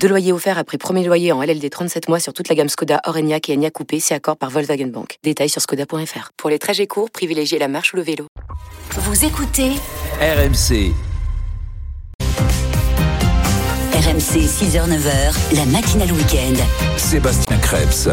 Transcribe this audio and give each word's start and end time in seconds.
Deux 0.00 0.08
loyers 0.08 0.32
offerts 0.32 0.58
après 0.58 0.78
premier 0.78 1.04
loyer 1.04 1.32
en 1.32 1.42
LLD 1.42 1.68
37 1.70 2.08
mois 2.08 2.20
sur 2.20 2.32
toute 2.32 2.48
la 2.48 2.54
gamme 2.54 2.68
Skoda, 2.68 3.00
Orenia 3.04 3.38
et 3.48 3.54
Enya 3.54 3.70
Coupé, 3.70 3.98
c'est 4.00 4.14
accord 4.14 4.36
par 4.36 4.50
Volkswagen 4.50 4.86
Bank. 4.86 5.18
Détails 5.22 5.48
sur 5.48 5.60
skoda.fr. 5.60 6.30
Pour 6.36 6.50
les 6.50 6.58
trajets 6.58 6.86
courts, 6.86 7.10
privilégiez 7.10 7.58
la 7.58 7.68
marche 7.68 7.92
ou 7.92 7.96
le 7.96 8.02
vélo. 8.02 8.26
Vous 8.90 9.24
écoutez 9.24 9.72
RMC. 10.20 10.92
RMC 13.92 14.46
6h-9h, 14.46 15.56
la 15.56 15.64
matinale 15.66 16.12
week-end. 16.12 16.54
Sébastien 16.96 17.58
Krebs. 17.58 18.08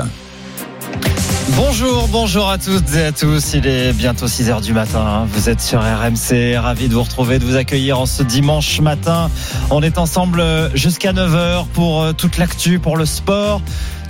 Bonjour, 1.50 2.08
bonjour 2.08 2.50
à 2.50 2.58
toutes 2.58 2.96
et 2.96 3.04
à 3.04 3.12
tous. 3.12 3.54
Il 3.54 3.68
est 3.68 3.92
bientôt 3.92 4.28
6 4.28 4.50
heures 4.50 4.62
du 4.62 4.72
matin. 4.72 5.28
Vous 5.30 5.50
êtes 5.50 5.60
sur 5.60 5.82
RMC. 5.82 6.58
Ravi 6.58 6.88
de 6.88 6.94
vous 6.94 7.04
retrouver, 7.04 7.38
de 7.38 7.44
vous 7.44 7.58
accueillir 7.58 8.00
en 8.00 8.06
ce 8.06 8.24
dimanche 8.24 8.80
matin. 8.80 9.30
On 9.70 9.84
est 9.84 9.98
ensemble 9.98 10.42
jusqu'à 10.74 11.12
9 11.12 11.36
heures 11.36 11.66
pour 11.68 12.02
euh, 12.02 12.14
toute 12.14 12.38
l'actu, 12.38 12.80
pour 12.80 12.96
le 12.96 13.06
sport. 13.06 13.62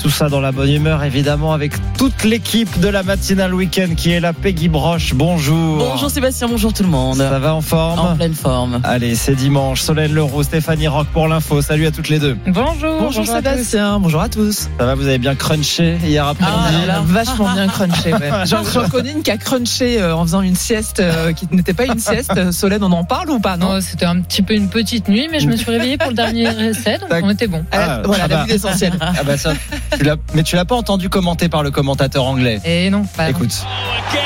Tout 0.04 0.10
ça 0.10 0.28
dans 0.28 0.42
la 0.42 0.52
bonne 0.52 0.70
humeur, 0.70 1.02
évidemment, 1.06 1.54
avec 1.54 1.72
toute 1.98 2.26
l'équipe 2.26 2.78
de 2.82 2.90
la 2.90 3.04
matinale 3.04 3.54
week-end 3.54 3.88
qui 3.96 4.12
est 4.12 4.20
là. 4.20 4.34
Peggy 4.34 4.68
Broche, 4.68 5.14
bonjour. 5.14 5.78
Bonjour 5.78 6.10
Sébastien, 6.10 6.50
bonjour 6.50 6.74
tout 6.74 6.84
le 6.84 6.90
monde. 6.90 7.20
Ça 7.20 7.40
va 7.40 7.56
en 7.56 7.62
forme 7.62 8.00
En 8.00 8.16
pleine 8.18 8.34
forme. 8.34 8.82
Allez, 8.84 9.16
c'est 9.16 9.34
dimanche. 9.34 9.80
Solène 9.80 10.14
Leroux, 10.14 10.44
Stéphanie 10.44 10.90
Rock 10.90 11.08
pour 11.14 11.30
l'info. 11.30 11.62
Salut 11.62 11.88
à 11.88 11.92
toutes 11.92 12.10
les 12.10 12.20
deux. 12.20 12.36
Bonjour. 12.48 13.00
Bonjour, 13.00 13.26
Sébastien, 13.26 13.98
bonjour 14.00 14.20
à 14.20 14.28
tous. 14.28 14.68
Ça 14.78 14.86
va, 14.86 14.94
vous 14.96 15.08
avez 15.08 15.20
bien 15.20 15.36
crunché 15.36 15.98
hier 16.04 16.28
après-midi 16.28 16.76
Ah, 16.84 16.86
là, 16.86 17.02
vachement 17.06 17.54
bien 17.54 17.68
crunché. 17.70 18.14
Ouais. 18.14 18.30
J'en 18.46 18.90
connais 18.90 19.12
une 19.14 19.24
qui 19.24 19.32
a 19.32 19.38
crunché 19.38 20.02
euh, 20.02 20.14
en 20.18 20.24
faisant 20.24 20.42
une 20.42 20.58
sieste 20.58 21.00
euh, 21.00 21.32
qui 21.32 21.48
n'était 21.50 21.74
pas 21.74 21.86
une 21.86 22.00
sieste. 22.00 22.34
Solène, 22.52 22.84
on 22.84 22.92
en 22.92 23.06
parle 23.06 23.30
ou 23.30 23.40
pas 23.40 23.56
non 23.56 23.76
Non, 23.76 23.80
c'était 23.82 24.06
un 24.06 24.20
petit 24.20 24.42
peu 24.42 24.54
une 24.54 24.68
petite 24.68 25.08
nuit, 25.08 25.30
mais 25.32 25.40
je 25.40 25.48
me 25.48 25.56
suis 25.56 25.72
réveillée 25.72 25.98
pour 25.98 26.10
le 26.10 26.16
dernier 26.16 26.44
essai, 26.70 26.98
donc 26.98 27.10
on 27.24 27.30
était 27.30 27.48
bon. 27.48 27.64
Elle 27.72 27.80
a- 27.80 27.94
Ah, 27.94 28.02
Voilà, 28.04 28.24
ah 28.26 28.28
la 28.28 28.36
bah. 28.36 28.44
vie 28.44 28.52
d'essentiel. 28.52 28.92
Ah 29.00 29.14
bah 29.26 29.38
ça, 29.38 29.54
tu 29.98 30.06
mais 30.34 30.44
tu 30.44 30.56
l'as 30.56 30.66
pas 30.66 30.76
entendu 30.76 31.10
commenter 31.10 31.50
par 31.50 31.64
le 31.64 31.72
commentateur 31.72 32.26
anglais. 32.26 32.60
Et 32.66 32.90
non, 32.90 33.06
pas. 33.06 33.30
Écoute. 33.30 33.66
again. 34.12 34.24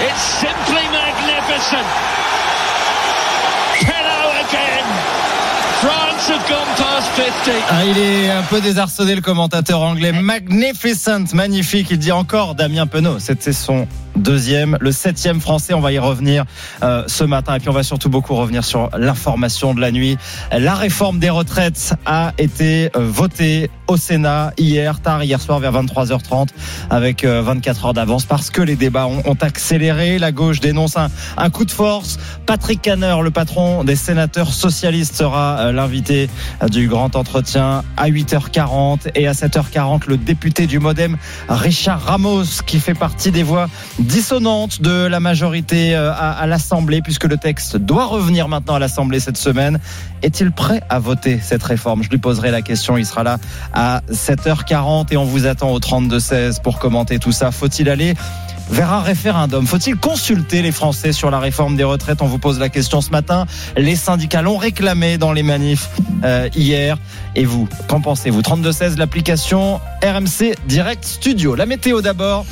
It's 0.00 0.20
simply 0.40 0.84
magnificent. 0.92 1.86
Hello 3.80 4.30
again. 4.46 4.84
France 5.80 6.28
have 6.28 6.48
gone 6.48 6.68
past 6.76 7.08
50. 7.16 7.54
Ah, 7.70 7.84
il 7.84 7.98
est 7.98 8.30
un 8.30 8.42
peu 8.42 8.60
désarçonné 8.60 9.14
le 9.14 9.20
commentateur 9.20 9.80
anglais. 9.80 10.12
Magnificent, 10.12 11.34
magnifique. 11.34 11.88
Il 11.90 11.98
dit 11.98 12.12
encore 12.12 12.54
Damien 12.54 12.86
Penaud. 12.86 13.18
C'était 13.18 13.52
son 13.52 13.86
deuxième, 14.18 14.76
le 14.80 14.92
septième 14.92 15.40
français. 15.40 15.74
On 15.74 15.80
va 15.80 15.92
y 15.92 15.98
revenir 15.98 16.44
euh, 16.82 17.04
ce 17.06 17.24
matin. 17.24 17.54
Et 17.54 17.60
puis 17.60 17.68
on 17.68 17.72
va 17.72 17.82
surtout 17.82 18.10
beaucoup 18.10 18.34
revenir 18.34 18.64
sur 18.64 18.90
l'information 18.96 19.74
de 19.74 19.80
la 19.80 19.90
nuit. 19.90 20.16
La 20.52 20.74
réforme 20.74 21.18
des 21.18 21.30
retraites 21.30 21.94
a 22.06 22.32
été 22.38 22.90
euh, 22.96 23.00
votée 23.00 23.70
au 23.88 23.96
Sénat 23.96 24.52
hier, 24.58 25.00
tard 25.00 25.24
hier 25.24 25.40
soir 25.40 25.58
vers 25.58 25.72
23h30 25.72 26.48
avec 26.90 27.24
euh, 27.24 27.40
24 27.42 27.86
heures 27.86 27.94
d'avance 27.94 28.26
parce 28.26 28.50
que 28.50 28.60
les 28.60 28.76
débats 28.76 29.06
ont, 29.06 29.22
accéléré. 29.40 30.18
La 30.18 30.32
gauche 30.32 30.60
dénonce 30.60 30.96
un, 30.96 31.50
coup 31.50 31.64
de 31.64 31.70
force. 31.70 32.18
Patrick 32.44 32.82
Canner, 32.82 33.16
le 33.22 33.30
patron 33.30 33.84
des 33.84 33.96
sénateurs 33.96 34.52
socialistes, 34.52 35.14
sera 35.14 35.58
euh, 35.58 35.72
l'invité 35.72 36.28
euh, 36.62 36.68
du 36.68 36.88
grand 36.88 37.16
entretien 37.16 37.82
à 37.96 38.10
8h40 38.10 39.10
et 39.14 39.26
à 39.26 39.32
7h40 39.32 40.02
le 40.08 40.16
député 40.16 40.66
du 40.66 40.78
Modem 40.78 41.16
Richard 41.48 42.02
Ramos 42.02 42.62
qui 42.66 42.80
fait 42.80 42.94
partie 42.94 43.30
des 43.30 43.42
voix 43.42 43.68
dissonantes 44.08 44.80
de 44.80 45.06
la 45.06 45.20
majorité 45.20 45.94
euh, 45.94 46.10
à, 46.10 46.32
à 46.32 46.46
l'Assemblée 46.46 47.02
puisque 47.02 47.24
le 47.24 47.36
texte 47.36 47.76
doit 47.76 48.06
revenir 48.06 48.48
maintenant 48.48 48.74
à 48.74 48.78
l'Assemblée 48.78 49.20
cette 49.20 49.36
semaine. 49.36 49.78
Est-il 50.22 50.50
prêt 50.50 50.82
à 50.88 50.98
voter 50.98 51.38
cette 51.42 51.62
réforme? 51.62 52.02
Je 52.02 52.08
lui 52.08 52.16
poserai 52.16 52.50
la 52.50 52.62
question. 52.62 52.96
Il 52.96 53.04
sera 53.04 53.22
là 53.22 53.36
à 53.74 54.00
7h40 54.10 55.12
et 55.12 55.18
on 55.18 55.24
vous 55.24 55.46
attend 55.46 55.70
au 55.70 55.78
32-16 55.78 56.62
pour 56.62 56.78
commenter 56.78 57.18
tout 57.18 57.32
ça. 57.32 57.50
Faut-il 57.50 57.90
aller 57.90 58.14
vers 58.70 58.92
un 58.92 59.02
référendum? 59.02 59.66
Faut-il 59.66 59.96
consulter 59.96 60.62
les 60.62 60.72
Français 60.72 61.12
sur 61.12 61.30
la 61.30 61.38
réforme 61.38 61.76
des 61.76 61.84
retraites? 61.84 62.22
On 62.22 62.26
vous 62.26 62.38
pose 62.38 62.58
la 62.58 62.70
question 62.70 63.02
ce 63.02 63.10
matin. 63.10 63.44
Les 63.76 63.94
syndicats 63.94 64.40
l'ont 64.40 64.56
réclamé 64.56 65.18
dans 65.18 65.32
les 65.32 65.42
manifs 65.42 65.90
euh, 66.24 66.48
hier. 66.56 66.96
Et 67.34 67.44
vous, 67.44 67.68
qu'en 67.88 68.00
pensez-vous? 68.00 68.40
32-16, 68.40 68.96
l'application 68.96 69.80
RMC 70.02 70.54
Direct 70.66 71.04
Studio. 71.04 71.54
La 71.54 71.66
météo 71.66 72.00
d'abord. 72.00 72.46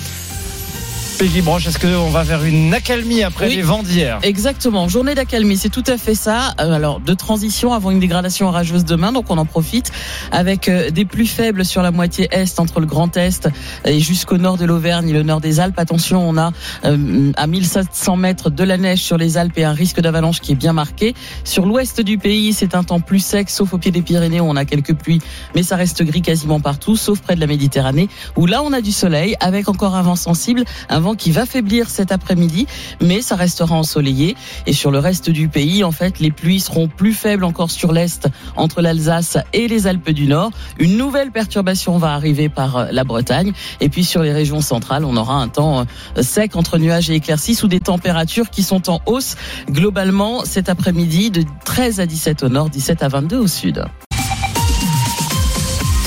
Peggy 1.19 1.41
Broche, 1.41 1.66
est-ce 1.66 1.78
qu'on 1.78 2.10
va 2.10 2.25
vers 2.25 2.44
une 2.44 2.75
accalmie 2.75 3.22
après 3.22 3.49
Oui. 3.49 3.56
les 3.56 3.62
vents 3.62 3.82
d'hier 3.82 4.19
Exactement, 4.22 4.87
journée 4.87 5.15
d'accalmie, 5.15 5.56
c'est 5.56 5.71
tout 5.71 5.82
à 5.87 5.97
fait 5.97 6.15
ça. 6.15 6.53
Euh, 6.60 6.72
Alors, 6.72 7.00
de 7.00 7.15
transition 7.15 7.72
avant 7.72 7.91
une 7.91 8.00
dégradation 8.00 8.49
orageuse 8.49 8.84
demain, 8.84 9.12
donc 9.12 9.31
on 9.31 9.38
en 9.38 9.47
profite 9.47 9.93
avec 10.31 10.69
euh, 10.69 10.91
des 10.91 11.06
plus 11.06 11.25
faibles 11.25 11.65
sur 11.65 11.81
la 11.81 11.91
moitié 11.91 12.28
est 12.32 12.60
entre 12.60 12.81
le 12.81 12.87
Grand 12.87 13.16
Est 13.16 13.49
et 13.87 13.99
jusqu'au 13.99 14.37
nord 14.37 14.59
de 14.59 14.66
l'Auvergne 14.66 15.09
et 15.09 15.15
le 15.15 15.22
nord 15.22 15.41
des 15.41 15.59
Alpes. 15.59 15.78
Attention, 15.78 16.28
on 16.28 16.37
a 16.37 16.53
euh, 16.84 17.32
à 17.37 17.47
1700 17.47 18.16
mètres 18.16 18.50
de 18.50 18.65
la 18.65 18.76
neige 18.76 18.99
sur 19.00 19.16
les 19.16 19.38
Alpes 19.38 19.56
et 19.56 19.65
un 19.65 19.72
risque 19.72 20.03
d'avalanche 20.03 20.41
qui 20.41 20.53
est 20.53 20.56
bien 20.56 20.75
marqué. 20.75 21.15
Sur 21.44 21.65
l'ouest 21.65 22.03
du 22.03 22.19
pays, 22.19 22.53
c'est 22.53 22.75
un 22.75 22.84
temps 22.84 23.00
plus 23.00 23.21
sec, 23.21 23.49
sauf 23.49 23.72
au 23.72 23.78
pied 23.78 23.91
des 23.91 24.03
Pyrénées 24.03 24.41
où 24.41 24.47
on 24.50 24.56
a 24.56 24.66
quelques 24.66 24.94
pluies, 24.94 25.22
mais 25.55 25.62
ça 25.62 25.76
reste 25.76 26.03
gris 26.03 26.21
quasiment 26.21 26.60
partout, 26.60 26.94
sauf 26.94 27.21
près 27.21 27.37
de 27.37 27.41
la 27.41 27.47
Méditerranée 27.47 28.10
où 28.37 28.44
là 28.44 28.62
on 28.62 28.75
a 28.75 28.82
du 28.82 28.93
soleil 28.93 29.34
avec 29.41 29.71
encore 29.71 29.94
un 29.94 30.03
vent 30.03 30.16
sensible, 30.16 30.65
un 30.91 31.00
vent 31.00 31.06
qui 31.15 31.31
va 31.31 31.47
faiblir 31.47 31.89
cet 31.89 32.12
après-midi, 32.12 32.67
mais 33.00 33.22
ça 33.22 33.37
restera 33.37 33.75
ensoleillé. 33.75 34.37
Et 34.67 34.72
sur 34.72 34.91
le 34.91 34.99
reste 34.99 35.31
du 35.31 35.49
pays, 35.49 35.84
en 35.84 35.93
fait, 35.93 36.19
les 36.19 36.31
pluies 36.31 36.61
seront 36.61 36.89
plus 36.89 37.12
faibles 37.12 37.44
encore 37.44 37.71
sur 37.71 37.93
l'est, 37.93 38.28
entre 38.56 38.83
l'Alsace 38.83 39.39
et 39.53 39.69
les 39.69 39.87
Alpes 39.87 40.11
du 40.11 40.27
Nord. 40.27 40.50
Une 40.78 40.97
nouvelle 40.97 41.31
perturbation 41.31 41.99
va 41.99 42.12
arriver 42.15 42.49
par 42.49 42.77
euh, 42.77 42.87
la 42.91 43.05
Bretagne. 43.05 43.53
Et 43.81 43.89
puis 43.89 44.05
sur 44.05 44.22
les 44.22 44.33
régions 44.33 44.61
centrales, 44.61 45.05
on 45.05 45.17
aura 45.17 45.34
un 45.34 45.49
temps 45.49 45.81
euh, 46.17 46.22
sec 46.22 46.56
entre 46.56 46.78
nuages 46.78 47.11
et 47.11 47.15
éclaircies 47.15 47.55
sous 47.55 47.69
des 47.69 47.81
températures 47.81 48.50
qui 48.50 48.62
sont 48.62 48.91
en 48.91 49.00
hausse 49.06 49.37
globalement 49.71 50.44
cet 50.44 50.69
après-midi 50.69 51.31
de 51.31 51.44
13 51.65 52.00
à 52.00 52.06
17 52.06 52.43
au 52.43 52.49
nord, 52.49 52.71
17 52.71 53.03
à 53.03 53.09
22 53.09 53.38
au 53.38 53.47
sud. 53.47 53.84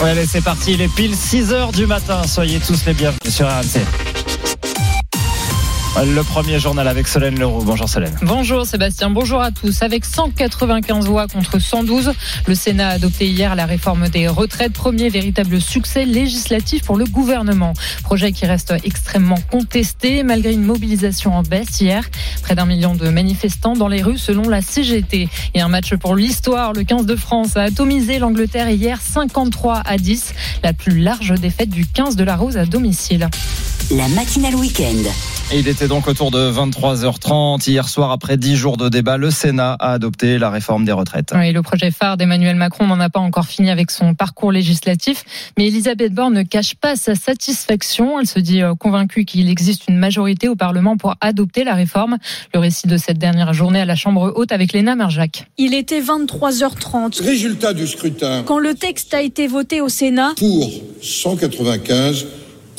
Allez, 0.01 0.25
c'est 0.25 0.41
parti. 0.41 0.73
Il 0.73 0.81
est 0.81 0.93
pile 0.93 1.15
6 1.15 1.51
heures 1.51 1.71
du 1.71 1.85
matin. 1.85 2.25
Soyez 2.25 2.59
tous 2.59 2.85
les 2.85 2.93
bienvenus 2.93 3.33
sur 3.33 3.47
RMC. 3.47 4.08
Le 6.05 6.23
premier 6.23 6.59
journal 6.61 6.87
avec 6.87 7.09
Solène 7.09 7.37
Leroux. 7.37 7.61
Bonjour 7.65 7.89
Solène. 7.89 8.15
Bonjour 8.21 8.65
Sébastien, 8.65 9.09
bonjour 9.09 9.41
à 9.41 9.51
tous. 9.51 9.81
Avec 9.81 10.05
195 10.05 11.05
voix 11.05 11.27
contre 11.27 11.59
112, 11.59 12.13
le 12.47 12.55
Sénat 12.55 12.87
a 12.87 12.91
adopté 12.91 13.27
hier 13.27 13.53
la 13.53 13.65
réforme 13.65 14.07
des 14.07 14.29
retraites, 14.29 14.71
premier 14.71 15.09
véritable 15.09 15.59
succès 15.59 16.05
législatif 16.05 16.83
pour 16.83 16.95
le 16.95 17.03
gouvernement. 17.03 17.73
Projet 18.03 18.31
qui 18.31 18.45
reste 18.45 18.73
extrêmement 18.85 19.39
contesté 19.51 20.23
malgré 20.23 20.53
une 20.53 20.63
mobilisation 20.63 21.35
en 21.35 21.43
baisse 21.43 21.81
hier. 21.81 22.09
Près 22.43 22.55
d'un 22.55 22.65
million 22.65 22.95
de 22.95 23.09
manifestants 23.09 23.73
dans 23.73 23.89
les 23.89 24.01
rues 24.01 24.17
selon 24.17 24.47
la 24.47 24.61
CGT. 24.61 25.27
Et 25.53 25.61
un 25.61 25.67
match 25.67 25.95
pour 25.95 26.15
l'histoire, 26.15 26.71
le 26.71 26.83
15 26.85 27.05
de 27.05 27.15
France 27.17 27.57
a 27.57 27.63
atomisé 27.63 28.19
l'Angleterre 28.19 28.69
hier 28.69 28.99
53 29.01 29.81
à 29.85 29.97
10, 29.97 30.33
la 30.63 30.71
plus 30.71 30.97
large 30.97 31.33
défaite 31.33 31.69
du 31.69 31.85
15 31.85 32.15
de 32.15 32.23
la 32.23 32.37
Rose 32.37 32.55
à 32.55 32.65
domicile. 32.65 33.29
La 33.91 34.07
matinale 34.09 34.53
week-end. 34.53 35.01
Il 35.51 35.67
était 35.67 35.87
donc 35.87 36.07
autour 36.07 36.29
de 36.29 36.51
23h30. 36.51 37.67
Hier 37.67 37.89
soir, 37.89 38.11
après 38.11 38.37
10 38.37 38.55
jours 38.55 38.77
de 38.77 38.87
débat, 38.87 39.17
le 39.17 39.31
Sénat 39.31 39.75
a 39.79 39.93
adopté 39.93 40.37
la 40.37 40.51
réforme 40.51 40.85
des 40.85 40.91
retraites. 40.91 41.33
Oui, 41.35 41.51
le 41.51 41.63
projet 41.63 41.89
phare 41.89 42.15
d'Emmanuel 42.15 42.55
Macron 42.55 42.85
n'en 42.85 42.99
a 42.99 43.09
pas 43.09 43.19
encore 43.19 43.47
fini 43.47 43.71
avec 43.71 43.89
son 43.89 44.13
parcours 44.13 44.51
législatif, 44.51 45.23
mais 45.57 45.65
Elisabeth 45.65 46.13
Borne 46.13 46.35
ne 46.35 46.43
cache 46.43 46.75
pas 46.75 46.95
sa 46.95 47.15
satisfaction. 47.15 48.19
Elle 48.19 48.27
se 48.27 48.37
dit 48.37 48.61
euh, 48.61 48.75
convaincue 48.75 49.25
qu'il 49.25 49.49
existe 49.49 49.87
une 49.87 49.97
majorité 49.97 50.49
au 50.49 50.55
Parlement 50.55 50.95
pour 50.95 51.15
adopter 51.19 51.63
la 51.63 51.73
réforme. 51.73 52.17
Le 52.53 52.59
récit 52.59 52.85
de 52.85 52.97
cette 52.97 53.17
dernière 53.17 53.53
journée 53.53 53.81
à 53.81 53.85
la 53.85 53.95
Chambre 53.95 54.31
haute 54.35 54.51
avec 54.51 54.71
Léna 54.71 54.95
Marjac. 54.95 55.47
Il 55.57 55.73
était 55.73 56.01
23h30 56.01 57.23
Résultat 57.23 57.73
du 57.73 57.87
scrutin. 57.87 58.43
quand 58.45 58.59
le 58.59 58.75
texte 58.75 59.15
a 59.15 59.23
été 59.23 59.47
voté 59.47 59.81
au 59.81 59.89
Sénat. 59.89 60.33
Pour 60.37 60.69
195, 61.01 62.27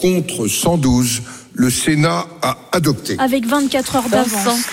contre 0.01 0.47
112, 0.47 1.23
le 1.61 1.69
Sénat 1.69 2.27
a 2.41 2.57
adopté. 2.73 3.17
Avec 3.19 3.45
24 3.45 3.97
heures 3.97 4.09
d'avance. 4.09 4.67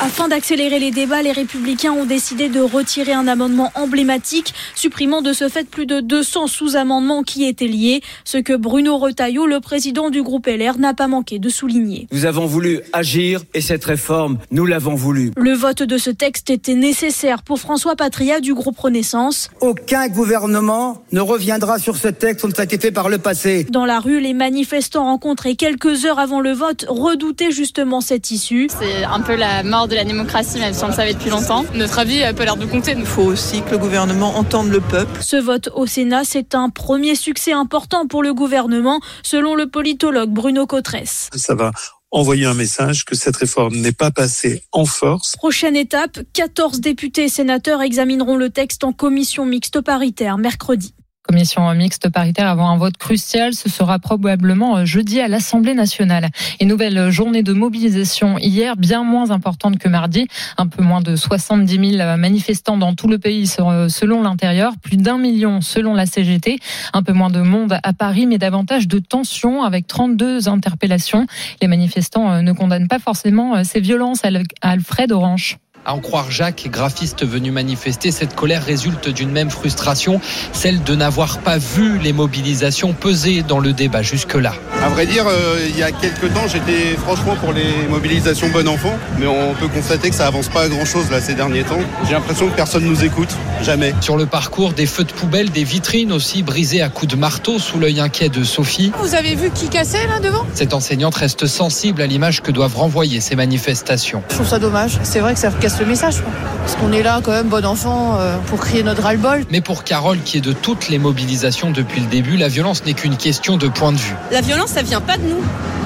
Afin 0.00 0.28
d'accélérer 0.28 0.78
les 0.78 0.90
débats, 0.90 1.22
les 1.22 1.32
républicains 1.32 1.92
ont 1.92 2.04
décidé 2.04 2.48
de 2.50 2.60
retirer 2.60 3.12
un 3.12 3.26
amendement 3.26 3.72
emblématique, 3.74 4.52
supprimant 4.74 5.22
de 5.22 5.32
ce 5.32 5.48
fait 5.48 5.68
plus 5.68 5.86
de 5.86 6.00
200 6.00 6.46
sous-amendements 6.46 7.22
qui 7.22 7.46
étaient 7.46 7.66
liés, 7.66 8.02
ce 8.24 8.38
que 8.38 8.52
Bruno 8.54 8.98
Retailleau, 8.98 9.46
le 9.46 9.60
président 9.60 10.10
du 10.10 10.22
groupe 10.22 10.46
LR, 10.46 10.78
n'a 10.78 10.94
pas 10.94 11.08
manqué 11.08 11.38
de 11.38 11.48
souligner. 11.48 12.06
Nous 12.12 12.26
avons 12.26 12.46
voulu 12.46 12.80
agir 12.92 13.42
et 13.54 13.60
cette 13.60 13.84
réforme, 13.84 14.38
nous 14.50 14.66
l'avons 14.66 14.94
voulu. 14.94 15.32
Le 15.36 15.52
vote 15.54 15.82
de 15.82 15.96
ce 15.96 16.10
texte 16.10 16.50
était 16.50 16.74
nécessaire 16.74 17.42
pour 17.42 17.58
François 17.58 17.96
Patria 17.96 18.40
du 18.40 18.52
groupe 18.54 18.78
Renaissance. 18.78 19.50
Aucun 19.60 20.08
gouvernement 20.08 21.02
ne 21.10 21.20
reviendra 21.20 21.78
sur 21.78 21.96
ce 21.96 22.08
texte 22.08 22.42
comme 22.42 22.54
ça 22.54 22.62
a 22.62 22.64
été 22.66 22.78
fait 22.78 22.92
par 22.92 23.08
le 23.08 23.18
passé. 23.18 23.66
Dans 23.70 23.86
la 23.86 23.98
rue, 23.98 24.20
les 24.20 24.34
manifestants 24.34 25.04
rencontrés 25.04 25.56
quelques 25.56 26.04
heures 26.04 26.17
avant 26.18 26.40
le 26.40 26.52
vote 26.52 26.84
redoutaient 26.88 27.50
justement 27.50 28.00
cette 28.00 28.30
issue. 28.30 28.68
C'est 28.78 29.04
un 29.04 29.20
peu 29.20 29.36
la 29.36 29.62
mort 29.62 29.88
de 29.88 29.94
la 29.94 30.04
démocratie, 30.04 30.58
même 30.58 30.74
si 30.74 30.84
on 30.84 30.88
le 30.88 30.92
savait 30.92 31.14
depuis 31.14 31.30
longtemps. 31.30 31.64
Notre 31.74 31.98
avis 31.98 32.22
a 32.22 32.34
pas 32.34 32.44
l'air 32.44 32.56
de 32.56 32.66
compter. 32.66 32.94
Il 32.96 33.06
faut 33.06 33.22
aussi 33.22 33.62
que 33.62 33.70
le 33.70 33.78
gouvernement 33.78 34.36
entende 34.36 34.68
le 34.68 34.80
peuple. 34.80 35.22
Ce 35.22 35.36
vote 35.36 35.70
au 35.74 35.86
Sénat, 35.86 36.24
c'est 36.24 36.54
un 36.54 36.70
premier 36.70 37.14
succès 37.14 37.52
important 37.52 38.06
pour 38.06 38.22
le 38.22 38.34
gouvernement, 38.34 39.00
selon 39.22 39.54
le 39.54 39.68
politologue 39.68 40.30
Bruno 40.30 40.66
Cotresse. 40.66 41.30
Ça 41.34 41.54
va 41.54 41.72
envoyer 42.10 42.46
un 42.46 42.54
message 42.54 43.04
que 43.04 43.14
cette 43.14 43.36
réforme 43.36 43.76
n'est 43.76 43.92
pas 43.92 44.10
passée 44.10 44.62
en 44.72 44.86
force. 44.86 45.36
Prochaine 45.36 45.76
étape, 45.76 46.20
14 46.32 46.80
députés 46.80 47.24
et 47.24 47.28
sénateurs 47.28 47.82
examineront 47.82 48.36
le 48.36 48.50
texte 48.50 48.84
en 48.84 48.92
commission 48.92 49.44
mixte 49.44 49.80
paritaire 49.80 50.38
mercredi. 50.38 50.94
Commission 51.28 51.74
mixte 51.74 52.08
paritaire 52.08 52.48
avant 52.48 52.70
un 52.70 52.78
vote 52.78 52.96
crucial, 52.96 53.52
ce 53.52 53.68
sera 53.68 53.98
probablement 53.98 54.86
jeudi 54.86 55.20
à 55.20 55.28
l'Assemblée 55.28 55.74
nationale. 55.74 56.30
Et 56.58 56.64
nouvelle 56.64 57.10
journée 57.10 57.42
de 57.42 57.52
mobilisation 57.52 58.38
hier, 58.38 58.76
bien 58.76 59.04
moins 59.04 59.30
importante 59.30 59.78
que 59.78 59.90
mardi. 59.90 60.26
Un 60.56 60.66
peu 60.66 60.82
moins 60.82 61.02
de 61.02 61.16
70 61.16 61.96
000 61.98 62.16
manifestants 62.16 62.78
dans 62.78 62.94
tout 62.94 63.08
le 63.08 63.18
pays 63.18 63.46
selon 63.46 64.22
l'intérieur, 64.22 64.72
plus 64.82 64.96
d'un 64.96 65.18
million 65.18 65.60
selon 65.60 65.92
la 65.92 66.06
CGT. 66.06 66.60
Un 66.94 67.02
peu 67.02 67.12
moins 67.12 67.30
de 67.30 67.42
monde 67.42 67.78
à 67.82 67.92
Paris, 67.92 68.24
mais 68.24 68.38
davantage 68.38 68.88
de 68.88 68.98
tensions 68.98 69.64
avec 69.64 69.86
32 69.86 70.48
interpellations. 70.48 71.26
Les 71.60 71.68
manifestants 71.68 72.42
ne 72.42 72.52
condamnent 72.52 72.88
pas 72.88 73.00
forcément 73.00 73.62
ces 73.64 73.80
violences 73.80 74.24
à 74.24 74.30
Alfred 74.62 75.12
Orange. 75.12 75.58
À 75.88 75.94
en 75.94 76.00
croire 76.00 76.30
Jacques, 76.30 76.68
graphiste 76.70 77.24
venu 77.24 77.50
manifester, 77.50 78.12
cette 78.12 78.34
colère 78.34 78.62
résulte 78.62 79.08
d'une 79.08 79.30
même 79.30 79.48
frustration, 79.48 80.20
celle 80.52 80.82
de 80.82 80.94
n'avoir 80.94 81.38
pas 81.38 81.56
vu 81.56 81.96
les 81.96 82.12
mobilisations 82.12 82.92
peser 82.92 83.42
dans 83.42 83.58
le 83.58 83.72
débat 83.72 84.02
jusque-là. 84.02 84.52
À 84.82 84.90
vrai 84.90 85.06
dire, 85.06 85.24
euh, 85.26 85.66
il 85.66 85.78
y 85.78 85.82
a 85.82 85.90
quelques 85.90 86.30
temps, 86.34 86.46
j'étais 86.46 86.94
franchement 86.98 87.36
pour 87.36 87.54
les 87.54 87.88
mobilisations 87.88 88.50
bon 88.50 88.68
enfant, 88.68 88.98
mais 89.18 89.26
on 89.26 89.54
peut 89.54 89.68
constater 89.68 90.10
que 90.10 90.14
ça 90.14 90.26
avance 90.26 90.48
pas 90.48 90.64
à 90.64 90.68
grand-chose 90.68 91.10
là 91.10 91.22
ces 91.22 91.32
derniers 91.32 91.64
temps. 91.64 91.80
J'ai 92.06 92.12
l'impression 92.12 92.48
que 92.48 92.54
personne 92.54 92.84
nous 92.84 93.02
écoute, 93.02 93.30
jamais. 93.62 93.94
Sur 94.02 94.18
le 94.18 94.26
parcours, 94.26 94.74
des 94.74 94.84
feux 94.84 95.04
de 95.04 95.12
poubelle, 95.12 95.48
des 95.48 95.64
vitrines 95.64 96.12
aussi 96.12 96.42
brisées 96.42 96.82
à 96.82 96.90
coups 96.90 97.12
de 97.12 97.16
marteau 97.18 97.58
sous 97.58 97.78
l'œil 97.78 97.98
inquiet 98.00 98.28
de 98.28 98.44
Sophie. 98.44 98.92
Vous 99.00 99.14
avez 99.14 99.34
vu 99.34 99.50
qui 99.50 99.70
cassait 99.70 100.06
là 100.06 100.20
devant? 100.20 100.44
Cette 100.52 100.74
enseignante 100.74 101.14
reste 101.14 101.46
sensible 101.46 102.02
à 102.02 102.06
l'image 102.06 102.42
que 102.42 102.50
doivent 102.50 102.76
renvoyer 102.76 103.22
ces 103.22 103.36
manifestations. 103.36 104.22
Je 104.28 104.34
trouve 104.34 104.48
ça 104.48 104.58
dommage. 104.58 104.98
C'est 105.02 105.20
vrai 105.20 105.32
que 105.32 105.40
ça 105.40 105.50
casse 105.50 105.77
le 105.80 105.86
message. 105.86 106.22
Parce 106.60 106.76
qu'on 106.76 106.92
est 106.92 107.02
là 107.02 107.20
quand 107.22 107.32
même, 107.32 107.48
bon 107.48 107.64
enfant, 107.64 108.16
euh, 108.18 108.36
pour 108.46 108.60
crier 108.60 108.82
notre 108.82 109.02
ras-le-bol. 109.02 109.44
Mais 109.50 109.60
pour 109.60 109.84
Carole, 109.84 110.18
qui 110.24 110.38
est 110.38 110.42
de 110.42 110.52
toutes 110.52 110.88
les 110.88 110.98
mobilisations 110.98 111.70
depuis 111.70 112.00
le 112.00 112.06
début, 112.06 112.36
la 112.36 112.48
violence 112.48 112.84
n'est 112.84 112.94
qu'une 112.94 113.16
question 113.16 113.56
de 113.56 113.68
point 113.68 113.92
de 113.92 113.98
vue. 113.98 114.14
La 114.30 114.40
violence, 114.40 114.70
ça 114.70 114.82
vient 114.82 115.00
pas 115.00 115.16
de 115.16 115.22
nous. 115.22 115.42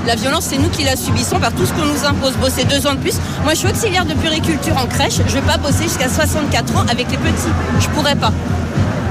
La 0.06 0.16
violence, 0.16 0.46
c'est 0.46 0.58
nous 0.58 0.68
qui 0.68 0.82
la 0.82 0.96
subissons 0.96 1.38
par 1.38 1.52
tout 1.52 1.64
ce 1.64 1.72
qu'on 1.72 1.84
nous 1.84 2.04
impose. 2.04 2.32
Bosser 2.38 2.64
deux 2.64 2.86
ans 2.86 2.94
de 2.94 2.98
plus. 2.98 3.14
Moi, 3.44 3.54
je 3.54 3.58
suis 3.58 3.68
auxiliaire 3.68 4.04
de 4.04 4.14
puriculture 4.14 4.76
en 4.76 4.86
crèche. 4.86 5.18
Je 5.26 5.34
vais 5.34 5.42
pas 5.42 5.58
bosser 5.58 5.84
jusqu'à 5.84 6.08
64 6.08 6.76
ans 6.76 6.84
avec 6.90 7.10
les 7.10 7.18
petits. 7.18 7.52
Je 7.80 7.88
pourrais 7.90 8.16
pas. 8.16 8.32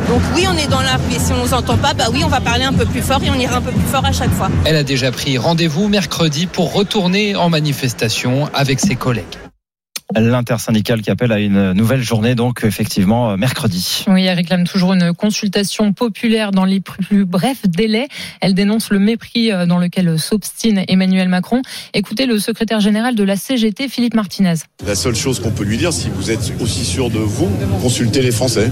Donc 0.10 0.22
oui, 0.36 0.46
on 0.52 0.58
est 0.58 0.68
dans 0.68 0.82
la 0.82 0.96
rue 0.96 1.16
et 1.16 1.20
si 1.20 1.32
on 1.32 1.38
nous 1.38 1.54
entend 1.54 1.78
pas, 1.78 1.94
bah 1.94 2.06
oui, 2.12 2.24
on 2.26 2.28
va 2.28 2.42
parler 2.42 2.66
un 2.66 2.74
peu 2.74 2.86
plus 2.86 3.02
fort 3.02 3.22
et 3.24 3.30
on 3.30 3.36
ira 3.36 3.58
un 3.58 3.62
peu 3.62 3.72
plus 3.72 3.88
fort 3.88 4.04
à 4.04 4.12
chaque 4.12 4.32
fois. 4.32 4.50
Elle 4.66 4.76
a 4.76 4.84
déjà 4.84 5.10
pris 5.10 5.38
rendez-vous 5.38 5.88
mercredi 5.88 6.48
pour 6.48 6.74
retourner 6.74 7.38
en 7.38 7.50
manifestation 7.50 8.50
avec 8.54 8.82
ses 8.82 8.96
collègues 8.96 9.38
l'intersyndicale 10.16 11.02
qui 11.02 11.10
appelle 11.10 11.32
à 11.32 11.40
une 11.40 11.74
nouvelle 11.74 12.02
journée, 12.02 12.36
donc 12.36 12.64
effectivement 12.64 13.38
mercredi. 13.38 14.06
Oui, 14.08 14.26
elle 14.26 14.36
réclame 14.36 14.66
toujours 14.66 14.94
une 14.94 15.14
consultation 15.14 15.94
populaire 15.94 16.52
dans 16.52 16.66
les 16.66 16.80
plus 16.80 17.26
brefs 17.26 17.68
délais. 17.68 18.08
Elle 18.42 18.54
dénonce 18.54 18.90
le 18.90 19.00
mépris 19.00 19.52
dans 19.68 19.78
lequel 19.78 20.20
s'obstine 20.20 20.84
Emmanuel 20.88 21.30
Macron. 21.30 21.62
Écoutez 21.94 22.26
le 22.26 22.40
secrétaire 22.40 22.80
général 22.80 23.16
de 23.16 23.24
la 23.24 23.36
CGT, 23.36 23.88
Philippe 23.88 24.16
Martinez. 24.16 24.56
La 24.86 24.96
seule 24.96 25.16
chose 25.16 25.40
qu'on 25.40 25.52
peut 25.52 25.64
lui 25.64 25.78
dire, 25.78 25.94
si 25.94 26.10
vous 26.10 26.32
êtes 26.32 26.54
aussi 26.60 26.86
sûr 26.86 27.10
de 27.10 27.20
vous, 27.20 27.50
consultez 27.82 28.22
les 28.22 28.32
Français. 28.32 28.72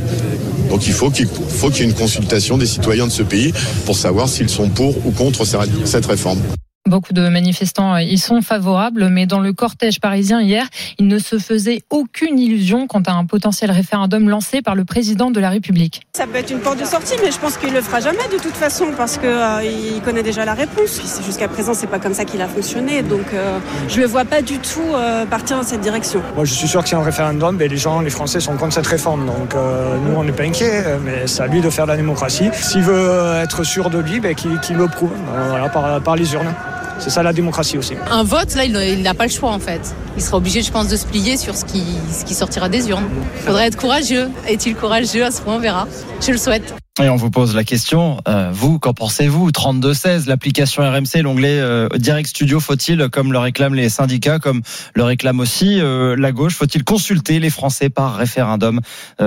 Donc 0.69 0.87
il 0.87 0.93
faut 0.93 1.09
qu'il 1.09 1.27
faut 1.27 1.69
qu'il 1.69 1.85
y 1.85 1.87
ait 1.87 1.91
une 1.91 1.97
consultation 1.97 2.57
des 2.57 2.65
citoyens 2.67 3.07
de 3.07 3.11
ce 3.11 3.23
pays 3.23 3.53
pour 3.85 3.95
savoir 3.95 4.29
s'ils 4.29 4.49
sont 4.49 4.69
pour 4.69 5.05
ou 5.05 5.11
contre 5.11 5.45
cette 5.85 6.05
réforme. 6.05 6.39
Beaucoup 6.87 7.13
de 7.13 7.27
manifestants 7.27 7.97
y 7.97 8.17
sont 8.17 8.41
favorables, 8.41 9.09
mais 9.09 9.27
dans 9.27 9.41
le 9.41 9.53
cortège 9.53 9.99
parisien 9.99 10.41
hier, 10.41 10.65
il 10.97 11.07
ne 11.07 11.19
se 11.19 11.37
faisait 11.37 11.83
aucune 11.91 12.39
illusion 12.39 12.87
quant 12.87 13.01
à 13.01 13.11
un 13.11 13.25
potentiel 13.25 13.69
référendum 13.69 14.27
lancé 14.27 14.61
par 14.61 14.75
le 14.75 14.85
président 14.85 15.29
de 15.29 15.39
la 15.39 15.49
République. 15.49 16.01
Ça 16.15 16.25
peut 16.25 16.37
être 16.37 16.49
une 16.49 16.59
porte 16.59 16.79
de 16.79 16.85
sortie, 16.85 17.13
mais 17.23 17.31
je 17.31 17.37
pense 17.37 17.57
qu'il 17.57 17.73
le 17.73 17.81
fera 17.81 17.99
jamais 17.99 18.27
de 18.31 18.41
toute 18.41 18.55
façon 18.55 18.85
parce 18.97 19.17
que 19.17 19.27
euh, 19.27 19.63
il 19.63 20.01
connaît 20.01 20.23
déjà 20.23 20.45
la 20.45 20.53
réponse. 20.53 20.99
Jusqu'à 21.23 21.47
présent, 21.47 21.73
c'est 21.73 21.85
pas 21.85 21.99
comme 21.99 22.13
ça 22.13 22.25
qu'il 22.25 22.41
a 22.41 22.47
fonctionné, 22.47 23.03
donc 23.03 23.33
euh, 23.33 23.59
je 23.87 23.99
le 23.99 24.07
vois 24.07 24.25
pas 24.25 24.41
du 24.41 24.57
tout 24.57 24.81
euh, 24.95 25.25
partir 25.25 25.57
dans 25.57 25.63
cette 25.63 25.81
direction. 25.81 26.23
Moi, 26.35 26.45
je 26.45 26.53
suis 26.53 26.67
sûr 26.67 26.81
que 26.81 26.89
c'est 26.89 26.95
un 26.95 27.03
référendum, 27.03 27.57
mais 27.57 27.67
les 27.67 27.77
gens, 27.77 27.99
les 27.99 28.09
Français 28.09 28.39
sont 28.39 28.55
contre 28.55 28.73
cette 28.73 28.87
réforme, 28.87 29.27
donc 29.27 29.53
nous, 29.53 30.15
on 30.15 30.23
n'est 30.23 30.31
pas 30.31 30.43
inquiets, 30.43 30.83
mais 31.03 31.27
c'est 31.27 31.43
à 31.43 31.47
lui 31.47 31.61
de 31.61 31.69
faire 31.69 31.85
la 31.85 31.97
démocratie. 31.97 32.49
S'il 32.53 32.81
veut 32.81 33.35
être 33.43 33.63
sûr 33.63 33.89
de 33.89 33.99
lui, 33.99 34.19
ben, 34.19 34.33
qu'il 34.33 34.59
qu 34.61 34.73
le 34.73 34.87
prouve, 34.87 35.11
voilà, 35.49 35.69
par, 35.69 36.01
par 36.01 36.15
les 36.15 36.33
urnes. 36.33 36.53
C'est 36.99 37.09
ça 37.09 37.23
la 37.23 37.33
démocratie 37.33 37.77
aussi. 37.77 37.93
Un 38.11 38.23
vote, 38.23 38.55
là, 38.55 38.65
il 38.65 39.01
n'a 39.01 39.13
pas 39.13 39.25
le 39.25 39.31
choix 39.31 39.51
en 39.51 39.59
fait. 39.59 39.95
Il 40.17 40.21
sera 40.21 40.37
obligé, 40.37 40.61
je 40.61 40.71
pense, 40.71 40.87
de 40.87 40.97
se 40.97 41.05
plier 41.05 41.37
sur 41.37 41.55
ce 41.55 41.65
qui, 41.65 41.83
ce 42.11 42.25
qui 42.25 42.33
sortira 42.33 42.69
des 42.69 42.89
urnes. 42.89 43.07
Il 43.37 43.41
faudrait 43.43 43.67
être 43.67 43.77
courageux. 43.77 44.29
Est-il 44.47 44.75
courageux 44.75 45.23
à 45.23 45.31
ce 45.31 45.41
point 45.41 45.55
On 45.55 45.59
verra. 45.59 45.87
Je 46.21 46.31
le 46.31 46.37
souhaite. 46.37 46.73
Et 47.01 47.07
on 47.07 47.15
vous 47.15 47.31
pose 47.31 47.55
la 47.55 47.63
question, 47.63 48.19
euh, 48.27 48.49
vous, 48.51 48.77
qu'en 48.77 48.93
pensez-vous? 48.93 49.51
3216, 49.53 50.27
l'application 50.27 50.83
RMC, 50.83 51.21
l'onglet 51.21 51.57
euh, 51.57 51.87
Direct 51.95 52.27
Studio, 52.27 52.59
faut-il, 52.59 53.07
comme 53.07 53.31
le 53.31 53.39
réclament 53.39 53.75
les 53.75 53.87
syndicats, 53.87 54.39
comme 54.39 54.61
le 54.95 55.03
réclame 55.03 55.39
aussi 55.39 55.79
euh, 55.79 56.17
la 56.17 56.33
gauche, 56.33 56.55
faut-il 56.55 56.83
consulter 56.83 57.39
les 57.39 57.49
Français 57.49 57.89
par 57.89 58.15
référendum? 58.15 58.81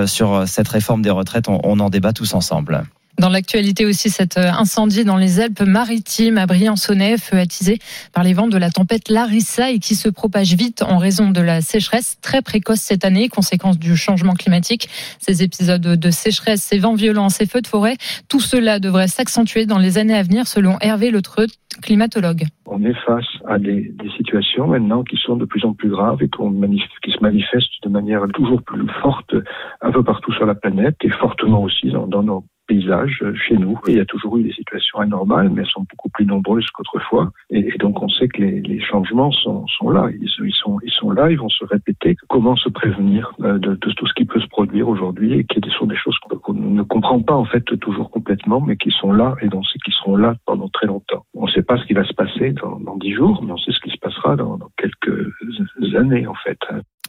Sur 0.07 0.45
cette 0.47 0.69
réforme 0.69 1.03
des 1.03 1.11
retraites 1.11 1.49
on, 1.49 1.61
on 1.65 1.79
en 1.81 1.89
débat 1.89 2.13
tous 2.13 2.35
ensemble. 2.35 2.85
Dans 3.19 3.29
l'actualité 3.29 3.85
aussi, 3.85 4.09
cet 4.11 4.38
incendie 4.38 5.05
dans 5.05 5.17
les 5.17 5.38
Alpes-Maritimes 5.38 6.38
à 6.38 6.47
Briançonnet, 6.47 7.19
feu 7.19 7.37
attisé 7.37 7.79
par 8.12 8.25
les 8.25 8.32
vents 8.32 8.49
de 8.49 8.56
la 8.56 8.70
tempête 8.70 9.11
Larissa 9.11 9.70
et 9.70 9.79
qui 9.79 9.94
se 9.94 10.09
propage 10.09 10.55
vite 10.55 10.82
en 10.82 10.97
raison 10.99 11.31
de 11.31 11.41
la 11.41 11.61
sécheresse 11.61 12.19
très 12.23 12.43
précoce 12.43 12.81
cette 12.81 13.05
année, 13.05 13.29
conséquence 13.29 13.79
du 13.79 13.96
changement 13.96 14.32
climatique. 14.32 14.89
Ces 15.19 15.43
épisodes 15.43 15.81
de 15.81 16.10
sécheresse, 16.10 16.63
ces 16.63 16.79
vents 16.79 16.94
violents, 16.94 17.29
ces 17.29 17.46
feux 17.46 17.60
de 17.60 17.67
forêt, 17.67 17.96
tout 18.29 18.41
cela 18.41 18.81
devrait 18.81 19.08
s'accentuer 19.08 19.67
dans 19.67 19.79
les 19.79 19.98
années 19.98 20.17
à 20.17 20.22
venir 20.22 20.46
selon 20.46 20.79
Hervé 20.81 21.10
Letreux, 21.10 21.46
climatologue. 21.82 22.44
On 22.67 22.82
est 22.82 22.96
face 23.06 23.27
à 23.46 23.58
des, 23.58 23.93
des, 23.94 24.10
situations 24.17 24.67
maintenant 24.67 25.05
qui 25.05 25.17
sont 25.17 25.37
de 25.37 25.44
plus 25.44 25.65
en 25.65 25.75
plus 25.75 25.91
graves 25.91 26.22
et 26.22 26.29
qui 26.29 27.13
se 27.13 27.20
manifestent 27.20 27.82
de 27.82 27.89
manière 27.89 28.27
toujours 28.34 28.63
plus 28.63 28.87
forte 29.03 29.34
un 29.81 29.91
peu 29.91 30.03
partout 30.03 30.32
sur 30.32 30.46
la 30.46 30.55
planète 30.55 30.96
et 31.03 31.10
fortement 31.10 31.63
aussi 31.63 31.91
dans, 31.91 32.06
dans 32.06 32.22
nos 32.22 32.44
paysages 32.72 33.22
chez 33.46 33.56
nous. 33.56 33.79
Il 33.86 33.96
y 33.96 34.00
a 34.00 34.05
toujours 34.05 34.38
eu 34.38 34.43
des 34.43 34.52
situations 34.52 34.98
anormales, 34.98 35.50
mais 35.50 35.62
elles 35.62 35.69
sont 35.69 35.86
beaucoup 35.91 36.08
plus 36.08 36.24
nombreuses 36.24 36.69
qu'autrefois. 36.70 37.31
Et, 37.50 37.76
donc 37.79 38.02
on 38.02 38.08
sait 38.08 38.29
que 38.29 38.43
les, 38.43 38.81
changements 38.81 39.31
sont, 39.31 39.91
là. 39.91 40.08
Ils, 40.20 40.52
sont, 40.55 41.10
là, 41.10 41.31
ils 41.31 41.38
vont 41.38 41.48
se 41.48 41.64
répéter. 41.64 42.17
Comment 42.29 42.56
se 42.56 42.69
prévenir 42.69 43.32
de, 43.38 43.58
de 43.58 43.74
tout 43.74 44.06
ce 44.06 44.14
qui 44.14 44.24
peut 44.24 44.41
se 44.41 44.48
produire 44.48 44.88
aujourd'hui 44.88 45.34
et 45.34 45.44
qui 45.44 45.60
sont 45.79 45.86
des 45.86 45.96
choses 45.96 46.17
qu'on 46.43 46.55
ne 46.55 46.82
comprend 46.82 47.20
pas 47.20 47.34
en 47.34 47.44
fait 47.44 47.64
toujours 47.79 48.10
complètement, 48.10 48.60
mais 48.60 48.76
qui 48.76 48.91
sont 48.91 49.12
là 49.12 49.34
et 49.43 49.48
on 49.52 49.62
sait 49.62 49.79
qu'ils 49.84 49.94
seront 49.94 50.17
là 50.17 50.34
pendant 50.46 50.69
très 50.69 50.86
longtemps. 50.86 51.24
On 51.34 51.46
ne 51.46 51.50
sait 51.50 51.62
pas 51.62 51.76
ce 51.79 51.84
qui 51.84 51.94
va 51.94 52.05
se 52.05 52.14
passer 52.14 52.52
dans 52.52 52.96
dix 52.96 53.12
jours, 53.12 53.43
mais 53.44 53.52
on 53.52 53.58
sait 53.58 53.72
ce 53.72 53.81
qui 53.81 53.91
se 53.91 53.98
passera 53.98 54.36
dans, 54.36 54.56
dans 54.56 54.70
quelques 54.76 55.32
années 55.94 56.26
en 56.26 56.34
fait. 56.34 56.58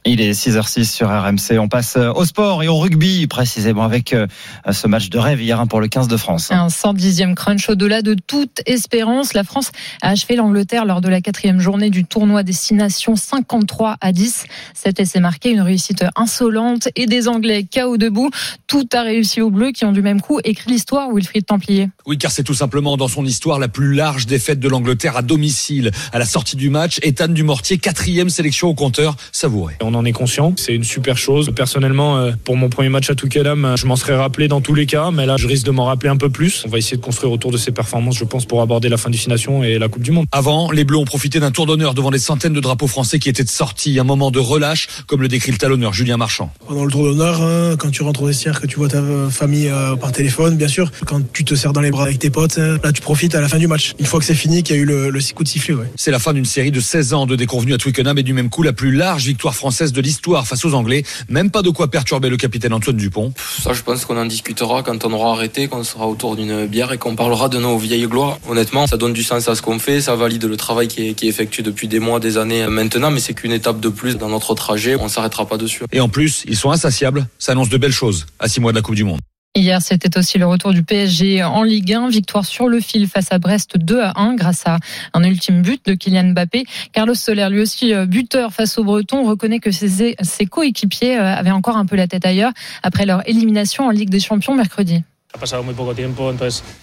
Il 0.05 0.19
est 0.19 0.31
6h06 0.31 0.83
sur 0.83 1.07
RMC. 1.07 1.57
On 1.59 1.69
passe 1.69 1.95
euh, 1.95 2.11
au 2.11 2.25
sport 2.25 2.61
et 2.61 2.67
au 2.67 2.77
rugby, 2.77 3.25
précisément 3.27 3.83
avec 3.83 4.11
euh, 4.11 4.27
ce 4.69 4.85
match 4.87 5.09
de 5.09 5.17
rêve 5.17 5.41
hier 5.41 5.61
hein, 5.61 5.65
pour 5.65 5.79
le 5.79 5.87
15 5.87 6.09
de 6.09 6.17
France. 6.17 6.51
Un 6.51 6.67
110e 6.67 7.35
crunch 7.35 7.69
au-delà 7.69 8.01
de 8.01 8.13
toute 8.13 8.61
espérance. 8.65 9.33
La 9.33 9.45
France 9.45 9.71
a 10.01 10.09
achevé 10.09 10.35
l'Angleterre 10.35 10.83
lors 10.83 10.99
de 10.99 11.07
la 11.07 11.21
quatrième 11.21 11.61
journée 11.61 11.89
du 11.89 12.03
tournoi 12.03 12.43
Destination 12.43 13.15
53 13.15 13.95
à 14.01 14.11
10. 14.11 14.43
Cet 14.73 14.99
essai 14.99 15.21
marqué 15.21 15.51
une 15.51 15.61
réussite 15.61 16.03
insolente 16.17 16.89
et 16.97 17.05
des 17.05 17.29
Anglais 17.29 17.63
KO 17.63 17.95
debout. 17.95 18.29
Tout 18.67 18.89
a 18.93 19.03
réussi 19.03 19.39
aux 19.39 19.51
Bleus 19.51 19.71
qui 19.71 19.85
ont 19.85 19.93
du 19.93 20.01
même 20.01 20.19
coup 20.19 20.41
écrit 20.43 20.71
l'histoire 20.71 21.13
Wilfried 21.13 21.45
Templier. 21.45 21.87
Oui, 22.05 22.17
car 22.17 22.31
c'est 22.31 22.43
tout 22.43 22.53
simplement 22.53 22.97
dans 22.97 23.07
son 23.07 23.25
histoire 23.25 23.57
la 23.57 23.69
plus 23.69 23.93
large 23.93 24.25
défaite 24.25 24.59
de 24.59 24.67
l'Angleterre 24.67 25.15
à 25.15 25.21
domicile. 25.21 25.91
À 26.11 26.19
la 26.19 26.25
sortie 26.25 26.57
du 26.57 26.69
match, 26.69 26.99
Ethan 27.03 27.29
Dumortier, 27.29 27.77
quatrième 27.77 28.29
sélection 28.29 28.67
au 28.67 28.73
compteur, 28.73 29.15
savouré. 29.31 29.75
On 29.81 29.92
en 29.95 30.05
est 30.05 30.11
conscient, 30.11 30.53
c'est 30.57 30.73
une 30.73 30.83
super 30.83 31.17
chose. 31.17 31.51
Personnellement, 31.55 32.17
euh, 32.17 32.31
pour 32.43 32.57
mon 32.57 32.69
premier 32.69 32.89
match 32.89 33.09
à 33.09 33.15
Touquedam, 33.15 33.75
je 33.77 33.85
m'en 33.85 33.95
serais 33.95 34.15
rappelé 34.15 34.47
dans 34.47 34.61
tous 34.61 34.75
les 34.75 34.85
cas, 34.85 35.11
mais 35.11 35.25
là, 35.25 35.37
je 35.37 35.47
risque 35.47 35.65
de 35.65 35.71
m'en 35.71 35.85
rappeler 35.85 36.09
un 36.09 36.17
peu 36.17 36.29
plus. 36.29 36.63
On 36.65 36.69
va 36.69 36.77
essayer 36.77 36.97
de 36.97 37.01
construire 37.01 37.31
autour 37.31 37.51
de 37.51 37.57
ces 37.57 37.71
performances, 37.71 38.17
je 38.17 38.25
pense, 38.25 38.45
pour 38.45 38.61
aborder 38.61 38.89
la 38.89 38.97
fin 38.97 39.09
du 39.09 39.17
Destination 39.17 39.63
et 39.63 39.79
la 39.79 39.87
Coupe 39.87 40.03
du 40.03 40.11
Monde. 40.11 40.25
Avant, 40.31 40.71
les 40.71 40.83
Bleus 40.83 40.97
ont 40.97 41.05
profité 41.05 41.39
d'un 41.39 41.51
tour 41.51 41.65
d'honneur 41.65 41.93
devant 41.93 42.11
des 42.11 42.19
centaines 42.19 42.53
de 42.53 42.59
drapeaux 42.59 42.87
français 42.87 43.19
qui 43.19 43.29
étaient 43.29 43.45
sortis, 43.45 43.99
un 43.99 44.03
moment 44.03 44.31
de 44.31 44.39
relâche, 44.39 44.87
comme 45.07 45.21
le 45.21 45.27
décrit 45.27 45.51
le 45.51 45.57
talonneur 45.57 45.93
Julien 45.93 46.17
Marchand. 46.17 46.51
Pendant 46.67 46.85
le 46.85 46.91
tour 46.91 47.03
d'honneur, 47.03 47.41
hein, 47.41 47.75
quand 47.77 47.91
tu 47.91 48.03
rentres 48.03 48.23
au 48.23 48.27
vestiaire, 48.27 48.59
que 48.59 48.67
tu 48.67 48.77
vois 48.77 48.89
ta 48.89 49.01
famille 49.29 49.69
euh, 49.69 49.95
par 49.95 50.11
téléphone, 50.11 50.57
bien 50.57 50.67
sûr, 50.67 50.91
quand 51.05 51.21
tu 51.31 51.43
te 51.43 51.55
serres 51.55 51.73
dans 51.73 51.81
les 51.81 51.91
bras 51.91 52.03
avec 52.03 52.19
tes 52.19 52.29
potes, 52.29 52.57
hein, 52.57 52.77
là 52.83 52.91
tu 52.91 53.01
profites 53.01 53.35
à 53.35 53.41
la 53.41 53.47
fin 53.47 53.57
du 53.57 53.67
match. 53.67 53.93
Une 53.99 54.05
fois 54.05 54.19
que 54.19 54.25
c'est 54.25 54.33
fini, 54.33 54.63
qu'il 54.63 54.75
y 54.75 54.79
a 54.79 54.81
eu 54.81 54.85
le, 54.85 55.09
le 55.09 55.19
coup 55.33 55.43
de 55.43 55.49
sifflet. 55.49 55.73
Ouais. 55.73 55.91
C'est 55.95 56.11
la 56.11 56.19
fin 56.19 56.33
d'une 56.33 56.45
série 56.45 56.71
de 56.71 56.79
16 56.79 57.13
ans 57.13 57.25
de 57.25 57.35
déconvenus 57.35 57.75
à 57.75 57.77
Twickenham 57.77 58.17
et 58.17 58.23
du 58.23 58.33
même 58.33 58.49
coup 58.49 58.63
la 58.63 58.73
plus 58.73 58.91
large 58.91 59.25
victoire 59.25 59.55
française 59.55 59.82
de 59.91 60.01
l'histoire 60.01 60.47
face 60.47 60.63
aux 60.65 60.73
Anglais. 60.73 61.03
Même 61.29 61.51
pas 61.51 61.61
de 61.61 61.69
quoi 61.69 61.89
perturber 61.89 62.29
le 62.29 62.37
capitaine 62.37 62.73
Antoine 62.73 62.95
Dupont. 62.95 63.33
Ça, 63.61 63.73
je 63.73 63.81
pense 63.81 64.05
qu'on 64.05 64.17
en 64.17 64.25
discutera 64.25 64.83
quand 64.83 65.05
on 65.05 65.13
aura 65.13 65.31
arrêté, 65.31 65.67
qu'on 65.67 65.83
sera 65.83 66.07
autour 66.07 66.35
d'une 66.35 66.65
bière 66.67 66.91
et 66.91 66.97
qu'on 66.97 67.15
parlera 67.15 67.49
de 67.49 67.57
nos 67.57 67.77
vieilles 67.77 68.07
gloires. 68.07 68.39
Honnêtement, 68.47 68.87
ça 68.87 68.97
donne 68.97 69.13
du 69.13 69.23
sens 69.23 69.47
à 69.47 69.55
ce 69.55 69.61
qu'on 69.61 69.79
fait, 69.79 70.01
ça 70.01 70.15
valide 70.15 70.45
le 70.45 70.57
travail 70.57 70.87
qui 70.87 71.09
est, 71.09 71.13
qui 71.13 71.25
est 71.25 71.29
effectué 71.29 71.63
depuis 71.63 71.87
des 71.87 71.99
mois, 71.99 72.19
des 72.19 72.37
années 72.37 72.65
maintenant, 72.67 73.11
mais 73.11 73.19
c'est 73.19 73.33
qu'une 73.33 73.51
étape 73.51 73.79
de 73.79 73.89
plus 73.89 74.17
dans 74.17 74.29
notre 74.29 74.53
trajet. 74.55 74.95
On 74.99 75.07
s'arrêtera 75.07 75.45
pas 75.45 75.57
dessus. 75.57 75.83
Et 75.91 75.99
en 75.99 76.09
plus, 76.09 76.43
ils 76.47 76.57
sont 76.57 76.71
insatiables. 76.71 77.27
Ça 77.39 77.51
annonce 77.53 77.69
de 77.69 77.77
belles 77.77 77.91
choses 77.91 78.25
à 78.39 78.47
six 78.47 78.59
mois 78.59 78.71
de 78.71 78.77
la 78.77 78.81
Coupe 78.81 78.95
du 78.95 79.03
Monde. 79.03 79.19
Hier, 79.55 79.83
c'était 79.83 80.17
aussi 80.17 80.39
le 80.39 80.47
retour 80.47 80.73
du 80.73 80.81
PSG 80.81 81.43
en 81.43 81.61
Ligue 81.61 81.93
1. 81.93 82.09
Victoire 82.09 82.43
sur 82.43 82.67
le 82.67 82.79
fil 82.79 83.07
face 83.07 83.31
à 83.31 83.37
Brest 83.37 83.77
2 83.77 84.01
à 84.01 84.13
1 84.19 84.33
grâce 84.33 84.63
à 84.65 84.79
un 85.13 85.23
ultime 85.23 85.61
but 85.61 85.85
de 85.85 85.93
Kylian 85.93 86.31
Mbappé. 86.31 86.65
Carlos 86.91 87.13
Soler, 87.13 87.47
lui 87.51 87.61
aussi 87.61 87.93
buteur 88.07 88.51
face 88.51 88.79
aux 88.79 88.83
Bretons, 88.83 89.23
reconnaît 89.23 89.59
que 89.59 89.69
ses, 89.69 90.15
ses 90.19 90.45
coéquipiers 90.47 91.17
avaient 91.17 91.51
encore 91.51 91.77
un 91.77 91.85
peu 91.85 91.95
la 91.95 92.07
tête 92.07 92.25
ailleurs 92.25 92.51
après 92.81 93.05
leur 93.05 93.29
élimination 93.29 93.85
en 93.85 93.91
Ligue 93.91 94.09
des 94.09 94.19
Champions 94.19 94.55
mercredi. 94.55 95.03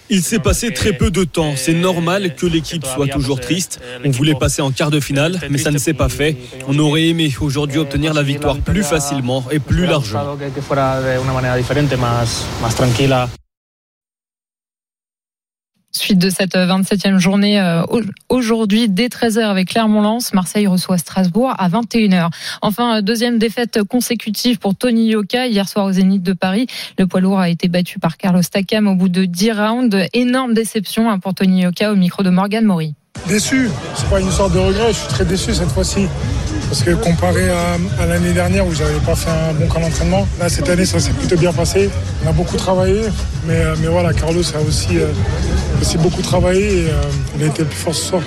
Il 0.09 0.21
s'est 0.21 0.39
passé 0.39 0.71
très 0.73 0.93
peu 0.93 1.09
de 1.09 1.23
temps. 1.23 1.53
C'est 1.55 1.73
normal 1.73 2.35
que 2.35 2.45
l'équipe 2.45 2.85
soit 2.85 3.07
toujours 3.07 3.39
triste. 3.39 3.79
On 4.05 4.11
voulait 4.11 4.35
passer 4.35 4.61
en 4.61 4.71
quart 4.71 4.91
de 4.91 4.99
finale, 4.99 5.39
mais 5.49 5.57
ça 5.57 5.71
ne 5.71 5.77
s'est 5.77 5.93
pas 5.93 6.09
fait. 6.09 6.37
On 6.67 6.77
aurait 6.79 7.07
aimé 7.07 7.33
aujourd'hui 7.39 7.79
obtenir 7.79 8.13
la 8.13 8.23
victoire 8.23 8.57
plus 8.59 8.83
facilement 8.83 9.45
et 9.51 9.59
plus 9.59 9.85
largement. 9.85 10.37
Suite 15.93 16.19
de 16.19 16.29
cette 16.29 16.55
27e 16.55 17.17
journée 17.17 17.59
euh, 17.59 17.83
aujourd'hui 18.29 18.87
dès 18.87 19.07
13h 19.07 19.41
avec 19.41 19.69
Clermont-Lens, 19.69 20.33
Marseille 20.33 20.65
reçoit 20.65 20.97
Strasbourg 20.97 21.53
à 21.57 21.67
21h. 21.67 22.29
Enfin, 22.61 22.97
euh, 22.97 23.01
deuxième 23.01 23.37
défaite 23.37 23.83
consécutive 23.83 24.57
pour 24.57 24.73
Tony 24.73 25.07
Yoka 25.07 25.47
hier 25.47 25.67
soir 25.67 25.85
au 25.85 25.91
Zénith 25.91 26.23
de 26.23 26.31
Paris. 26.31 26.67
Le 26.97 27.07
poids 27.07 27.19
lourd 27.19 27.39
a 27.39 27.49
été 27.49 27.67
battu 27.67 27.99
par 27.99 28.15
Carlos 28.15 28.41
Takam 28.41 28.87
au 28.87 28.95
bout 28.95 29.09
de 29.09 29.25
10 29.25 29.51
rounds. 29.51 30.07
Énorme 30.13 30.53
déception 30.53 31.09
hein, 31.09 31.19
pour 31.19 31.33
Tony 31.33 31.63
Yoka 31.63 31.91
au 31.91 31.95
micro 31.95 32.23
de 32.23 32.29
Morgan 32.29 32.63
Mori. 32.63 32.95
Déçu, 33.27 33.69
c'est 33.95 34.09
pas 34.09 34.21
une 34.21 34.31
sorte 34.31 34.53
de 34.53 34.59
regret, 34.59 34.93
je 34.93 34.97
suis 34.97 35.07
très 35.09 35.25
déçu 35.25 35.53
cette 35.53 35.69
fois-ci. 35.69 36.07
Parce 36.71 36.83
que 36.83 36.91
comparé 36.91 37.49
à, 37.49 38.05
l'année 38.05 38.31
dernière 38.31 38.65
où 38.65 38.73
j'avais 38.73 39.01
pas 39.01 39.13
fait 39.13 39.29
un 39.29 39.51
bon 39.51 39.67
camp 39.67 39.81
d'entraînement, 39.81 40.25
là 40.39 40.47
cette 40.47 40.69
année 40.69 40.85
ça 40.85 41.01
s'est 41.01 41.11
plutôt 41.11 41.35
bien 41.35 41.51
passé. 41.51 41.89
On 42.23 42.29
a 42.29 42.31
beaucoup 42.31 42.55
travaillé, 42.55 43.01
mais, 43.45 43.61
mais 43.81 43.87
voilà, 43.87 44.13
Carlos 44.13 44.41
a 44.55 44.61
aussi, 44.61 44.97
euh, 44.97 45.07
beaucoup 45.99 46.21
travaillé 46.21 46.83
et 46.83 46.89
euh, 46.89 46.93
il 47.35 47.43
a 47.43 47.47
été 47.47 47.63
le 47.63 47.67
plus 47.67 47.77
fort 47.77 47.93
ce 47.93 48.05
soir. 48.05 48.21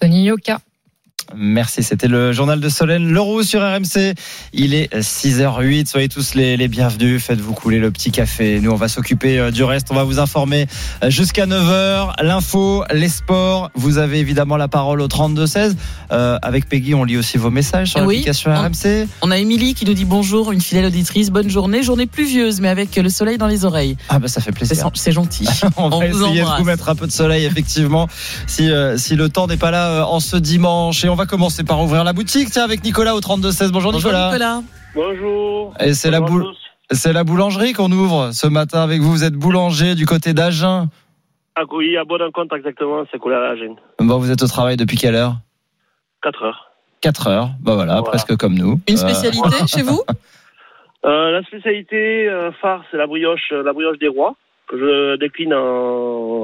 Tony 0.00 0.24
Yoka. 0.24 0.58
Merci, 1.36 1.82
c'était 1.82 2.08
le 2.08 2.32
journal 2.32 2.60
de 2.60 2.68
Solène 2.68 3.10
Leroux 3.10 3.42
sur 3.42 3.60
RMC. 3.60 4.14
Il 4.52 4.74
est 4.74 4.94
6h08, 4.94 5.86
soyez 5.86 6.08
tous 6.08 6.34
les, 6.34 6.56
les 6.56 6.68
bienvenus, 6.68 7.22
faites-vous 7.22 7.54
couler 7.54 7.78
le 7.78 7.90
petit 7.90 8.10
café. 8.10 8.60
Nous, 8.60 8.70
on 8.70 8.76
va 8.76 8.88
s'occuper 8.88 9.38
euh, 9.38 9.50
du 9.50 9.64
reste, 9.64 9.88
on 9.90 9.94
va 9.94 10.04
vous 10.04 10.18
informer 10.18 10.66
euh, 11.02 11.10
jusqu'à 11.10 11.46
9h. 11.46 12.22
L'info, 12.22 12.84
les 12.92 13.08
sports, 13.08 13.70
vous 13.74 13.98
avez 13.98 14.18
évidemment 14.18 14.56
la 14.56 14.68
parole 14.68 15.00
au 15.00 15.08
32-16. 15.08 15.74
Euh, 16.12 16.38
avec 16.42 16.68
Peggy, 16.68 16.94
on 16.94 17.04
lit 17.04 17.16
aussi 17.16 17.38
vos 17.38 17.50
messages 17.50 17.90
sur 17.92 18.00
oui, 18.02 18.16
l'application 18.16 18.54
RMC. 18.54 19.08
On 19.22 19.30
a 19.30 19.38
Émilie 19.38 19.74
qui 19.74 19.84
nous 19.86 19.94
dit 19.94 20.04
bonjour, 20.04 20.52
une 20.52 20.60
fidèle 20.60 20.86
auditrice, 20.86 21.30
bonne 21.30 21.50
journée, 21.50 21.82
journée 21.82 22.06
pluvieuse, 22.06 22.60
mais 22.60 22.68
avec 22.68 22.94
le 22.96 23.08
soleil 23.08 23.38
dans 23.38 23.46
les 23.48 23.64
oreilles. 23.64 23.96
Ah 24.08 24.18
bah 24.18 24.28
ça 24.28 24.40
fait 24.40 24.52
plaisir. 24.52 24.90
C'est 24.94 25.12
gentil. 25.12 25.48
on, 25.76 25.84
on 25.92 25.98
va 26.00 26.08
vous 26.08 26.22
essayer 26.22 26.42
embrasse. 26.42 26.58
de 26.58 26.62
vous 26.62 26.68
mettre 26.68 26.88
un 26.88 26.94
peu 26.94 27.06
de 27.06 27.12
soleil, 27.12 27.44
effectivement, 27.44 28.08
si, 28.46 28.70
euh, 28.70 28.96
si 28.96 29.16
le 29.16 29.28
temps 29.28 29.46
n'est 29.46 29.56
pas 29.56 29.70
là 29.70 29.88
euh, 29.88 30.02
en 30.02 30.20
ce 30.20 30.36
dimanche. 30.36 31.04
Et 31.04 31.08
on 31.08 31.13
va 31.14 31.26
commencer 31.26 31.64
par 31.64 31.80
ouvrir 31.82 32.04
la 32.04 32.12
boutique, 32.12 32.50
tiens, 32.50 32.64
avec 32.64 32.84
Nicolas 32.84 33.14
au 33.14 33.20
32-16. 33.20 33.70
Bonjour, 33.72 33.92
Bonjour 33.92 34.10
Nicolas. 34.10 34.26
Nicolas. 34.32 34.62
Bonjour. 34.94 35.74
Et 35.80 35.94
c'est 35.94 36.10
la, 36.10 37.24
boulangerie 37.24 37.72
qu'on 37.72 37.90
ouvre 37.90 38.30
ce 38.32 38.46
matin 38.46 38.80
avec 38.82 39.00
vous. 39.00 39.10
Vous 39.10 39.24
êtes 39.24 39.34
boulanger 39.34 39.94
du 39.94 40.06
côté 40.06 40.32
d'Agen. 40.34 40.88
Ah 41.56 41.62
oui, 41.70 41.96
à 41.96 42.04
Bonne-Compte 42.04 42.52
exactement, 42.52 43.04
c'est 43.12 43.18
collé 43.18 43.36
à 43.36 43.40
la 43.40 43.56
gêne. 43.56 43.76
Bon, 44.00 44.18
vous 44.18 44.30
êtes 44.30 44.42
au 44.42 44.46
travail 44.48 44.76
depuis 44.76 44.96
quelle 44.96 45.14
heure? 45.14 45.34
4 46.22 46.42
heures. 46.42 46.70
4 47.00 47.26
heures. 47.28 47.48
Bah 47.60 47.74
voilà, 47.74 47.94
Voilà. 48.00 48.02
presque 48.02 48.36
comme 48.36 48.54
nous. 48.54 48.80
Une 48.88 48.94
Euh, 48.94 48.98
spécialité 48.98 49.48
chez 49.68 49.82
vous? 49.82 50.02
Euh, 51.04 51.30
la 51.30 51.42
spécialité 51.44 52.28
euh, 52.28 52.50
phare, 52.62 52.82
c'est 52.90 52.96
la 52.96 53.06
brioche, 53.06 53.52
la 53.52 53.72
brioche 53.72 53.98
des 53.98 54.08
rois, 54.08 54.34
que 54.68 54.78
je 54.78 55.16
décline 55.16 55.52
en 55.54 55.58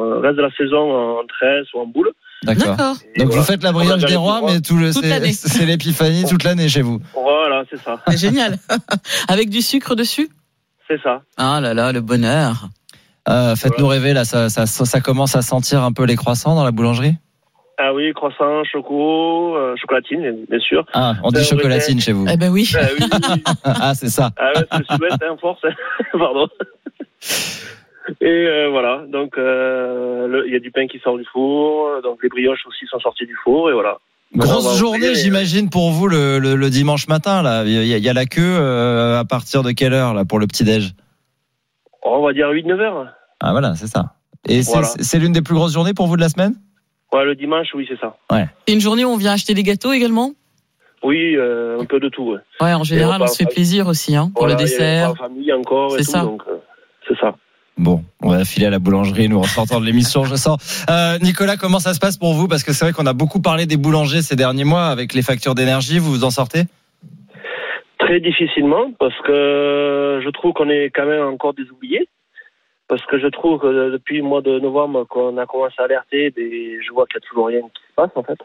euh, 0.04 0.18
reste 0.20 0.36
de 0.36 0.42
la 0.42 0.50
saison 0.52 1.18
en 1.20 1.26
tresse 1.26 1.66
ou 1.74 1.80
en 1.80 1.86
boule. 1.86 2.10
D'accord. 2.42 2.76
Donc 2.76 2.96
voilà. 3.16 3.34
vous 3.36 3.42
faites 3.42 3.62
la 3.62 3.70
On 3.70 3.72
brioche 3.74 4.04
des 4.04 4.16
rois, 4.16 4.40
mais 4.46 4.60
tout 4.60 4.76
le 4.76 4.92
c'est 4.92 5.66
l'épiphanie 5.66 6.24
toute 6.24 6.44
l'année 6.44 6.68
chez 6.68 6.82
vous. 6.82 7.00
Voilà, 7.14 7.64
c'est 7.70 7.78
ça. 7.80 8.00
C'est 8.08 8.16
génial. 8.16 8.58
Avec 9.28 9.50
du 9.50 9.60
sucre 9.60 9.94
dessus 9.94 10.30
C'est 10.88 11.00
ça. 11.02 11.22
Ah 11.36 11.60
là 11.60 11.74
là, 11.74 11.92
le 11.92 12.00
bonheur. 12.00 12.68
Euh, 13.28 13.54
Faites-nous 13.54 13.86
rêver 13.86 14.14
là, 14.14 14.24
ça, 14.24 14.48
ça, 14.48 14.66
ça 14.66 15.00
commence 15.00 15.36
à 15.36 15.42
sentir 15.42 15.82
un 15.82 15.92
peu 15.92 16.04
les 16.04 16.16
croissants 16.16 16.54
dans 16.54 16.64
la 16.64 16.70
boulangerie? 16.70 17.16
Ah 17.82 17.94
oui, 17.94 18.12
croissant, 18.12 18.62
choco, 18.70 19.56
euh, 19.56 19.74
chocolatine, 19.80 20.44
bien 20.50 20.58
sûr. 20.60 20.84
Ah, 20.92 21.14
on 21.22 21.30
dit 21.30 21.40
Euh, 21.40 21.44
chocolatine 21.44 21.98
chez 22.00 22.12
vous. 22.12 22.26
Eh 22.30 22.36
ben 22.36 22.50
oui. 22.50 22.70
Ah 22.74 22.86
oui, 22.98 23.06
ah, 23.64 23.94
c'est 23.94 24.10
ça. 24.10 24.30
Ah 24.38 24.52
ouais, 24.54 24.66
c'est 24.70 24.78
le 24.78 24.84
sud-ouest, 24.84 25.22
hein, 25.22 25.36
force. 25.40 25.60
Pardon. 26.12 26.48
Et 28.20 28.26
euh, 28.26 28.68
voilà, 28.70 29.04
donc 29.08 29.36
euh, 29.38 30.42
il 30.46 30.52
y 30.52 30.56
a 30.56 30.60
du 30.60 30.70
pain 30.70 30.86
qui 30.86 30.98
sort 31.00 31.16
du 31.18 31.24
four, 31.32 32.02
donc 32.02 32.22
les 32.22 32.28
brioches 32.28 32.66
aussi 32.66 32.86
sont 32.86 32.98
sorties 33.00 33.26
du 33.26 33.36
four, 33.44 33.70
et 33.70 33.72
voilà. 33.72 33.98
Grosse 34.36 34.78
journée, 34.78 35.08
et- 35.10 35.14
j'imagine, 35.16 35.70
pour 35.70 35.90
vous 35.90 36.06
le, 36.06 36.38
le, 36.38 36.54
le 36.54 36.70
dimanche 36.70 37.08
matin. 37.08 37.42
Là, 37.42 37.64
il 37.64 37.72
y, 37.72 37.94
a- 37.94 37.96
il 37.96 38.04
y 38.04 38.08
a 38.08 38.12
la 38.12 38.26
queue 38.26 38.40
euh, 38.42 39.18
à 39.18 39.24
partir 39.24 39.62
de 39.62 39.72
quelle 39.72 39.92
heure 39.92 40.14
là 40.14 40.24
pour 40.24 40.38
le 40.38 40.46
petit 40.46 40.62
déj 40.64 40.92
On 42.04 42.22
va 42.24 42.32
dire 42.32 42.48
8-9 42.48 42.80
heures. 42.80 43.06
Ah 43.40 43.52
voilà, 43.52 43.74
c'est 43.74 43.86
ça. 43.88 44.14
Et 44.48 44.62
c'est- 44.62 44.72
Voilà. 44.72 44.86
c'est 45.00 45.18
l'une 45.18 45.32
des 45.32 45.42
plus 45.42 45.54
grosses 45.54 45.72
journées 45.74 45.94
pour 45.94 46.06
vous 46.06 46.16
de 46.16 46.20
la 46.22 46.28
semaine 46.28 46.54
Ouais, 47.12 47.24
le 47.24 47.34
dimanche, 47.34 47.66
oui, 47.74 47.86
c'est 47.88 47.98
ça. 47.98 48.16
C'est 48.66 48.72
une 48.74 48.80
journée 48.80 49.04
où 49.04 49.08
on 49.08 49.16
vient 49.16 49.32
acheter 49.32 49.52
des 49.54 49.64
gâteaux 49.64 49.92
également 49.92 50.32
Oui, 51.02 51.34
euh, 51.36 51.80
un 51.80 51.84
peu 51.84 51.98
de 51.98 52.08
tout. 52.08 52.22
Ouais. 52.32 52.38
Ouais, 52.60 52.72
en 52.74 52.84
général, 52.84 53.20
Et 53.20 53.22
on 53.22 53.24
on 53.24 53.28
se 53.28 53.36
fait 53.36 53.46
plaisir 53.52 53.88
aussi 53.88 54.14
hein, 54.14 54.30
pour 54.32 54.44
Voilà, 54.46 54.54
le 54.54 54.60
il 54.60 54.70
y 54.70 54.74
a 54.74 54.78
dessert. 54.78 55.16
famille 55.16 55.52
encore 55.52 55.94
et 55.96 55.98
C'est 55.98 56.04
tout, 56.04 56.10
ça. 56.12 56.22
donc 56.22 56.42
euh, 56.48 56.56
c'est 57.08 57.18
ça. 57.18 57.34
Bon, 57.80 58.04
on 58.20 58.28
va 58.28 58.44
filer 58.44 58.66
à 58.66 58.70
la 58.70 58.78
boulangerie, 58.78 59.30
nous, 59.30 59.38
en 59.38 59.44
sortant 59.44 59.80
de 59.80 59.86
l'émission, 59.86 60.24
je 60.24 60.34
sens. 60.34 60.84
Euh, 60.90 61.16
Nicolas, 61.22 61.56
comment 61.56 61.78
ça 61.78 61.94
se 61.94 61.98
passe 61.98 62.18
pour 62.18 62.34
vous? 62.34 62.46
Parce 62.46 62.62
que 62.62 62.74
c'est 62.74 62.84
vrai 62.84 62.92
qu'on 62.92 63.06
a 63.06 63.14
beaucoup 63.14 63.40
parlé 63.40 63.64
des 63.64 63.78
boulangers 63.78 64.20
ces 64.20 64.36
derniers 64.36 64.64
mois 64.64 64.88
avec 64.88 65.14
les 65.14 65.22
factures 65.22 65.54
d'énergie. 65.54 65.98
Vous 65.98 66.10
vous 66.10 66.24
en 66.24 66.30
sortez? 66.30 66.64
Très 67.98 68.20
difficilement, 68.20 68.92
parce 68.98 69.18
que 69.22 70.20
je 70.22 70.28
trouve 70.28 70.52
qu'on 70.52 70.68
est 70.68 70.90
quand 70.94 71.06
même 71.06 71.24
encore 71.24 71.54
des 71.54 71.70
oubliés. 71.70 72.06
Parce 72.86 73.04
que 73.06 73.18
je 73.18 73.28
trouve 73.28 73.58
que 73.58 73.92
depuis 73.92 74.18
le 74.18 74.24
mois 74.24 74.42
de 74.42 74.58
novembre 74.58 75.06
qu'on 75.08 75.38
a 75.38 75.46
commencé 75.46 75.76
à 75.78 75.84
alerter, 75.84 76.34
je 76.36 76.92
vois 76.92 77.06
qu'il 77.06 77.18
n'y 77.18 77.24
a 77.24 77.28
toujours 77.30 77.46
rien 77.46 77.60
qui 77.62 77.82
se 77.88 77.94
passe 77.96 78.10
en 78.14 78.22
fait. 78.22 78.38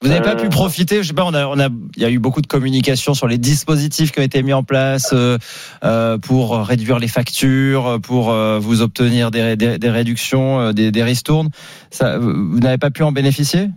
Vous 0.00 0.08
n'avez 0.08 0.20
pas 0.22 0.32
Euh, 0.34 0.36
pu 0.36 0.48
profiter, 0.48 1.02
je 1.02 1.08
sais 1.08 1.14
pas, 1.14 1.24
on 1.24 1.34
a, 1.34 1.46
on 1.46 1.58
a, 1.58 1.68
il 1.96 2.02
y 2.02 2.04
a 2.04 2.10
eu 2.10 2.20
beaucoup 2.20 2.40
de 2.40 2.46
communication 2.46 3.14
sur 3.14 3.26
les 3.26 3.36
dispositifs 3.38 4.12
qui 4.12 4.20
ont 4.20 4.22
été 4.22 4.42
mis 4.44 4.52
en 4.52 4.62
place 4.62 5.12
euh, 5.12 5.38
euh, 5.84 6.18
pour 6.18 6.56
réduire 6.58 7.00
les 7.00 7.08
factures, 7.08 7.98
pour 8.02 8.30
euh, 8.30 8.58
vous 8.60 8.80
obtenir 8.82 9.32
des, 9.32 9.56
des, 9.56 9.78
des 9.78 9.90
réductions, 9.90 10.72
des, 10.72 10.92
des 10.92 11.02
ristournes. 11.02 11.48
Ça, 11.90 12.16
vous 12.18 12.60
n'avez 12.60 12.78
pas 12.78 12.90
pu 12.90 13.02
en 13.02 13.10
bénéficier? 13.10 13.70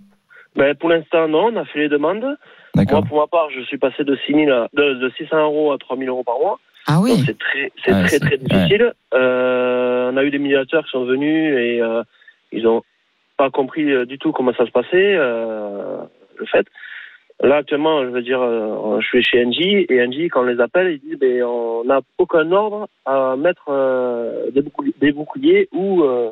Ben, 0.56 0.76
pour 0.76 0.90
l'instant, 0.90 1.28
non, 1.28 1.50
on 1.54 1.56
a 1.60 1.66
fait 1.66 1.80
les 1.80 1.90
demandes. 1.90 2.38
Moi, 2.76 2.86
pour 3.08 3.20
ma 3.20 3.28
part, 3.28 3.48
je 3.58 3.62
suis 3.66 3.78
passé 3.80 4.04
de, 4.04 4.16
6 4.28 4.34
000 4.34 4.52
à- 4.52 4.68
de, 4.74 4.94
de 4.94 5.12
600 5.18 5.38
euros 5.44 5.72
à 5.72 5.78
3 5.80 5.98
000 5.98 6.08
euros 6.10 6.24
par 6.24 6.38
mois. 6.40 6.60
Ah 6.88 7.00
oui. 7.02 7.12
Donc, 7.18 7.26
c'est 7.26 7.38
très, 7.40 7.72
c'est 7.84 7.94
Ouais, 7.94 8.04
très, 8.06 8.20
très 8.20 8.38
difficile. 8.38 8.94
Euh, 9.14 10.12
on 10.14 10.18
a 10.18 10.24
eu 10.24 10.30
des 10.30 10.40
médiateurs 10.40 10.84
qui 10.86 10.92
sont 10.92 11.06
venus 11.06 11.58
et 11.58 11.82
euh, 11.82 12.04
ils 12.52 12.68
ont 12.68 12.82
pas 13.38 13.50
compris 13.50 13.86
du 14.08 14.18
tout 14.20 14.32
comment 14.34 14.54
ça 14.58 14.66
se 14.66 14.72
passait, 14.72 14.88
euh, 15.16 15.91
fait. 16.52 16.68
Là, 17.44 17.56
actuellement, 17.58 18.04
je 18.04 18.10
veux 18.10 18.22
dire, 18.22 18.40
euh, 18.40 19.00
je 19.02 19.08
suis 19.08 19.24
chez 19.24 19.44
NJ 19.44 19.86
et 19.90 20.06
NJ, 20.08 20.30
quand 20.30 20.42
on 20.42 20.46
les 20.46 20.60
appelle, 20.60 20.92
ils 20.94 21.00
disent 21.10 21.20
ben, 21.20 21.42
on 21.44 21.84
n'a 21.86 22.02
aucun 22.20 22.52
ordre 22.52 22.88
à 23.06 23.36
mettre 23.36 23.64
euh, 23.70 24.52
des, 24.54 24.62
boucliers, 24.62 24.94
des 25.02 25.12
boucliers 25.12 25.68
ou 25.72 26.04
euh, 26.04 26.30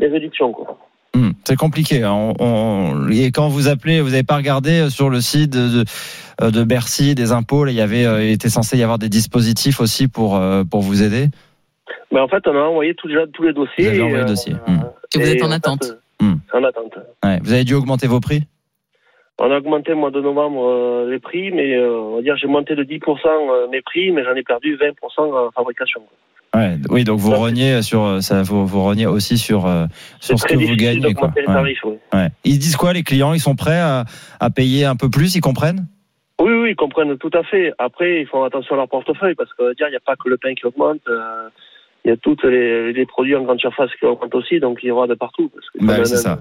des 0.00 0.06
réductions. 0.06 0.52
Quoi. 0.52 0.78
Hmm, 1.14 1.32
c'est 1.44 1.56
compliqué. 1.56 2.02
hein. 2.02 2.12
On- 2.14 2.34
on- 2.40 3.08
et 3.10 3.30
quand 3.30 3.48
vous 3.48 3.68
appelez, 3.68 4.00
vous 4.00 4.10
n'avez 4.10 4.22
pas 4.22 4.36
regardé 4.36 4.88
sur 4.88 5.10
le 5.10 5.20
site 5.20 5.52
de, 5.52 5.84
de, 6.40 6.50
de 6.50 6.64
Bercy 6.64 7.14
des 7.14 7.32
impôts. 7.32 7.64
Là, 7.64 7.72
il 7.72 7.76
y 7.76 7.82
avait, 7.82 8.06
euh, 8.06 8.24
il 8.24 8.30
était 8.30 8.48
censé 8.48 8.78
y 8.78 8.82
avoir 8.82 8.98
des 8.98 9.10
dispositifs 9.10 9.80
aussi 9.80 10.08
pour 10.08 10.40
pour 10.70 10.80
vous 10.80 11.02
aider? 11.02 11.26
Mais 12.10 12.20
en 12.20 12.28
fait, 12.28 12.42
on 12.46 12.56
a 12.56 12.60
envoyé 12.62 12.94
tout, 12.94 13.06
déjà 13.08 13.26
tous 13.32 13.42
les 13.42 13.52
dossiers. 13.52 13.84
Vous 13.84 13.88
avez 13.88 14.00
envoyé 14.02 14.14
et, 14.14 14.18
le 14.18 14.24
euh, 14.24 14.28
dossier. 14.28 14.54
Hmm. 14.66 14.80
Et 15.14 15.18
vous 15.18 15.28
êtes 15.28 15.42
en 15.42 15.50
attente. 15.50 15.92
Hmm. 16.22 16.36
En 16.54 16.64
attente. 16.64 16.94
Ouais. 17.22 17.38
Vous 17.42 17.52
avez 17.52 17.64
dû 17.64 17.74
augmenter 17.74 18.06
vos 18.06 18.20
prix? 18.20 18.44
On 19.40 19.50
a 19.50 19.58
augmenté 19.58 19.92
au 19.92 19.96
mois 19.96 20.10
de 20.10 20.20
novembre 20.20 20.64
euh, 20.68 21.10
les 21.10 21.18
prix, 21.20 21.50
mais 21.52 21.76
euh, 21.76 21.90
on 22.00 22.16
va 22.16 22.22
dire 22.22 22.36
j'ai 22.36 22.48
monté 22.48 22.74
de 22.74 22.82
10% 22.82 23.00
euh, 23.26 23.68
mes 23.68 23.82
prix, 23.82 24.10
mais 24.10 24.24
j'en 24.24 24.34
ai 24.34 24.42
perdu 24.42 24.76
20% 24.76 24.92
en 25.18 25.50
fabrication. 25.52 26.02
Ouais, 26.54 26.76
oui, 26.90 27.04
donc 27.04 27.18
vous 27.20 27.32
reniez 27.34 27.82
sur 27.82 28.22
ça, 28.22 28.42
vous, 28.42 28.66
vous 28.66 28.82
reniez 28.82 29.06
aussi 29.06 29.36
sur 29.38 29.68
sur 30.18 30.38
ce 30.38 30.44
que 30.46 30.54
vous 30.54 30.76
gagnez. 30.76 31.12
Quoi. 31.14 31.30
les 31.36 31.44
tarifs. 31.44 31.84
Ouais. 31.84 32.28
Ils 32.44 32.58
disent 32.58 32.76
quoi 32.76 32.92
les 32.94 33.02
clients? 33.02 33.34
Ils 33.34 33.40
sont 33.40 33.54
prêts 33.54 33.78
à, 33.78 34.04
à 34.40 34.50
payer 34.50 34.84
un 34.86 34.96
peu 34.96 35.10
plus 35.10 35.34
Ils 35.36 35.40
comprennent? 35.42 35.86
Oui, 36.40 36.52
oui, 36.52 36.70
ils 36.70 36.76
comprennent 36.76 37.18
tout 37.18 37.30
à 37.34 37.42
fait. 37.42 37.72
Après, 37.78 38.22
ils 38.22 38.26
font 38.26 38.44
attention 38.44 38.74
à 38.76 38.78
leur 38.78 38.88
portefeuille 38.88 39.34
parce 39.34 39.52
que 39.54 39.74
dire 39.76 39.88
il 39.88 39.90
n'y 39.90 39.96
a 39.96 40.00
pas 40.00 40.16
que 40.16 40.28
le 40.28 40.38
pain 40.38 40.54
qui 40.54 40.64
augmente. 40.66 41.00
euh, 41.08 41.48
il 42.04 42.10
y 42.10 42.14
a 42.14 42.16
tous 42.16 42.36
les, 42.44 42.92
les 42.92 43.06
produits 43.06 43.34
en 43.36 43.42
grande 43.42 43.58
surface 43.60 43.90
qui 43.98 44.06
augmentent 44.06 44.34
aussi, 44.34 44.60
donc 44.60 44.78
il 44.82 44.86
y 44.86 44.90
aura 44.90 45.06
de 45.06 45.14
partout. 45.14 45.50
Parce 45.54 45.68
que 45.68 45.84
Bah, 45.84 46.04
c'est 46.04 46.16
ça. 46.16 46.40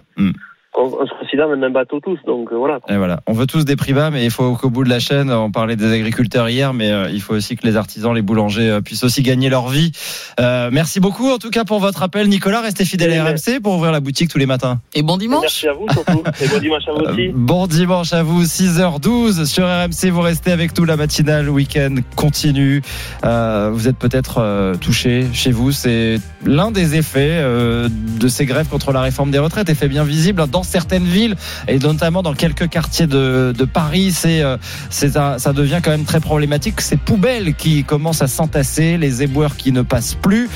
On, 0.77 0.85
on 1.01 1.05
se 1.05 1.13
considère 1.19 1.47
dans 1.47 1.53
le 1.53 1.59
même 1.59 1.73
bateau 1.73 1.99
tous, 1.99 2.19
donc 2.25 2.51
euh, 2.51 2.55
voilà. 2.55 2.79
Et 2.87 2.95
voilà. 2.95 3.21
On 3.27 3.33
veut 3.33 3.47
tous 3.47 3.65
des 3.65 3.75
prix 3.75 3.93
bas, 3.93 4.09
mais 4.11 4.23
il 4.23 4.31
faut 4.31 4.53
qu'au 4.53 4.69
bout 4.69 4.83
de 4.83 4.89
la 4.89 4.99
chaîne, 4.99 5.31
on 5.31 5.51
parlait 5.51 5.75
des 5.75 5.91
agriculteurs 5.91 6.49
hier, 6.49 6.73
mais 6.73 6.91
euh, 6.91 7.09
il 7.11 7.21
faut 7.21 7.33
aussi 7.33 7.55
que 7.55 7.65
les 7.65 7.75
artisans, 7.75 8.13
les 8.13 8.21
boulangers 8.21 8.69
euh, 8.69 8.81
puissent 8.81 9.03
aussi 9.03 9.21
gagner 9.23 9.49
leur 9.49 9.69
vie. 9.69 9.91
Euh, 10.39 10.69
merci 10.71 10.99
beaucoup 10.99 11.29
en 11.31 11.37
tout 11.37 11.49
cas 11.49 11.65
pour 11.65 11.79
votre 11.79 12.03
appel, 12.03 12.29
Nicolas. 12.29 12.61
Restez 12.61 12.85
fidèle 12.85 13.13
à 13.13 13.25
RMC 13.25 13.59
pour 13.61 13.75
ouvrir 13.75 13.91
la 13.91 13.99
boutique 13.99 14.29
tous 14.29 14.37
les 14.37 14.45
matins. 14.45 14.79
Et 14.93 15.01
bon 15.01 15.17
dimanche. 15.17 15.41
Merci 15.41 15.67
à 15.67 15.73
vous 15.73 15.87
surtout, 15.91 16.23
et 16.41 16.47
bon 16.47 16.59
dimanche 16.59 16.87
à 16.87 16.91
vous 16.91 16.99
aussi. 16.99 17.27
Euh, 17.27 17.31
Bon 17.33 17.65
dimanche 17.65 18.13
à 18.13 18.23
vous, 18.23 18.43
6h12 18.43 19.45
sur 19.45 19.65
RMC. 19.65 20.11
Vous 20.11 20.21
restez 20.21 20.51
avec 20.51 20.77
nous, 20.77 20.85
la 20.85 20.97
matinale, 20.97 21.45
le 21.45 21.51
week-end 21.51 21.95
continue. 22.15 22.81
Euh, 23.23 23.69
vous 23.73 23.87
êtes 23.87 23.97
peut-être 23.97 24.39
euh, 24.39 24.75
touché 24.75 25.27
chez 25.33 25.51
vous. 25.51 25.71
C'est 25.71 26.19
l'un 26.45 26.71
des 26.71 26.95
effets 26.95 27.39
euh, 27.39 27.89
de 28.19 28.27
ces 28.27 28.45
grèves 28.45 28.67
contre 28.67 28.91
la 28.91 29.01
réforme 29.01 29.31
des 29.31 29.39
retraites, 29.39 29.69
effet 29.69 29.87
bien 29.87 30.03
visible 30.03 30.45
dans 30.49 30.63
certaines 30.67 31.05
villes 31.05 31.35
et 31.67 31.79
notamment 31.79 32.21
dans 32.21 32.33
quelques 32.33 32.69
quartiers 32.69 33.07
de, 33.07 33.53
Paris. 33.73 34.11
C'est, 34.11 34.41
euh, 34.41 34.57
c'est 34.89 35.17
un- 35.17 35.39
ça 35.39 35.51
devient 35.53 35.79
quand 35.83 35.91
même 35.91 36.05
très 36.05 36.19
problématique. 36.19 36.79
Ces 36.81 36.97
poubelles 36.97 37.53
qui 37.55 37.83
commencent 37.83 38.21
à 38.21 38.27
s'entasser, 38.27 38.97
les 38.97 39.23
éboueurs 39.23 39.57
qui 39.57 39.71
ne 39.71 39.81
passent 39.81 40.15
plus. 40.15 40.49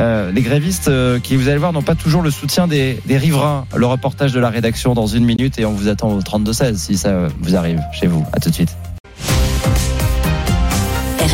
Euh, 0.00 0.32
les 0.32 0.42
grévistes 0.42 0.88
euh, 0.88 1.20
qui, 1.20 1.36
vous 1.36 1.48
allez 1.48 1.58
voir, 1.58 1.72
n'ont 1.72 1.82
pas 1.82 1.94
toujours 1.94 2.22
le 2.22 2.30
soutien 2.30 2.66
des, 2.66 2.98
des 3.06 3.16
riverains. 3.16 3.66
Le 3.76 3.86
reportage 3.86 4.32
de 4.32 4.40
la 4.40 4.50
rédaction 4.50 4.94
dans 4.94 5.06
une 5.06 5.24
minute 5.24 5.58
et 5.58 5.64
on 5.64 5.72
vous 5.72 5.88
attend 5.88 6.10
au 6.10 6.20
32-16 6.20 6.76
si 6.76 6.96
ça 6.96 7.08
euh, 7.10 7.28
vous 7.40 7.54
arrive 7.56 7.80
chez 7.92 8.06
vous. 8.06 8.24
À 8.32 8.40
tout 8.40 8.50
de 8.50 8.54
suite. 8.54 8.74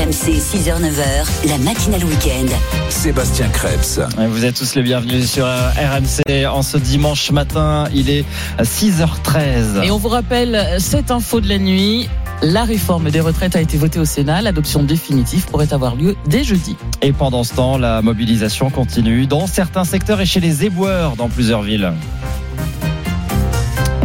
RMC 0.01 0.39
6h-9h, 0.39 1.47
la 1.47 1.59
matinale 1.59 2.03
week-end. 2.07 2.47
Sébastien 2.89 3.49
Krebs. 3.51 4.01
Vous 4.31 4.47
êtes 4.47 4.55
tous 4.55 4.75
les 4.75 4.83
bienvenus 4.83 5.31
sur 5.31 5.45
euh, 5.45 5.69
RMC 5.77 6.47
en 6.47 6.63
ce 6.63 6.79
dimanche 6.79 7.31
matin. 7.33 7.85
Il 7.95 8.09
est 8.09 8.25
à 8.57 8.63
6h13. 8.63 9.85
Et 9.85 9.91
on 9.91 9.99
vous 9.99 10.09
rappelle 10.09 10.55
euh, 10.55 10.79
cette 10.79 11.11
info 11.11 11.43
de 11.43 11.51
la 11.51 11.59
nuit. 11.59 12.09
La 12.41 12.65
réforme 12.65 13.11
des 13.11 13.21
retraites 13.21 13.57
a 13.57 13.61
été 13.61 13.77
votée 13.77 13.99
au 13.99 14.07
Sénat. 14.07 14.41
L'adoption 14.41 14.83
définitive 14.83 15.45
pourrait 15.49 15.75
avoir 15.75 15.97
lieu 15.97 16.17
dès 16.27 16.45
jeudi. 16.45 16.77
Et 17.03 17.13
pendant 17.13 17.45
ce 17.45 17.53
temps, 17.53 17.77
la 17.77 18.01
mobilisation 18.01 18.71
continue 18.71 19.27
dans 19.27 19.47
certains 19.47 19.85
secteurs 19.85 20.23
et 20.23 20.27
chez 20.27 20.41
les 20.41 20.65
éboueurs 20.65 21.17
dans 21.17 21.29
plusieurs 21.29 21.61
villes. 21.61 21.93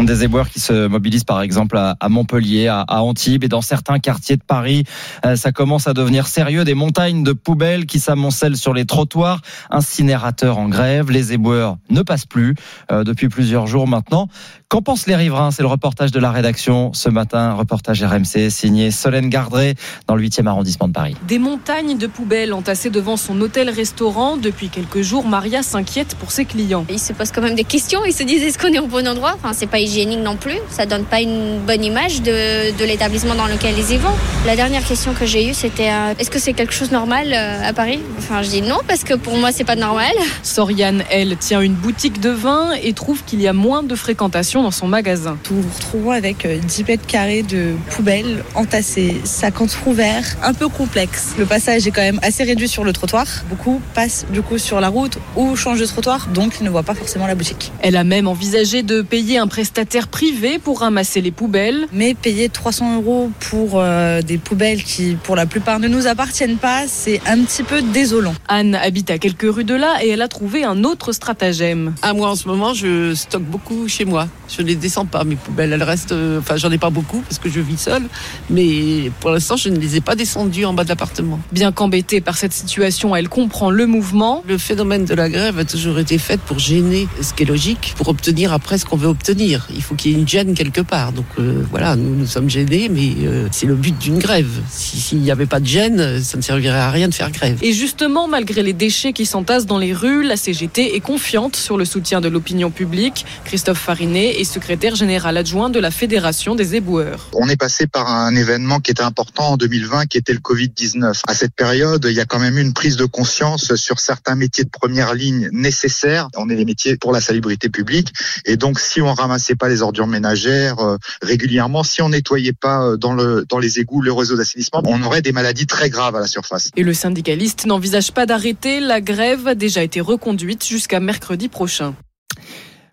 Des 0.05 0.23
éboueurs 0.23 0.49
qui 0.49 0.59
se 0.59 0.87
mobilisent 0.87 1.23
par 1.23 1.41
exemple 1.41 1.77
à 1.77 1.95
à 1.99 2.09
Montpellier, 2.09 2.67
à 2.67 2.81
à 2.81 3.01
Antibes 3.01 3.43
et 3.43 3.47
dans 3.47 3.61
certains 3.61 3.99
quartiers 3.99 4.37
de 4.37 4.43
Paris. 4.43 4.83
Euh, 5.25 5.35
Ça 5.35 5.51
commence 5.51 5.87
à 5.87 5.93
devenir 5.93 6.27
sérieux. 6.27 6.63
Des 6.63 6.75
montagnes 6.75 7.23
de 7.23 7.33
poubelles 7.33 7.85
qui 7.87 7.99
s'amoncellent 7.99 8.57
sur 8.57 8.73
les 8.73 8.85
trottoirs. 8.85 9.41
Incinérateurs 9.71 10.59
en 10.59 10.69
grève. 10.69 11.09
Les 11.09 11.33
éboueurs 11.33 11.77
ne 11.89 12.01
passent 12.03 12.27
plus 12.27 12.55
euh, 12.91 13.03
depuis 13.03 13.29
plusieurs 13.29 13.65
jours 13.65 13.87
maintenant. 13.87 14.27
Qu'en 14.69 14.81
pensent 14.81 15.07
les 15.07 15.15
riverains? 15.15 15.51
C'est 15.51 15.63
le 15.63 15.67
reportage 15.67 16.11
de 16.11 16.19
la 16.19 16.31
rédaction 16.31 16.93
ce 16.93 17.09
matin. 17.09 17.53
Reportage 17.53 18.03
RMC 18.03 18.49
signé 18.51 18.91
Solène 18.91 19.29
Gardré 19.29 19.73
dans 20.07 20.15
le 20.15 20.23
8e 20.23 20.45
arrondissement 20.47 20.87
de 20.87 20.93
Paris. 20.93 21.15
Des 21.27 21.39
montagnes 21.39 21.97
de 21.97 22.07
poubelles 22.07 22.53
entassées 22.53 22.91
devant 22.91 23.17
son 23.17 23.41
hôtel-restaurant. 23.41 24.37
Depuis 24.37 24.69
quelques 24.69 25.01
jours, 25.01 25.27
Maria 25.27 25.63
s'inquiète 25.63 26.15
pour 26.15 26.31
ses 26.31 26.45
clients. 26.45 26.85
Ils 26.89 26.99
se 26.99 27.13
posent 27.13 27.31
quand 27.31 27.41
même 27.41 27.55
des 27.55 27.63
questions, 27.63 28.05
ils 28.05 28.13
se 28.13 28.23
disent 28.23 28.43
est-ce 28.43 28.59
qu'on 28.59 28.73
est 28.73 28.79
au 28.79 28.87
bon 28.87 29.07
endroit? 29.07 29.33
Enfin, 29.35 29.53
c'est 29.53 29.67
pas 29.67 29.79
hygiénique 29.79 29.94
non 30.03 30.35
plus, 30.35 30.57
ça 30.69 30.85
donne 30.85 31.05
pas 31.05 31.21
une 31.21 31.59
bonne 31.59 31.83
image 31.83 32.21
de, 32.21 32.77
de 32.77 32.85
l'établissement 32.85 33.35
dans 33.35 33.47
lequel 33.47 33.75
ils 33.77 33.95
y 33.95 33.97
vont. 33.97 34.09
La 34.45 34.55
dernière 34.55 34.85
question 34.85 35.13
que 35.13 35.25
j'ai 35.25 35.49
eue, 35.49 35.53
c'était 35.53 35.89
euh, 35.89 36.13
est-ce 36.19 36.29
que 36.29 36.37
c'est 36.37 36.53
quelque 36.53 36.73
chose 36.73 36.89
de 36.89 36.93
normal 36.93 37.31
euh, 37.33 37.69
à 37.69 37.71
Paris? 37.71 37.99
Enfin, 38.17 38.41
je 38.43 38.49
dis 38.49 38.61
non 38.61 38.79
parce 38.87 39.03
que 39.03 39.13
pour 39.13 39.37
moi, 39.37 39.51
c'est 39.53 39.63
pas 39.63 39.77
normal. 39.77 40.11
Soriane, 40.43 41.03
elle, 41.09 41.37
tient 41.37 41.61
une 41.61 41.75
boutique 41.75 42.19
de 42.19 42.29
vin 42.29 42.71
et 42.83 42.91
trouve 42.93 43.23
qu'il 43.23 43.41
y 43.41 43.47
a 43.47 43.53
moins 43.53 43.83
de 43.83 43.95
fréquentation 43.95 44.63
dans 44.63 44.71
son 44.71 44.87
magasin. 44.87 45.37
Nous 45.49 45.61
nous 45.61 45.69
retrouvons 45.73 46.11
avec 46.11 46.45
euh, 46.45 46.57
10 46.57 46.85
mètres 46.87 47.07
carrés 47.07 47.43
de 47.43 47.75
poubelles 47.91 48.43
entassées, 48.53 49.21
50 49.23 49.69
trous 49.69 49.93
verts, 49.93 50.35
un 50.43 50.53
peu 50.53 50.67
complexe. 50.67 51.35
Le 51.39 51.45
passage 51.45 51.87
est 51.87 51.91
quand 51.91 52.01
même 52.01 52.19
assez 52.21 52.43
réduit 52.43 52.67
sur 52.67 52.83
le 52.83 52.91
trottoir. 52.91 53.25
Beaucoup 53.49 53.81
passent 53.93 54.25
du 54.31 54.41
coup 54.41 54.57
sur 54.57 54.81
la 54.81 54.89
route 54.89 55.17
ou 55.37 55.55
changent 55.55 55.79
de 55.79 55.85
trottoir, 55.85 56.27
donc 56.33 56.55
ils 56.59 56.65
ne 56.65 56.69
voient 56.69 56.83
pas 56.83 56.95
forcément 56.95 57.27
la 57.27 57.35
boutique. 57.35 57.71
Elle 57.81 57.95
a 57.95 58.03
même 58.03 58.27
envisagé 58.27 58.83
de 58.83 59.01
payer 59.01 59.37
un 59.37 59.47
prestataire 59.47 59.84
privé 60.09 60.59
pour 60.59 60.79
ramasser 60.81 61.21
les 61.21 61.31
poubelles. 61.31 61.87
Mais 61.93 62.13
payer 62.13 62.49
300 62.49 62.95
euros 62.97 63.31
pour 63.49 63.73
euh, 63.75 64.21
des 64.21 64.37
poubelles 64.37 64.83
qui, 64.83 65.15
pour 65.23 65.35
la 65.35 65.45
plupart, 65.45 65.79
ne 65.79 65.87
nous 65.87 66.07
appartiennent 66.07 66.57
pas, 66.57 66.83
c'est 66.87 67.21
un 67.25 67.41
petit 67.43 67.63
peu 67.63 67.81
désolant. 67.81 68.33
Anne 68.47 68.75
habite 68.75 69.09
à 69.11 69.17
quelques 69.17 69.47
rues 69.49 69.63
de 69.63 69.75
là 69.75 70.03
et 70.03 70.09
elle 70.09 70.21
a 70.21 70.27
trouvé 70.27 70.63
un 70.63 70.83
autre 70.83 71.11
stratagème. 71.13 71.93
Ah, 72.01 72.13
moi, 72.13 72.29
en 72.29 72.35
ce 72.35 72.47
moment, 72.47 72.73
je 72.73 73.13
stocke 73.15 73.43
beaucoup 73.43 73.87
chez 73.87 74.05
moi. 74.05 74.27
Je 74.49 74.61
ne 74.61 74.67
les 74.67 74.75
descends 74.75 75.05
pas, 75.05 75.23
mes 75.23 75.35
poubelles. 75.35 75.71
Elles 75.73 75.83
restent. 75.83 76.11
euh, 76.11 76.39
Enfin, 76.39 76.57
j'en 76.57 76.71
ai 76.71 76.77
pas 76.77 76.89
beaucoup 76.89 77.21
parce 77.21 77.39
que 77.39 77.49
je 77.49 77.59
vis 77.59 77.77
seule. 77.77 78.03
Mais 78.49 79.11
pour 79.19 79.31
l'instant, 79.31 79.55
je 79.55 79.69
ne 79.69 79.77
les 79.77 79.95
ai 79.97 80.01
pas 80.01 80.15
descendues 80.15 80.65
en 80.65 80.73
bas 80.73 80.83
de 80.83 80.89
l'appartement. 80.89 81.39
Bien 81.51 81.71
qu'embêtée 81.71 82.21
par 82.21 82.37
cette 82.37 82.53
situation, 82.53 83.15
elle 83.15 83.29
comprend 83.29 83.69
le 83.71 83.85
mouvement. 83.87 84.43
Le 84.47 84.57
phénomène 84.57 85.05
de 85.05 85.13
la 85.13 85.29
grève 85.29 85.59
a 85.59 85.65
toujours 85.65 85.99
été 85.99 86.17
fait 86.17 86.39
pour 86.39 86.59
gêner, 86.59 87.07
ce 87.21 87.33
qui 87.33 87.43
est 87.43 87.45
logique, 87.45 87.93
pour 87.97 88.09
obtenir 88.09 88.53
après 88.53 88.77
ce 88.77 88.85
qu'on 88.85 88.97
veut 88.97 89.07
obtenir. 89.07 89.67
Il 89.75 89.81
faut 89.83 89.95
qu'il 89.95 90.11
y 90.11 90.15
ait 90.15 90.17
une 90.19 90.27
gêne 90.27 90.53
quelque 90.53 90.81
part. 90.81 91.11
Donc 91.11 91.25
euh, 91.39 91.63
voilà, 91.69 91.95
nous, 91.95 92.15
nous 92.15 92.25
sommes 92.27 92.49
gênés, 92.49 92.89
mais 92.89 93.13
euh, 93.25 93.47
c'est 93.51 93.65
le 93.65 93.75
but 93.75 93.97
d'une 93.97 94.17
grève. 94.19 94.49
Si- 94.69 94.99
S'il 94.99 95.19
n'y 95.19 95.31
avait 95.31 95.45
pas 95.45 95.59
de 95.59 95.65
gêne, 95.65 96.21
ça 96.23 96.37
ne 96.37 96.41
servirait 96.41 96.79
à 96.79 96.89
rien 96.91 97.07
de 97.07 97.13
faire 97.13 97.31
grève. 97.31 97.57
Et 97.61 97.73
justement, 97.73 98.27
malgré 98.27 98.63
les 98.63 98.73
déchets 98.73 99.13
qui 99.13 99.25
s'entassent 99.25 99.65
dans 99.65 99.77
les 99.77 99.93
rues, 99.93 100.23
la 100.23 100.37
CGT 100.37 100.95
est 100.95 100.99
confiante 100.99 101.55
sur 101.55 101.77
le 101.77 101.85
soutien 101.85 102.21
de 102.21 102.27
l'opinion 102.27 102.71
publique. 102.71 103.25
Christophe 103.45 103.79
Farinet 103.79 104.39
est 104.39 104.43
secrétaire 104.43 104.95
général 104.95 105.37
adjoint 105.37 105.69
de 105.69 105.79
la 105.79 105.91
Fédération 105.91 106.55
des 106.55 106.75
éboueurs. 106.75 107.29
On 107.33 107.47
est 107.49 107.57
passé 107.57 107.87
par 107.87 108.09
un 108.09 108.35
événement 108.35 108.79
qui 108.79 108.91
était 108.91 109.03
important 109.03 109.49
en 109.51 109.57
2020, 109.57 110.05
qui 110.07 110.17
était 110.17 110.33
le 110.33 110.39
Covid-19. 110.39 111.21
À 111.27 111.33
cette 111.33 111.53
période, 111.53 112.05
il 112.09 112.15
y 112.15 112.19
a 112.19 112.25
quand 112.25 112.39
même 112.39 112.57
eu 112.57 112.61
une 112.61 112.73
prise 112.73 112.95
de 112.97 113.05
conscience 113.05 113.75
sur 113.75 113.99
certains 113.99 114.35
métiers 114.35 114.63
de 114.63 114.69
première 114.69 115.13
ligne 115.13 115.49
nécessaires. 115.51 116.27
On 116.37 116.49
est 116.49 116.55
les 116.55 116.65
métiers 116.65 116.97
pour 116.97 117.11
la 117.11 117.21
salubrité 117.21 117.69
publique. 117.69 118.13
Et 118.45 118.57
donc, 118.57 118.79
si 118.79 119.01
on 119.01 119.13
ramassait 119.13 119.55
pas 119.55 119.64
les 119.67 119.81
ordures 119.81 120.07
ménagères 120.07 120.79
euh, 120.79 120.97
régulièrement, 121.21 121.83
si 121.83 122.01
on 122.01 122.09
nettoyait 122.09 122.53
pas 122.53 122.83
euh, 122.83 122.97
dans, 122.97 123.13
le, 123.13 123.45
dans 123.49 123.59
les 123.59 123.79
égouts 123.79 124.01
le 124.01 124.11
réseau 124.11 124.35
d'assainissement, 124.37 124.81
on 124.85 125.01
aurait 125.03 125.21
des 125.21 125.31
maladies 125.31 125.67
très 125.67 125.89
graves 125.89 126.15
à 126.15 126.19
la 126.19 126.27
surface. 126.27 126.71
Et 126.75 126.83
le 126.83 126.93
syndicaliste 126.93 127.65
n'envisage 127.65 128.11
pas 128.11 128.25
d'arrêter. 128.25 128.79
La 128.79 129.01
grève 129.01 129.47
a 129.47 129.55
déjà 129.55 129.83
été 129.83 130.01
reconduite 130.01 130.65
jusqu'à 130.65 130.99
mercredi 130.99 131.47
prochain. 131.47 131.95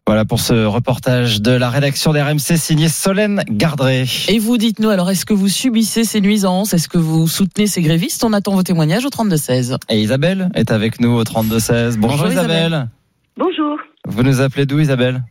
Voilà 0.05 0.25
pour 0.25 0.41
ce 0.41 0.65
reportage 0.65 1.41
de 1.41 1.53
la 1.53 1.71
rédaction 1.71 2.13
d'RMC 2.13 2.57
signé 2.57 2.89
Solène 2.89 3.45
Gardré. 3.49 4.05
Et 4.27 4.41
vous 4.41 4.59
dites-nous 4.59 4.91
alors, 4.91 5.09
est-ce 5.11 5.25
que 5.25 5.33
vous 5.33 5.49
subissez 5.49 6.03
ces 6.03 6.21
nuisances? 6.21 6.75
Est-ce 6.75 6.89
que 6.89 6.99
vous 6.99 7.29
soutenez 7.29 7.69
ces 7.69 7.83
grévistes? 7.83 8.25
On 8.25 8.33
attend 8.33 8.55
vos 8.57 8.65
témoignages 8.65 9.05
au 9.05 9.11
32-16. 9.11 9.77
Et 9.89 10.01
Isabelle 10.01 10.51
est 10.55 10.73
avec 10.73 11.01
nous 11.01 11.11
au 11.11 11.23
32-16. 11.23 11.99
Bonjour, 11.99 12.19
Bonjour, 12.19 12.27
Isabelle. 12.33 12.67
Isabelle. 12.73 12.89
Bonjour, 13.37 13.77
Vous 14.09 14.23
nous 14.25 14.41
appelez 14.41 14.67
d'où 14.67 14.81
Isabelle? 14.81 15.23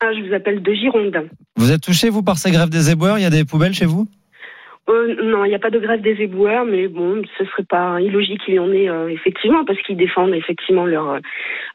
Ah, 0.00 0.12
je 0.14 0.28
vous 0.28 0.34
appelle 0.34 0.62
de 0.62 0.72
Gironde. 0.72 1.28
Vous 1.56 1.72
êtes 1.72 1.80
touché 1.80 2.08
vous 2.08 2.22
par 2.22 2.38
ces 2.38 2.52
grèves 2.52 2.68
des 2.68 2.90
éboueurs? 2.90 3.18
Il 3.18 3.22
y 3.22 3.26
a 3.26 3.30
des 3.30 3.44
poubelles 3.44 3.74
chez 3.74 3.86
vous? 3.86 4.06
Euh, 4.88 5.14
non, 5.22 5.44
il 5.44 5.48
n'y 5.48 5.54
a 5.54 5.58
pas 5.58 5.70
de 5.70 5.78
grève 5.78 6.00
des 6.00 6.22
éboueurs, 6.22 6.64
mais 6.64 6.88
bon, 6.88 7.22
ce 7.36 7.44
serait 7.44 7.64
pas 7.64 8.00
illogique 8.00 8.42
qu'il 8.44 8.54
y 8.54 8.58
en 8.58 8.72
ait 8.72 8.88
euh, 8.88 9.08
effectivement, 9.08 9.64
parce 9.64 9.80
qu'ils 9.82 9.98
défendent 9.98 10.34
effectivement 10.34 10.86
leur 10.86 11.10
euh, 11.10 11.20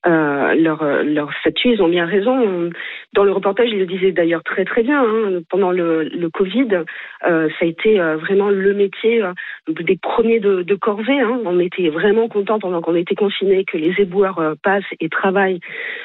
euh, 0.08 1.04
leur 1.04 1.32
statut. 1.40 1.74
Ils 1.74 1.82
ont 1.84 1.90
bien 1.90 2.06
raison. 2.06 2.70
Dans 3.14 3.24
le 3.24 3.32
reportage, 3.32 3.70
ils 3.70 3.78
le 3.78 3.86
disaient 3.86 4.12
d'ailleurs 4.12 4.44
très 4.44 4.66
très 4.66 4.82
bien. 4.82 5.04
Hein, 5.04 5.42
pendant 5.50 5.72
le, 5.72 6.30
Covid, 6.34 6.84
ça 7.22 7.46
a 7.62 7.66
été 7.66 8.00
vraiment 8.00 8.50
le 8.50 8.74
métier 8.74 9.24
des 9.68 9.98
premiers 9.98 10.40
de, 10.40 10.64
de 10.64 10.76
corvée. 10.76 11.20
Hein. 11.20 11.40
On 11.46 11.60
était 11.60 11.90
vraiment 11.90 12.28
contents 12.28 12.60
pendant 12.60 12.82
qu'on 12.82 12.96
était 12.96 13.16
confinés 13.16 13.66
que 13.66 13.78
les 13.78 13.94
éboueurs 14.00 14.56
passent 14.64 14.84
et 15.00 15.10
travaillent 15.10 15.60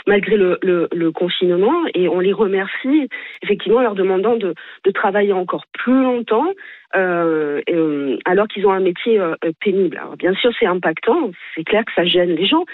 malgré 0.07 0.37
le, 0.37 1.11
confinement, 1.12 1.85
et 1.94 2.09
on 2.09 2.21
les 2.21 2.33
remercie 2.33 3.09
effectivement 3.42 3.79
en 3.79 3.83
leur 3.83 3.94
demandant 3.94 4.37
de, 4.37 4.55
de 4.85 4.90
travailler 4.90 5.33
encore 5.33 5.64
plus 5.73 6.03
longtemps 6.03 6.53
euh, 6.96 7.61
euh, 7.70 8.16
alors 8.24 8.48
qu'ils 8.48 8.66
ont 8.66 8.72
un 8.72 8.81
métier 8.81 9.18
euh, 9.20 9.35
pénible. 9.61 9.98
Alors 9.98 10.16
bien 10.16 10.35
sûr, 10.35 10.51
c'est 10.59 10.66
impactant, 10.66 11.31
c'est 11.55 11.64
clair 11.64 11.85
que 11.85 11.92
ça 11.94 12.05
gêne 12.05 12.35
les 12.35 12.46
gens, 12.46 12.64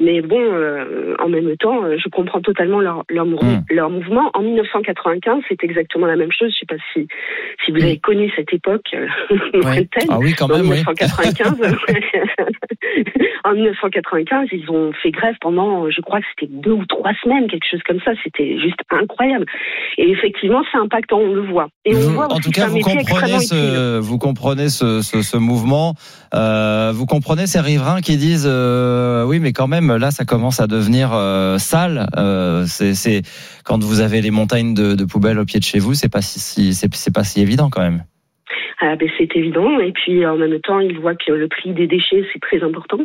mais 0.00 0.20
bon, 0.20 0.38
euh, 0.40 1.14
en 1.18 1.28
même 1.28 1.56
temps, 1.56 1.84
euh, 1.84 1.96
je 1.98 2.08
comprends 2.08 2.40
totalement 2.40 2.80
leur 2.80 3.04
leur, 3.08 3.24
mou- 3.26 3.38
leur 3.70 3.90
mouvement. 3.90 4.30
En 4.34 4.42
1995, 4.42 5.42
c'est 5.48 5.62
exactement 5.64 6.06
la 6.06 6.16
même 6.16 6.32
chose. 6.32 6.52
Je 6.52 6.58
sais 6.60 6.66
pas 6.66 6.82
si 6.92 7.06
si 7.64 7.72
vous 7.72 7.82
avez 7.82 7.98
connu 7.98 8.30
cette 8.36 8.52
époque 8.52 8.86
euh, 8.94 9.06
lointaine. 9.54 10.08
Ah 10.10 10.18
oui, 10.18 10.34
quand 10.34 10.50
En 10.50 10.56
même, 10.58 10.68
oui. 10.68 10.82
1995, 10.84 11.56
en 13.44 13.52
1995, 13.54 14.48
ils 14.52 14.70
ont 14.70 14.92
fait 15.02 15.10
grève 15.10 15.34
pendant, 15.40 15.88
je 15.90 16.00
crois 16.00 16.20
que 16.20 16.26
c'était 16.38 16.52
deux 16.52 16.72
ou 16.72 16.84
trois 16.86 17.12
semaines, 17.22 17.46
quelque 17.48 17.66
chose 17.70 17.80
comme 17.86 18.00
ça. 18.04 18.12
C'était 18.24 18.58
juste 18.60 18.80
incroyable. 18.90 19.46
Et 19.98 20.10
effectivement, 20.10 20.62
c'est 20.70 20.78
impactant, 20.78 21.18
on 21.18 21.32
le 21.34 21.42
voit. 21.42 21.68
Et 21.84 21.94
on 21.94 21.98
Vous- 22.00 22.12
voit 22.14 22.32
en 22.32 22.38
tout 22.38 22.50
cas, 22.50 22.66
vous 22.66 22.80
comprenez 22.80 23.38
ce, 23.40 23.98
vous 23.98 24.18
comprenez 24.18 24.68
ce, 24.68 25.36
mouvement. 25.36 25.94
Euh, 26.34 26.92
vous 26.94 27.06
comprenez 27.06 27.46
ces 27.46 27.60
riverains 27.60 28.00
qui 28.00 28.16
disent 28.16 28.48
euh, 28.50 29.24
oui, 29.24 29.38
mais 29.38 29.52
quand 29.52 29.68
même, 29.68 29.85
là, 29.92 30.10
ça 30.10 30.24
commence 30.24 30.60
à 30.60 30.66
devenir 30.66 31.10
euh, 31.12 31.58
sale. 31.58 32.08
Euh, 32.16 32.64
c'est, 32.66 32.94
c'est 32.94 33.22
quand 33.64 33.82
vous 33.82 34.00
avez 34.00 34.20
les 34.20 34.30
montagnes 34.30 34.74
de, 34.74 34.94
de 34.94 35.04
poubelles 35.04 35.38
au 35.38 35.44
pied 35.44 35.58
de 35.60 35.64
chez 35.64 35.78
vous, 35.78 35.94
c'est 35.94 36.08
pas 36.08 36.22
si, 36.22 36.40
si- 36.40 36.74
c'est, 36.74 36.92
c'est 36.94 37.14
pas 37.14 37.24
si 37.24 37.40
évident 37.40 37.70
quand 37.70 37.82
même. 37.82 38.04
Ah, 38.80 38.94
ben, 38.96 39.08
c'est 39.18 39.34
évident. 39.34 39.80
Et 39.80 39.92
puis, 39.92 40.26
en 40.26 40.36
même 40.36 40.60
temps, 40.60 40.80
ils 40.80 40.98
voient 41.00 41.14
que 41.14 41.32
le 41.32 41.48
prix 41.48 41.72
des 41.72 41.86
déchets, 41.86 42.22
c'est 42.32 42.40
très 42.40 42.62
important. 42.62 42.98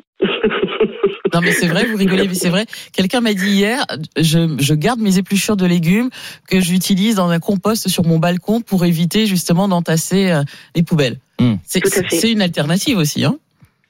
Non 1.34 1.40
mais 1.42 1.52
c'est 1.54 1.68
vrai, 1.68 1.86
vous 1.86 1.96
rigolez, 1.96 2.28
mais 2.28 2.34
c'est 2.34 2.50
vrai. 2.50 2.66
Quelqu'un 2.94 3.22
m'a 3.22 3.34
dit 3.34 3.50
hier, 3.50 3.86
je, 4.18 4.54
je 4.60 4.74
garde 4.74 5.00
mes 5.00 5.18
épluchures 5.18 5.56
de 5.56 5.66
légumes 5.66 6.10
que 6.50 6.60
j'utilise 6.60 7.16
dans 7.16 7.30
un 7.30 7.40
compost 7.40 7.88
sur 7.88 8.04
mon 8.06 8.20
balcon 8.20 8.60
pour 8.60 8.84
éviter 8.84 9.26
justement 9.28 9.70
d'entasser 9.70 10.30
euh, 10.32 10.42
les 10.76 10.84
poubelles. 10.84 11.18
C'est 11.64 11.80
Tout 11.80 11.88
à 11.98 12.04
fait. 12.04 12.16
c'est 12.18 12.32
une 12.34 12.42
alternative 12.42 12.98
aussi. 12.98 13.24
Hein 13.24 13.38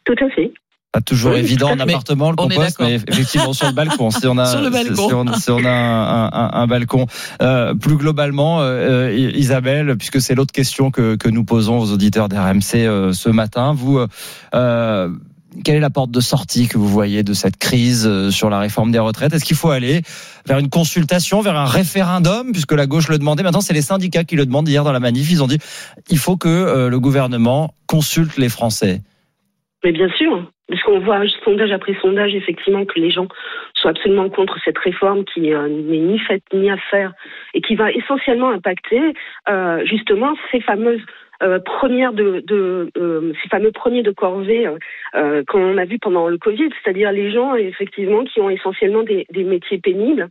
Tout 0.06 0.16
à 0.24 0.30
fait. 0.30 0.54
Pas 0.92 1.00
toujours 1.00 1.32
Oui, 1.32 1.40
évident 1.40 1.70
en 1.72 1.80
appartement 1.80 2.32
le 2.32 2.36
compost, 2.36 2.78
mais 2.82 2.96
effectivement 2.96 3.54
sur 3.54 3.68
le 3.68 3.72
balcon. 3.74 4.12
Si 4.12 4.28
on 4.28 4.38
a, 4.38 4.46
Sur 4.52 4.60
le 4.60 4.66
si- 4.66 4.72
balcon. 4.90 5.08
si 5.08 5.14
on, 5.14 5.34
si 5.40 5.52
on 5.52 5.64
a 5.64 5.70
un, 5.72 6.26
un- 6.26 6.52
un 6.54 6.68
balcon. 6.68 7.06
Euh, 7.42 7.74
plus 7.74 7.96
globalement, 7.96 8.60
euh, 8.62 9.08
euh, 9.08 9.32
Isabelle, 9.34 9.96
puisque 9.98 10.20
c'est 10.20 10.36
l'autre 10.36 10.52
question 10.52 10.92
que, 10.92 11.16
que 11.16 11.30
nous 11.30 11.46
posons 11.46 11.80
aux 11.80 11.92
auditeurs 11.94 12.28
d'RMC 12.28 12.76
euh, 12.76 13.14
ce 13.14 13.30
matin, 13.30 13.72
vous, 13.74 14.00
euh, 14.00 14.08
euh, 14.54 15.10
quelle 15.64 15.76
est 15.76 15.80
la 15.82 15.90
porte 15.90 16.12
de 16.12 16.20
sortie 16.20 16.68
que 16.68 16.78
vous 16.78 16.90
voyez 16.90 17.24
de 17.24 17.34
cette 17.34 17.56
crise 17.56 18.30
sur 18.30 18.50
la 18.50 18.60
réforme 18.60 18.92
des 18.92 19.00
retraites? 19.00 19.34
Est-ce 19.34 19.46
qu'il 19.46 19.56
faut 19.56 19.70
aller 19.72 20.02
vers 20.46 20.58
une 20.60 20.70
consultation, 20.70 21.40
vers 21.42 21.56
un 21.58 21.66
référendum, 21.68 22.52
puisque 22.52 22.74
la 22.74 22.86
gauche 22.86 23.08
le 23.08 23.18
demandait 23.18 23.44
Maintenant, 23.44 23.62
c'est 23.62 23.74
les 23.74 23.82
syndicats 23.82 24.26
qui 24.26 24.36
le 24.36 24.46
demandent. 24.46 24.68
Hier, 24.68 24.84
dans 24.84 24.92
la 24.92 25.00
manif, 25.00 25.32
ils 25.32 25.42
ont 25.42 25.48
dit 25.48 25.60
il 26.10 26.18
faut 26.18 26.36
que 26.36 26.88
le 26.90 27.00
gouvernement 27.00 27.74
consulte 27.88 28.36
les 28.36 28.50
Français. 28.50 29.02
Mais 29.84 29.92
bien 29.92 30.10
sûr, 30.10 30.52
parce 30.68 30.82
qu'on 30.84 31.00
voit 31.00 31.22
sondage 31.44 31.72
après 31.72 31.96
sondage, 32.02 32.36
effectivement, 32.36 32.86
que 32.86 33.00
les 33.00 33.12
gens 33.12 33.28
sont 33.74 33.90
absolument 33.90 34.30
contre 34.30 34.58
cette 34.64 34.78
réforme 34.78 35.26
qui 35.26 35.54
euh, 35.54 35.68
n'est 35.68 35.98
ni 35.98 36.20
faite 36.20 36.44
ni 36.54 36.70
à 36.70 36.78
faire 36.78 37.14
et 37.54 37.62
qui 37.62 37.76
va 37.76 37.92
essentiellement 37.92 38.50
impacter 38.50 39.02
euh, 39.50 39.84
justement 39.86 40.36
ces 40.52 40.62
fameuses 40.62 41.02
euh, 41.42 41.60
premières 41.60 42.14
de, 42.14 42.44
de 42.46 42.92
euh, 42.98 43.34
ces 43.42 43.50
fameux 43.50 43.72
premiers 43.72 44.04
de 44.04 44.12
corvée 44.12 44.70
euh, 45.16 45.44
qu'on 45.48 45.76
a 45.80 45.86
vu 45.86 45.98
pendant 45.98 46.28
le 46.28 46.38
Covid, 46.38 46.70
c'est-à-dire 46.84 47.12
les 47.12 47.32
gens 47.32 47.56
effectivement 47.56 48.24
qui 48.24 48.40
ont 48.40 48.52
essentiellement 48.52 49.02
des, 49.02 49.26
des 49.32 49.44
métiers 49.44 49.80
pénibles. 49.80 50.30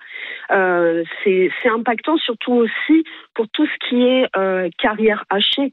C'est 1.25 1.51
impactant 1.69 2.17
surtout 2.19 2.53
aussi 2.53 3.05
pour 3.35 3.49
tout 3.49 3.67
ce 3.67 3.89
qui 3.89 4.03
est 4.05 4.29
carrière 4.79 5.25
hachée. 5.31 5.73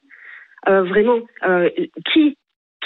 Euh, 0.68 0.84
vraiment, 0.84 1.20
euh, 1.48 1.70
qui 2.12 2.38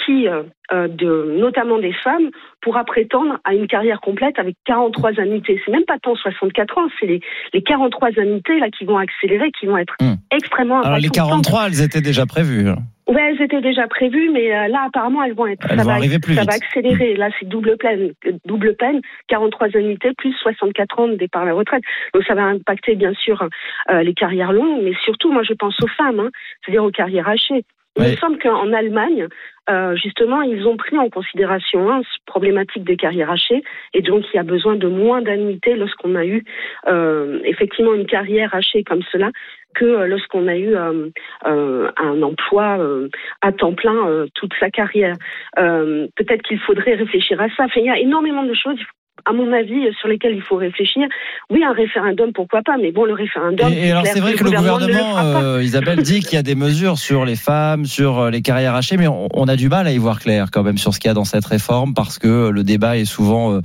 qui, 0.04 0.26
euh, 0.28 0.42
euh, 0.72 0.88
de, 0.88 1.36
notamment 1.38 1.78
des 1.78 1.92
femmes, 1.92 2.30
pourra 2.60 2.84
prétendre 2.84 3.38
à 3.44 3.54
une 3.54 3.66
carrière 3.66 4.00
complète 4.00 4.38
avec 4.38 4.56
43 4.64 5.20
annuités. 5.20 5.60
C'est 5.64 5.70
même 5.72 5.84
pas 5.84 5.98
tant 6.02 6.14
64 6.16 6.78
ans, 6.78 6.88
c'est 6.98 7.06
les, 7.06 7.20
les 7.52 7.62
43 7.62 8.08
annuités 8.18 8.58
là 8.58 8.68
qui 8.70 8.84
vont 8.84 8.96
accélérer, 8.98 9.50
qui 9.52 9.66
vont 9.66 9.76
être 9.78 9.94
extrêmement 10.30 10.80
Alors 10.80 10.98
les 10.98 11.06
impactantes. 11.06 11.44
43, 11.44 11.66
elles 11.68 11.82
étaient 11.82 12.00
déjà 12.00 12.26
prévues. 12.26 12.68
hein. 12.68 12.76
Ouais, 13.08 13.20
elles 13.34 13.42
étaient 13.42 13.60
déjà 13.60 13.86
prévues, 13.88 14.30
mais 14.32 14.54
euh, 14.56 14.68
là 14.68 14.84
apparemment 14.86 15.22
elles 15.22 15.34
vont 15.34 15.46
être, 15.46 15.66
Elles 15.68 15.76
ça, 15.76 15.82
vont 15.82 15.90
va, 15.90 15.96
arriver 15.96 16.18
plus 16.18 16.34
ça 16.34 16.42
vite. 16.42 16.50
va 16.50 16.56
accélérer. 16.56 17.14
Là 17.16 17.28
c'est 17.38 17.46
double 17.48 17.76
peine, 17.76 18.12
double 18.46 18.74
peine, 18.76 19.00
43 19.28 19.76
annuités 19.76 20.12
plus 20.16 20.32
64 20.34 20.98
ans 21.00 21.08
de 21.08 21.16
départ 21.16 21.42
à 21.42 21.46
la 21.46 21.52
retraite. 21.52 21.82
Donc 22.14 22.22
ça 22.24 22.34
va 22.34 22.44
impacter 22.44 22.94
bien 22.94 23.12
sûr 23.12 23.46
euh, 23.90 24.02
les 24.02 24.14
carrières 24.14 24.52
longues, 24.52 24.82
mais 24.82 24.94
surtout 25.04 25.30
moi 25.32 25.42
je 25.42 25.52
pense 25.52 25.76
aux 25.82 25.88
femmes, 25.88 26.20
hein, 26.20 26.30
c'est-à-dire 26.64 26.84
aux 26.84 26.90
carrières 26.90 27.28
hachées. 27.28 27.64
Il 27.96 28.04
me 28.04 28.16
semble 28.16 28.38
qu'en 28.38 28.72
Allemagne, 28.72 29.28
euh, 29.70 29.94
justement, 29.96 30.42
ils 30.42 30.66
ont 30.66 30.76
pris 30.76 30.96
en 30.98 31.10
considération 31.10 31.90
hein, 31.90 32.00
cette 32.02 32.24
problématique 32.24 32.84
des 32.84 32.96
carrières 32.96 33.30
hachées, 33.30 33.62
et 33.94 34.00
donc 34.00 34.24
il 34.32 34.36
y 34.36 34.40
a 34.40 34.44
besoin 34.44 34.76
de 34.76 34.88
moins 34.88 35.20
d'annuités 35.20 35.76
lorsqu'on 35.76 36.14
a 36.14 36.24
eu 36.24 36.42
euh, 36.88 37.40
effectivement 37.44 37.94
une 37.94 38.06
carrière 38.06 38.54
hachée 38.54 38.82
comme 38.82 39.02
cela 39.12 39.30
que 39.74 39.84
euh, 39.84 40.06
lorsqu'on 40.06 40.48
a 40.48 40.56
eu 40.56 40.74
euh, 40.74 41.08
euh, 41.46 41.90
un 41.96 42.22
emploi 42.22 42.78
euh, 42.78 43.08
à 43.40 43.52
temps 43.52 43.74
plein 43.74 44.08
euh, 44.08 44.26
toute 44.34 44.52
sa 44.58 44.70
carrière. 44.70 45.14
Euh, 45.58 46.06
Peut-être 46.16 46.42
qu'il 46.42 46.58
faudrait 46.60 46.94
réfléchir 46.94 47.40
à 47.40 47.48
ça. 47.50 47.64
Enfin, 47.64 47.80
il 47.80 47.86
y 47.86 47.90
a 47.90 47.98
énormément 47.98 48.44
de 48.44 48.54
choses. 48.54 48.78
À 49.24 49.32
mon 49.32 49.52
avis, 49.52 49.92
sur 50.00 50.08
lesquelles 50.08 50.34
il 50.34 50.42
faut 50.42 50.56
réfléchir. 50.56 51.06
Oui, 51.50 51.62
un 51.64 51.72
référendum, 51.72 52.32
pourquoi 52.32 52.62
pas, 52.62 52.76
mais 52.76 52.90
bon, 52.90 53.04
le 53.04 53.14
référendum. 53.14 53.72
Et, 53.72 53.86
et 53.86 53.90
alors 53.92 54.06
c'est 54.06 54.20
vrai 54.20 54.34
que 54.34 54.44
le 54.44 54.50
ne 54.50 54.56
gouvernement, 54.56 55.18
euh, 55.18 55.62
Isabelle, 55.62 56.02
dit 56.02 56.20
qu'il 56.20 56.34
y 56.34 56.38
a 56.38 56.42
des 56.42 56.54
mesures 56.56 56.98
sur 56.98 57.24
les 57.24 57.36
femmes, 57.36 57.84
sur 57.84 58.18
euh, 58.18 58.30
les 58.30 58.42
carrières 58.42 58.74
hachées, 58.74 58.96
mais 58.96 59.08
on, 59.08 59.28
on 59.32 59.48
a 59.48 59.56
du 59.56 59.68
mal 59.68 59.86
à 59.86 59.92
y 59.92 59.98
voir 59.98 60.18
clair 60.18 60.48
quand 60.50 60.62
même 60.62 60.78
sur 60.78 60.92
ce 60.92 60.98
qu'il 60.98 61.08
y 61.08 61.12
a 61.12 61.14
dans 61.14 61.24
cette 61.24 61.46
réforme 61.46 61.94
parce 61.94 62.18
que 62.18 62.50
le 62.50 62.64
débat 62.64 62.96
est 62.96 63.04
souvent... 63.04 63.54
euh, 63.54 63.60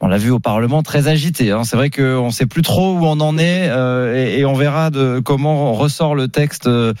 on 0.00 0.08
l'a 0.08 0.18
vu 0.18 0.30
au 0.30 0.38
Parlement 0.38 0.82
très 0.82 1.08
agité. 1.08 1.52
hein. 1.52 1.64
C'est 1.64 1.76
vrai 1.76 1.88
qu'on 1.88 2.26
ne 2.26 2.30
sait 2.30 2.44
plus 2.44 2.62
trop 2.62 2.94
où 2.98 3.06
on 3.06 3.18
en 3.20 3.38
est 3.38 3.68
euh, 3.70 4.36
et, 4.36 4.44
on 4.44 4.52
verra 4.52 4.90
de 4.90 5.20
comment 5.24 5.72
ressort 5.72 6.14
le 6.14 6.28
texte 6.28 6.66
euh, 6.66 6.92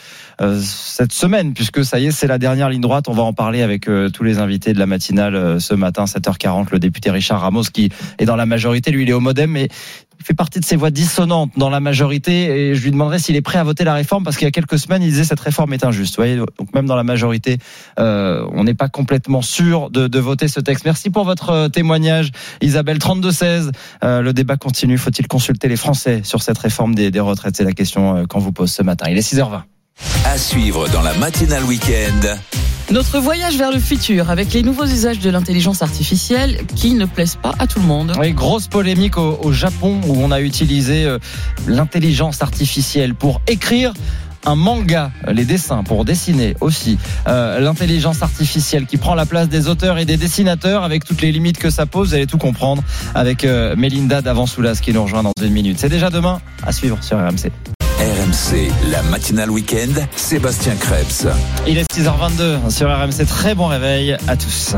cette 0.60 1.12
semaine, 1.12 1.52
puisque 1.52 1.84
ça 1.84 1.98
y 1.98 2.06
est, 2.06 2.10
c'est 2.10 2.26
la 2.26 2.38
dernière 2.38 2.70
ligne 2.70 2.80
droite. 2.80 3.08
On 3.08 3.12
va 3.12 3.22
en 3.22 3.34
parler 3.34 3.62
avec 3.62 3.88
euh, 3.88 4.08
tous 4.08 4.24
les 4.24 4.38
invités 4.38 4.72
de 4.72 4.78
la 4.78 4.86
matinale 4.86 5.60
ce 5.60 5.74
matin, 5.74 6.04
7h40. 6.04 6.68
Le 6.72 6.78
député 6.78 7.10
Richard 7.10 7.42
Ramos 7.42 7.64
qui 7.64 7.90
est 8.18 8.24
dans 8.24 8.36
la 8.36 8.46
majorité, 8.46 8.90
lui 8.90 9.02
il 9.02 9.10
est 9.10 9.14
au 9.14 9.20
MoDem, 9.20 9.50
mais 9.50 9.68
fait 10.22 10.34
partie 10.34 10.60
de 10.60 10.64
ces 10.64 10.76
voix 10.76 10.90
dissonantes 10.90 11.52
dans 11.56 11.70
la 11.70 11.80
majorité 11.80 12.70
et 12.70 12.74
je 12.74 12.82
lui 12.82 12.90
demanderai 12.90 13.18
s'il 13.18 13.36
est 13.36 13.42
prêt 13.42 13.58
à 13.58 13.64
voter 13.64 13.84
la 13.84 13.94
réforme 13.94 14.24
parce 14.24 14.36
qu'il 14.36 14.46
y 14.46 14.48
a 14.48 14.52
quelques 14.52 14.78
semaines 14.78 15.02
il 15.02 15.10
disait 15.10 15.24
cette 15.24 15.40
réforme 15.40 15.72
est 15.72 15.84
injuste. 15.84 16.16
Vous 16.16 16.22
voyez, 16.22 16.36
donc 16.36 16.74
même 16.74 16.86
dans 16.86 16.96
la 16.96 17.04
majorité, 17.04 17.58
euh, 17.98 18.46
on 18.52 18.64
n'est 18.64 18.74
pas 18.74 18.88
complètement 18.88 19.42
sûr 19.42 19.90
de, 19.90 20.18
voter 20.18 20.48
ce 20.48 20.60
texte. 20.60 20.84
Merci 20.84 21.10
pour 21.10 21.24
votre 21.24 21.50
euh, 21.50 21.68
témoignage, 21.68 22.30
Isabelle 22.62 22.98
3216. 22.98 23.70
Euh, 24.02 24.22
le 24.22 24.32
débat 24.32 24.56
continue. 24.56 24.98
Faut-il 24.98 25.28
consulter 25.28 25.68
les 25.68 25.76
Français 25.76 26.22
sur 26.24 26.42
cette 26.42 26.58
réforme 26.58 26.94
des, 26.94 27.10
des 27.10 27.20
retraites? 27.20 27.56
C'est 27.56 27.64
la 27.64 27.72
question 27.72 28.26
qu'on 28.26 28.38
vous 28.38 28.52
pose 28.52 28.72
ce 28.72 28.82
matin. 28.82 29.06
Il 29.10 29.18
est 29.18 29.32
6h20. 29.32 29.62
À 30.24 30.38
suivre 30.38 30.88
dans 30.88 31.02
la 31.02 31.14
matinale 31.14 31.64
week-end. 31.64 32.36
Notre 32.90 33.18
voyage 33.18 33.56
vers 33.56 33.72
le 33.72 33.80
futur 33.80 34.30
avec 34.30 34.52
les 34.52 34.62
nouveaux 34.62 34.84
usages 34.84 35.18
de 35.18 35.28
l'intelligence 35.28 35.82
artificielle 35.82 36.60
qui 36.76 36.94
ne 36.94 37.04
plaisent 37.04 37.38
pas 37.40 37.52
à 37.58 37.66
tout 37.66 37.80
le 37.80 37.86
monde. 37.86 38.12
Oui, 38.18 38.32
grosse 38.32 38.68
polémique 38.68 39.18
au, 39.18 39.38
au 39.42 39.50
Japon 39.50 40.00
où 40.06 40.14
on 40.22 40.30
a 40.30 40.40
utilisé 40.40 41.04
euh, 41.04 41.18
l'intelligence 41.66 42.42
artificielle 42.42 43.14
pour 43.14 43.40
écrire 43.48 43.92
un 44.44 44.54
manga, 44.54 45.10
les 45.26 45.44
dessins 45.44 45.82
pour 45.82 46.04
dessiner 46.04 46.54
aussi. 46.60 46.98
Euh, 47.26 47.58
l'intelligence 47.58 48.22
artificielle 48.22 48.86
qui 48.86 48.96
prend 48.96 49.16
la 49.16 49.26
place 49.26 49.48
des 49.48 49.66
auteurs 49.66 49.98
et 49.98 50.04
des 50.04 50.16
dessinateurs 50.16 50.84
avec 50.84 51.04
toutes 51.04 51.20
les 51.20 51.32
limites 51.32 51.58
que 51.58 51.70
ça 51.70 51.86
pose. 51.86 52.10
Vous 52.10 52.14
allez 52.14 52.26
tout 52.26 52.38
comprendre 52.38 52.84
avec 53.16 53.44
euh, 53.44 53.74
Mélinda 53.74 54.22
Davansoulas 54.22 54.78
qui 54.80 54.92
nous 54.92 55.02
rejoint 55.02 55.24
dans 55.24 55.32
une 55.42 55.52
minute. 55.52 55.78
C'est 55.80 55.88
déjà 55.88 56.10
demain 56.10 56.40
à 56.64 56.70
suivre 56.70 56.98
sur 57.02 57.18
RMC. 57.18 57.50
RMC, 58.26 58.72
la 58.90 59.02
matinale 59.04 59.52
week-end, 59.52 60.02
Sébastien 60.16 60.74
Krebs. 60.74 61.28
Il 61.68 61.78
est 61.78 61.88
6h22 61.92 62.70
sur 62.70 62.88
RMC. 62.88 63.24
Très 63.24 63.54
bon 63.54 63.66
réveil 63.68 64.16
à 64.26 64.36
tous. 64.36 64.74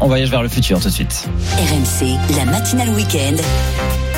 On 0.00 0.08
voyage 0.08 0.30
vers 0.30 0.42
le 0.42 0.50
futur 0.50 0.78
tout 0.78 0.88
de 0.88 0.92
suite. 0.92 1.26
RMC, 1.56 2.18
la 2.36 2.44
matinale 2.44 2.90
week-end. 2.90 3.36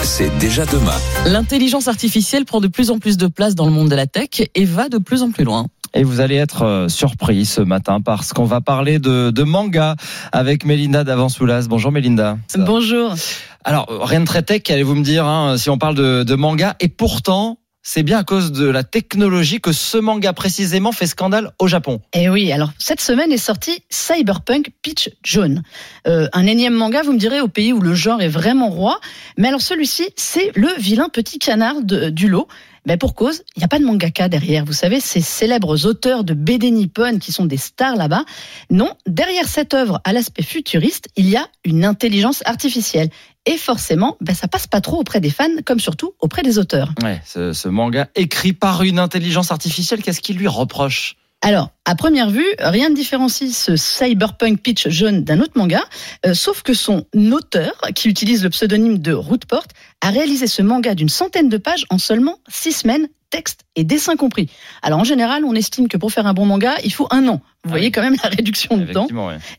c'est 0.02 0.36
déjà 0.38 0.66
demain. 0.66 0.96
L'intelligence 1.26 1.86
artificielle 1.86 2.44
prend 2.46 2.60
de 2.60 2.66
plus 2.66 2.90
en 2.90 2.98
plus 2.98 3.16
de 3.16 3.28
place 3.28 3.54
dans 3.54 3.66
le 3.66 3.70
monde 3.70 3.90
de 3.90 3.94
la 3.94 4.08
tech 4.08 4.42
et 4.52 4.64
va 4.64 4.88
de 4.88 4.98
plus 4.98 5.22
en 5.22 5.30
plus 5.30 5.44
loin. 5.44 5.66
Et 5.94 6.02
vous 6.02 6.18
allez 6.18 6.34
être 6.34 6.62
euh, 6.62 6.88
surpris 6.88 7.44
ce 7.44 7.60
matin 7.60 8.00
parce 8.00 8.32
qu'on 8.32 8.44
va 8.44 8.60
parler 8.60 8.98
de, 8.98 9.30
de 9.30 9.42
manga 9.44 9.94
avec 10.32 10.64
Mélinda 10.64 11.04
d'Avansoulas. 11.04 11.66
Bonjour 11.68 11.92
Mélinda. 11.92 12.38
Bonjour. 12.56 13.14
Alors, 13.62 13.86
rien 14.02 14.18
de 14.20 14.26
très 14.26 14.42
tech, 14.42 14.62
allez-vous 14.68 14.96
me 14.96 15.04
dire, 15.04 15.24
hein, 15.26 15.56
si 15.58 15.70
on 15.70 15.78
parle 15.78 15.94
de, 15.94 16.24
de 16.24 16.34
manga. 16.34 16.74
Et 16.80 16.88
pourtant, 16.88 17.58
c'est 17.86 18.02
bien 18.02 18.18
à 18.18 18.24
cause 18.24 18.50
de 18.50 18.66
la 18.66 18.82
technologie 18.82 19.60
que 19.60 19.70
ce 19.72 19.98
manga 19.98 20.32
précisément 20.32 20.90
fait 20.90 21.06
scandale 21.06 21.52
au 21.58 21.68
Japon. 21.68 22.00
Et 22.14 22.28
oui, 22.30 22.50
alors 22.50 22.72
cette 22.78 23.00
semaine 23.02 23.30
est 23.30 23.36
sorti 23.36 23.78
Cyberpunk 23.90 24.70
Pitch 24.82 25.10
Jaune. 25.22 25.62
Euh, 26.08 26.26
un 26.32 26.46
énième 26.46 26.74
manga, 26.74 27.02
vous 27.02 27.12
me 27.12 27.18
direz, 27.18 27.40
au 27.42 27.48
pays 27.48 27.72
où 27.74 27.80
le 27.80 27.94
genre 27.94 28.22
est 28.22 28.28
vraiment 28.28 28.70
roi. 28.70 28.98
Mais 29.36 29.48
alors 29.48 29.60
celui-ci, 29.60 30.08
c'est 30.16 30.50
le 30.56 30.68
vilain 30.78 31.08
petit 31.10 31.38
canard 31.38 31.82
de- 31.82 32.08
du 32.08 32.28
lot. 32.28 32.48
Ben 32.86 32.98
pour 32.98 33.14
cause, 33.14 33.42
il 33.56 33.60
n'y 33.60 33.64
a 33.64 33.68
pas 33.68 33.78
de 33.78 33.84
mangaka 33.84 34.28
derrière. 34.28 34.66
Vous 34.66 34.74
savez, 34.74 35.00
ces 35.00 35.22
célèbres 35.22 35.86
auteurs 35.86 36.22
de 36.22 36.34
BD 36.34 36.70
Nippon 36.70 37.18
qui 37.18 37.32
sont 37.32 37.46
des 37.46 37.56
stars 37.56 37.96
là-bas. 37.96 38.24
Non, 38.70 38.90
derrière 39.06 39.48
cette 39.48 39.72
œuvre 39.72 40.00
à 40.04 40.12
l'aspect 40.12 40.42
futuriste, 40.42 41.08
il 41.16 41.28
y 41.30 41.36
a 41.36 41.46
une 41.64 41.84
intelligence 41.86 42.42
artificielle. 42.44 43.08
Et 43.46 43.58
forcément, 43.58 44.16
ben 44.20 44.34
ça 44.34 44.48
passe 44.48 44.66
pas 44.66 44.80
trop 44.80 44.98
auprès 44.98 45.20
des 45.20 45.30
fans, 45.30 45.48
comme 45.66 45.80
surtout 45.80 46.14
auprès 46.20 46.42
des 46.42 46.58
auteurs. 46.58 46.92
Ouais, 47.02 47.20
ce, 47.26 47.52
ce 47.52 47.68
manga 47.68 48.08
écrit 48.14 48.52
par 48.52 48.82
une 48.82 48.98
intelligence 48.98 49.50
artificielle, 49.50 50.02
qu'est-ce 50.02 50.20
qu'il 50.20 50.38
lui 50.38 50.48
reproche? 50.48 51.16
Alors, 51.44 51.68
à 51.84 51.94
première 51.94 52.30
vue, 52.30 52.46
rien 52.58 52.88
ne 52.88 52.94
différencie 52.94 53.54
ce 53.54 53.76
cyberpunk 53.76 54.62
pitch 54.62 54.88
jaune 54.88 55.24
d'un 55.24 55.40
autre 55.40 55.52
manga, 55.56 55.82
euh, 56.24 56.32
sauf 56.32 56.62
que 56.62 56.72
son 56.72 57.04
auteur, 57.14 57.72
qui 57.94 58.08
utilise 58.08 58.42
le 58.42 58.48
pseudonyme 58.48 58.96
de 58.96 59.12
Rootport, 59.12 59.66
a 60.00 60.08
réalisé 60.08 60.46
ce 60.46 60.62
manga 60.62 60.94
d'une 60.94 61.10
centaine 61.10 61.50
de 61.50 61.58
pages 61.58 61.84
en 61.90 61.98
seulement 61.98 62.38
six 62.48 62.72
semaines, 62.72 63.08
texte 63.34 63.64
et 63.74 63.82
dessin 63.82 64.14
compris. 64.14 64.48
Alors 64.80 65.00
en 65.00 65.04
général, 65.04 65.44
on 65.44 65.56
estime 65.56 65.88
que 65.88 65.96
pour 65.96 66.12
faire 66.12 66.28
un 66.28 66.34
bon 66.34 66.46
manga, 66.46 66.76
il 66.84 66.92
faut 66.92 67.08
un 67.10 67.26
an. 67.26 67.40
Vous 67.64 67.70
voyez 67.70 67.90
quand 67.90 68.02
même 68.02 68.14
la 68.22 68.28
réduction 68.28 68.76
de 68.76 68.92
temps. 68.92 69.08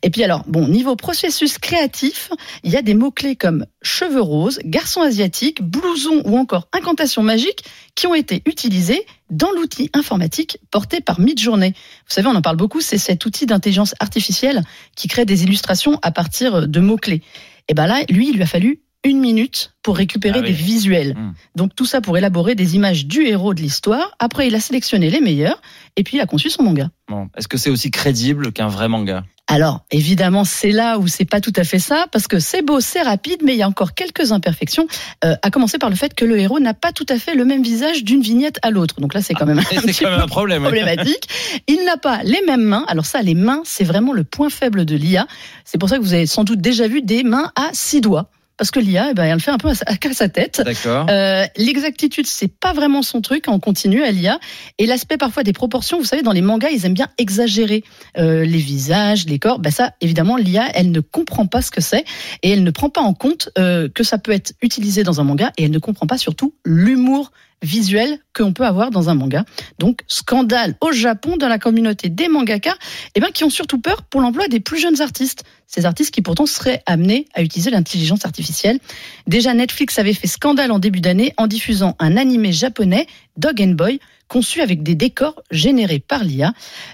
Et 0.02 0.08
puis 0.08 0.24
alors, 0.24 0.44
bon, 0.46 0.66
niveau 0.66 0.96
processus 0.96 1.58
créatif, 1.58 2.30
il 2.64 2.72
y 2.72 2.76
a 2.76 2.82
des 2.82 2.94
mots-clés 2.94 3.36
comme 3.36 3.66
cheveux 3.82 4.22
roses, 4.22 4.60
garçon 4.64 5.02
asiatique, 5.02 5.60
blouson 5.62 6.22
ou 6.24 6.38
encore 6.38 6.68
incantation 6.72 7.22
magique 7.22 7.64
qui 7.94 8.06
ont 8.06 8.14
été 8.14 8.42
utilisés 8.46 9.04
dans 9.28 9.50
l'outil 9.50 9.90
informatique 9.92 10.56
porté 10.70 11.02
par 11.02 11.20
Midjourney. 11.20 11.72
Vous 11.72 12.14
savez, 12.14 12.28
on 12.28 12.34
en 12.34 12.42
parle 12.42 12.56
beaucoup, 12.56 12.80
c'est 12.80 12.96
cet 12.96 13.26
outil 13.26 13.44
d'intelligence 13.44 13.94
artificielle 14.00 14.62
qui 14.96 15.06
crée 15.06 15.26
des 15.26 15.42
illustrations 15.42 15.98
à 16.00 16.12
partir 16.12 16.66
de 16.66 16.80
mots-clés. 16.80 17.20
Et 17.68 17.74
ben 17.74 17.86
là, 17.86 18.04
lui, 18.08 18.30
il 18.30 18.36
lui 18.36 18.42
a 18.42 18.46
fallu 18.46 18.80
une 19.04 19.20
minute 19.20 19.72
pour 19.82 19.96
récupérer 19.96 20.38
Ah 20.38 20.42
oui. 20.42 20.48
des 20.48 20.52
visuels. 20.52 21.16
Donc 21.54 21.74
tout 21.76 21.86
ça 21.86 22.00
pour 22.00 22.16
élaborer 22.18 22.54
des 22.54 22.74
images 22.74 23.06
du 23.06 23.22
héros 23.26 23.54
de 23.54 23.60
l'histoire. 23.60 24.16
Après, 24.18 24.48
il 24.48 24.54
a 24.54 24.60
sélectionné 24.60 25.10
les 25.10 25.20
meilleurs 25.20 25.60
et 25.96 26.02
puis 26.02 26.16
il 26.16 26.20
a 26.20 26.26
conçu 26.26 26.50
son 26.50 26.62
manga. 26.64 26.88
Bon, 27.08 27.28
Est-ce 27.36 27.46
que 27.46 27.56
c'est 27.56 27.70
aussi 27.70 27.90
crédible 27.92 28.52
qu'un 28.52 28.66
vrai 28.68 28.88
manga? 28.88 29.22
Alors, 29.48 29.84
évidemment, 29.92 30.42
c'est 30.42 30.72
là 30.72 30.98
où 30.98 31.06
c'est 31.06 31.24
pas 31.24 31.40
tout 31.40 31.52
à 31.54 31.62
fait 31.62 31.78
ça, 31.78 32.06
parce 32.10 32.26
que 32.26 32.40
c'est 32.40 32.62
beau, 32.62 32.80
c'est 32.80 33.02
rapide, 33.02 33.42
mais 33.44 33.52
il 33.54 33.58
y 33.58 33.62
a 33.62 33.68
encore 33.68 33.94
quelques 33.94 34.32
imperfections, 34.32 34.88
euh, 35.24 35.36
à 35.40 35.50
commencer 35.52 35.78
par 35.78 35.88
le 35.88 35.94
fait 35.94 36.14
que 36.14 36.24
le 36.24 36.36
héros 36.40 36.58
n'a 36.58 36.74
pas 36.74 36.90
tout 36.90 37.06
à 37.08 37.16
fait 37.16 37.36
le 37.36 37.44
même 37.44 37.62
visage 37.62 38.02
d'une 38.02 38.20
vignette 38.22 38.58
à 38.62 38.72
l'autre. 38.72 39.00
Donc 39.00 39.14
là, 39.14 39.22
c'est 39.22 39.34
quand 39.34 39.46
même 39.46 39.60
un 39.60 39.62
petit 39.62 40.02
quand 40.02 40.10
même 40.10 40.18
peu 40.18 40.24
un 40.24 40.26
problème. 40.26 40.62
problématique. 40.64 41.28
Il 41.68 41.84
n'a 41.84 41.96
pas 41.96 42.24
les 42.24 42.40
mêmes 42.44 42.64
mains. 42.64 42.84
Alors 42.88 43.06
ça, 43.06 43.22
les 43.22 43.36
mains, 43.36 43.62
c'est 43.64 43.84
vraiment 43.84 44.12
le 44.12 44.24
point 44.24 44.50
faible 44.50 44.84
de 44.84 44.96
l'IA. 44.96 45.28
C'est 45.64 45.78
pour 45.78 45.88
ça 45.88 45.98
que 45.98 46.02
vous 46.02 46.12
avez 46.14 46.26
sans 46.26 46.42
doute 46.42 46.60
déjà 46.60 46.88
vu 46.88 47.00
des 47.02 47.22
mains 47.22 47.52
à 47.54 47.68
six 47.72 48.00
doigts. 48.00 48.28
Parce 48.56 48.70
que 48.70 48.80
l'IA, 48.80 49.08
eh 49.10 49.14
ben, 49.14 49.24
elle 49.24 49.40
fait 49.40 49.50
un 49.50 49.58
peu 49.58 49.68
à 49.68 49.74
sa, 49.74 49.84
à 49.86 50.12
sa 50.14 50.28
tête. 50.28 50.62
D'accord. 50.64 51.06
Euh, 51.10 51.44
L'exactitude, 51.56 52.26
c'est 52.26 52.48
pas 52.48 52.72
vraiment 52.72 53.02
son 53.02 53.20
truc. 53.20 53.44
On 53.48 53.60
continue 53.60 54.02
à 54.02 54.10
l'IA. 54.10 54.38
Et 54.78 54.86
l'aspect 54.86 55.18
parfois 55.18 55.42
des 55.42 55.52
proportions, 55.52 55.98
vous 55.98 56.04
savez, 56.04 56.22
dans 56.22 56.32
les 56.32 56.40
mangas, 56.40 56.70
ils 56.70 56.86
aiment 56.86 56.94
bien 56.94 57.08
exagérer 57.18 57.84
euh, 58.16 58.44
les 58.44 58.58
visages, 58.58 59.26
les 59.26 59.38
corps. 59.38 59.58
Ben 59.58 59.70
ça, 59.70 59.92
évidemment, 60.00 60.36
l'IA, 60.36 60.68
elle 60.74 60.90
ne 60.90 61.00
comprend 61.00 61.46
pas 61.46 61.60
ce 61.60 61.70
que 61.70 61.82
c'est 61.82 62.04
et 62.42 62.50
elle 62.50 62.62
ne 62.62 62.70
prend 62.70 62.88
pas 62.88 63.02
en 63.02 63.12
compte 63.12 63.50
euh, 63.58 63.88
que 63.88 64.04
ça 64.04 64.16
peut 64.16 64.32
être 64.32 64.54
utilisé 64.62 65.02
dans 65.02 65.20
un 65.20 65.24
manga 65.24 65.52
et 65.58 65.64
elle 65.64 65.70
ne 65.70 65.78
comprend 65.78 66.06
pas 66.06 66.18
surtout 66.18 66.54
l'humour 66.64 67.32
visuel 67.62 68.18
qu'on 68.34 68.52
peut 68.52 68.64
avoir 68.64 68.90
dans 68.90 69.08
un 69.08 69.14
manga. 69.14 69.44
Donc, 69.78 70.02
scandale 70.06 70.76
au 70.80 70.92
Japon 70.92 71.36
dans 71.36 71.48
la 71.48 71.58
communauté 71.58 72.08
des 72.08 72.28
mangaka, 72.28 72.74
eh 73.14 73.20
ben, 73.20 73.28
qui 73.32 73.44
ont 73.44 73.50
surtout 73.50 73.80
peur 73.80 74.02
pour 74.02 74.20
l'emploi 74.20 74.48
des 74.48 74.60
plus 74.60 74.78
jeunes 74.78 75.00
artistes. 75.00 75.44
Ces 75.66 75.84
artistes 75.84 76.14
qui 76.14 76.22
pourtant 76.22 76.46
seraient 76.46 76.82
amenés 76.86 77.26
à 77.34 77.42
utiliser 77.42 77.70
l'intelligence 77.70 78.24
artificielle. 78.24 78.78
Déjà, 79.26 79.54
Netflix 79.54 79.98
avait 79.98 80.12
fait 80.12 80.28
scandale 80.28 80.70
en 80.70 80.78
début 80.78 81.00
d'année 81.00 81.32
en 81.36 81.46
diffusant 81.46 81.96
un 81.98 82.16
animé 82.16 82.52
japonais, 82.52 83.06
Dog 83.36 83.60
and 83.60 83.74
Boy, 83.74 84.00
conçu 84.28 84.60
avec 84.60 84.82
des 84.82 84.94
décors 84.94 85.42
générés 85.50 85.98
par 85.98 86.24
l'IA. 86.24 86.52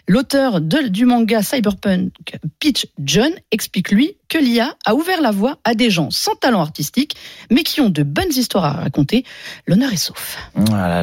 L'auteur 0.08 0.60
du 0.60 1.04
manga 1.04 1.42
Cyberpunk, 1.42 2.12
Peach 2.60 2.86
John, 2.98 3.32
explique 3.50 3.90
lui 3.90 4.16
que 4.28 4.38
l'IA 4.38 4.76
a 4.86 4.94
ouvert 4.94 5.20
la 5.20 5.30
voie 5.30 5.58
à 5.64 5.74
des 5.74 5.90
gens 5.90 6.10
sans 6.10 6.34
talent 6.34 6.60
artistique, 6.60 7.16
mais 7.50 7.62
qui 7.62 7.80
ont 7.80 7.90
de 7.90 8.02
bonnes 8.02 8.32
histoires 8.34 8.64
à 8.64 8.72
raconter. 8.72 9.24
L'honneur 9.66 9.92
est 9.92 9.96
sauf. 9.96 10.38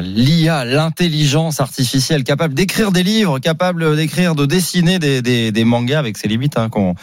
L'IA, 0.02 0.64
l'intelligence 0.64 1.60
artificielle, 1.60 2.24
capable 2.24 2.54
d'écrire 2.54 2.92
des 2.92 3.02
livres, 3.02 3.38
capable 3.38 3.96
d'écrire, 3.96 4.34
de 4.34 4.46
dessiner 4.46 4.98
des, 4.98 5.22
des, 5.22 5.52
des 5.52 5.64
mangas 5.64 5.98
avec 5.98 6.16
ses 6.16 6.28
limites 6.28 6.58
hein, 6.58 6.68
qu'on 6.68 6.94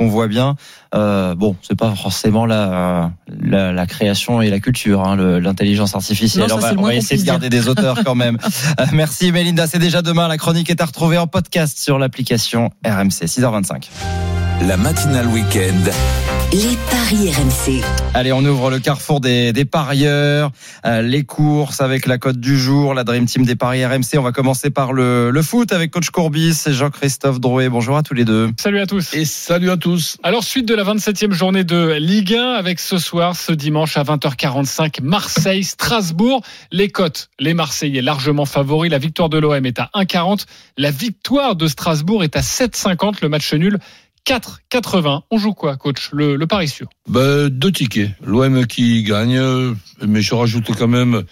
qu'on 0.00 0.08
voit 0.08 0.28
bien. 0.28 0.56
Euh, 0.94 1.34
bon, 1.34 1.56
c'est 1.60 1.76
pas 1.76 1.94
forcément 1.94 2.46
la, 2.46 3.12
la, 3.28 3.70
la 3.70 3.86
création 3.86 4.40
et 4.40 4.48
la 4.48 4.58
culture, 4.58 5.06
hein, 5.06 5.16
l'intelligence 5.38 5.94
artificielle. 5.94 6.48
Non, 6.48 6.58
ça, 6.58 6.72
on 6.76 6.82
va, 6.82 6.88
on 6.88 6.90
essayer 6.90 7.20
de 7.20 7.26
garder 7.26 7.50
des 7.50 7.68
auteurs 7.68 8.02
quand 8.04 8.14
même. 8.14 8.38
Euh, 8.78 8.84
merci 8.92 9.32
Mélinda, 9.32 9.66
c'est 9.66 9.78
déjà 9.78 10.00
demain. 10.00 10.28
La 10.28 10.36
chronique 10.36 10.70
est 10.70 10.80
à 10.80 10.84
retrouver 10.84 11.18
en 11.18 11.26
podcast 11.26 11.78
sur 11.78 11.98
l'application 11.98 12.70
RMC. 12.84 13.26
6h25. 13.26 13.88
La 14.66 14.76
matinale 14.76 15.26
week-end. 15.26 16.39
Les 16.52 16.76
paris 16.90 17.30
RMC. 17.30 17.80
Allez, 18.12 18.32
on 18.32 18.44
ouvre 18.44 18.70
le 18.70 18.80
carrefour 18.80 19.20
des, 19.20 19.52
des 19.52 19.64
parieurs, 19.64 20.50
euh, 20.84 21.00
les 21.00 21.22
courses 21.22 21.80
avec 21.80 22.06
la 22.06 22.18
cote 22.18 22.38
du 22.38 22.58
jour, 22.58 22.92
la 22.92 23.04
Dream 23.04 23.26
Team 23.26 23.44
des 23.44 23.54
paris 23.54 23.86
RMC. 23.86 24.18
On 24.18 24.22
va 24.22 24.32
commencer 24.32 24.70
par 24.70 24.92
le, 24.92 25.30
le 25.30 25.42
foot 25.42 25.72
avec 25.72 25.92
coach 25.92 26.10
Courbis 26.10 26.64
et 26.66 26.72
Jean-Christophe 26.72 27.38
Drouet. 27.38 27.68
Bonjour 27.68 27.96
à 27.96 28.02
tous 28.02 28.14
les 28.14 28.24
deux. 28.24 28.50
Salut 28.58 28.80
à 28.80 28.86
tous. 28.86 29.14
Et 29.14 29.24
salut 29.26 29.70
à 29.70 29.76
tous. 29.76 30.16
Alors, 30.24 30.42
suite 30.42 30.66
de 30.66 30.74
la 30.74 30.82
27e 30.82 31.30
journée 31.30 31.62
de 31.62 31.96
Ligue 32.00 32.34
1 32.34 32.54
avec 32.54 32.80
ce 32.80 32.98
soir, 32.98 33.36
ce 33.36 33.52
dimanche 33.52 33.96
à 33.96 34.02
20h45, 34.02 35.02
Marseille-Strasbourg. 35.02 36.42
Les 36.72 36.88
cotes, 36.88 37.30
les 37.38 37.54
Marseillais 37.54 38.02
largement 38.02 38.44
favoris. 38.44 38.90
La 38.90 38.98
victoire 38.98 39.28
de 39.28 39.38
l'OM 39.38 39.64
est 39.64 39.78
à 39.78 39.88
1,40. 39.94 40.46
La 40.76 40.90
victoire 40.90 41.54
de 41.54 41.68
Strasbourg 41.68 42.24
est 42.24 42.34
à 42.34 42.40
7,50. 42.40 43.18
Le 43.22 43.28
match 43.28 43.54
nul, 43.54 43.78
4,80. 44.26 45.22
On 45.30 45.38
joue 45.38 45.52
quoi, 45.54 45.76
coach 45.76 46.10
le, 46.12 46.36
le 46.36 46.46
pari 46.46 46.68
sûr? 46.68 46.88
Ben, 47.08 47.48
deux 47.48 47.72
tickets. 47.72 48.10
L'OM 48.24 48.66
qui 48.66 49.02
gagne, 49.02 49.40
mais 50.06 50.22
je 50.22 50.34
rajoute 50.34 50.70
quand 50.76 50.88
même 50.88 51.24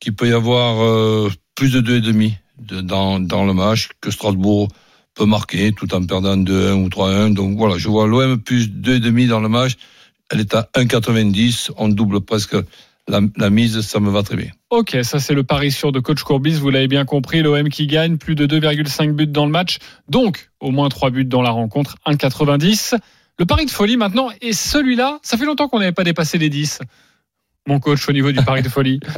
qu'il 0.00 0.14
peut 0.14 0.28
y 0.28 0.32
avoir 0.32 0.82
euh, 0.82 1.30
plus 1.54 1.72
de 1.72 1.80
2,5 1.80 2.32
de- 2.60 2.80
dans, 2.80 3.20
dans 3.20 3.44
le 3.44 3.52
match, 3.52 3.88
que 4.00 4.10
Strasbourg 4.10 4.68
peut 5.14 5.26
marquer 5.26 5.72
tout 5.72 5.92
en 5.94 6.04
perdant 6.04 6.36
2-1 6.36 6.72
ou 6.84 6.88
3-1. 6.88 7.34
Donc 7.34 7.56
voilà, 7.56 7.78
je 7.78 7.88
vois 7.88 8.06
l'OM 8.06 8.38
plus 8.40 8.68
2,5 8.68 9.28
dans 9.28 9.40
le 9.40 9.48
match. 9.48 9.72
Elle 10.30 10.40
est 10.40 10.54
à 10.54 10.68
1,90. 10.74 11.70
On 11.76 11.88
double 11.88 12.20
presque 12.20 12.56
la, 13.08 13.20
la 13.36 13.50
mise, 13.50 13.80
ça 13.80 14.00
me 14.00 14.10
va 14.10 14.22
très 14.22 14.36
bien. 14.36 14.50
Ok, 14.70 14.96
ça 15.02 15.20
c'est 15.20 15.34
le 15.34 15.44
pari 15.44 15.70
sûr 15.70 15.92
de 15.92 16.00
coach 16.00 16.22
Courbis. 16.22 16.54
Vous 16.54 16.70
l'avez 16.70 16.88
bien 16.88 17.04
compris, 17.04 17.42
l'OM 17.42 17.68
qui 17.68 17.86
gagne 17.86 18.16
plus 18.16 18.34
de 18.34 18.46
2,5 18.46 19.12
buts 19.12 19.26
dans 19.26 19.46
le 19.46 19.52
match. 19.52 19.78
Donc, 20.08 20.50
au 20.60 20.70
moins 20.70 20.88
3 20.88 21.10
buts 21.10 21.24
dans 21.24 21.42
la 21.42 21.50
rencontre, 21.50 21.96
1,90. 22.06 22.96
Le 23.38 23.44
pari 23.44 23.66
de 23.66 23.70
folie 23.70 23.96
maintenant, 23.96 24.30
et 24.40 24.52
celui-là, 24.52 25.18
ça 25.22 25.36
fait 25.36 25.44
longtemps 25.44 25.68
qu'on 25.68 25.78
n'avait 25.78 25.92
pas 25.92 26.04
dépassé 26.04 26.38
les 26.38 26.48
10. 26.48 26.80
Mon 27.66 27.80
coach 27.80 28.08
au 28.08 28.12
niveau 28.12 28.32
du 28.32 28.42
pari 28.42 28.62
de 28.62 28.68
folie. 28.68 29.00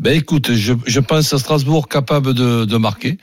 Ben 0.00 0.18
écoute, 0.18 0.52
je, 0.52 0.74
je 0.86 1.00
pense 1.00 1.32
à 1.32 1.38
Strasbourg 1.38 1.88
capable 1.88 2.34
de, 2.34 2.64
de 2.64 2.76
marquer 2.76 3.16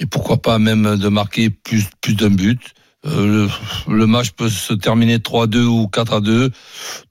et 0.00 0.06
pourquoi 0.06 0.38
pas 0.38 0.58
même 0.58 0.96
de 0.96 1.08
marquer 1.08 1.50
plus 1.50 1.84
plus 2.00 2.14
d'un 2.14 2.30
but. 2.30 2.74
Euh, 3.06 3.48
le, 3.86 3.94
le 3.94 4.06
match 4.06 4.30
peut 4.30 4.48
se 4.48 4.72
terminer 4.72 5.18
3-2 5.18 5.64
ou 5.64 5.90
4-2. 5.92 6.50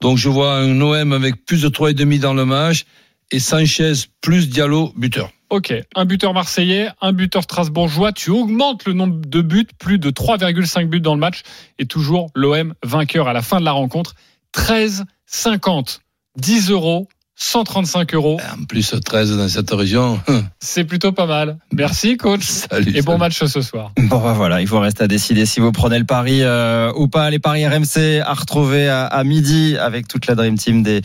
Donc 0.00 0.18
je 0.18 0.28
vois 0.28 0.56
un 0.56 0.80
OM 0.80 1.12
avec 1.12 1.44
plus 1.44 1.62
de 1.62 1.68
3,5 1.68 2.20
dans 2.20 2.34
le 2.34 2.44
match 2.44 2.84
et 3.30 3.38
Sanchez 3.38 3.92
plus 4.20 4.48
Diallo 4.48 4.92
buteur. 4.96 5.30
Ok, 5.50 5.72
un 5.94 6.04
buteur 6.04 6.34
marseillais, 6.34 6.88
un 7.00 7.12
buteur 7.12 7.42
strasbourgeois, 7.42 8.12
tu 8.12 8.30
augmentes 8.30 8.86
le 8.86 8.92
nombre 8.92 9.20
de 9.24 9.40
buts, 9.40 9.68
plus 9.78 9.98
de 9.98 10.10
3,5 10.10 10.86
buts 10.86 11.00
dans 11.00 11.14
le 11.14 11.20
match, 11.20 11.42
et 11.78 11.86
toujours 11.86 12.30
l'OM 12.34 12.74
vainqueur 12.82 13.28
à 13.28 13.32
la 13.32 13.42
fin 13.42 13.60
de 13.60 13.64
la 13.64 13.72
rencontre, 13.72 14.14
13,50, 14.56 16.00
10 16.36 16.70
euros, 16.70 17.08
135 17.36 18.14
euros. 18.14 18.38
En 18.58 18.64
plus 18.64 18.94
13 19.04 19.36
dans 19.36 19.48
cette 19.48 19.70
région. 19.70 20.20
C'est 20.60 20.84
plutôt 20.84 21.12
pas 21.12 21.26
mal. 21.26 21.58
Merci 21.72 22.16
coach. 22.16 22.44
Salut, 22.44 22.92
Et 22.96 23.02
bon 23.02 23.12
salut. 23.12 23.18
match 23.20 23.44
ce 23.44 23.60
soir. 23.60 23.92
Bon 24.04 24.20
bah 24.20 24.32
voilà, 24.34 24.60
il 24.60 24.68
vous 24.68 24.78
reste 24.78 25.00
à 25.02 25.08
décider 25.08 25.44
si 25.46 25.58
vous 25.60 25.72
prenez 25.72 25.98
le 25.98 26.04
pari 26.04 26.40
euh, 26.42 26.92
ou 26.94 27.08
pas. 27.08 27.30
Les 27.30 27.38
paris 27.38 27.66
RMC 27.66 28.20
à 28.24 28.34
retrouver 28.34 28.88
à, 28.88 29.06
à 29.06 29.24
midi 29.24 29.76
avec 29.78 30.06
toute 30.08 30.26
la 30.26 30.34
Dream 30.34 30.56
Team 30.56 30.82
des, 30.82 31.00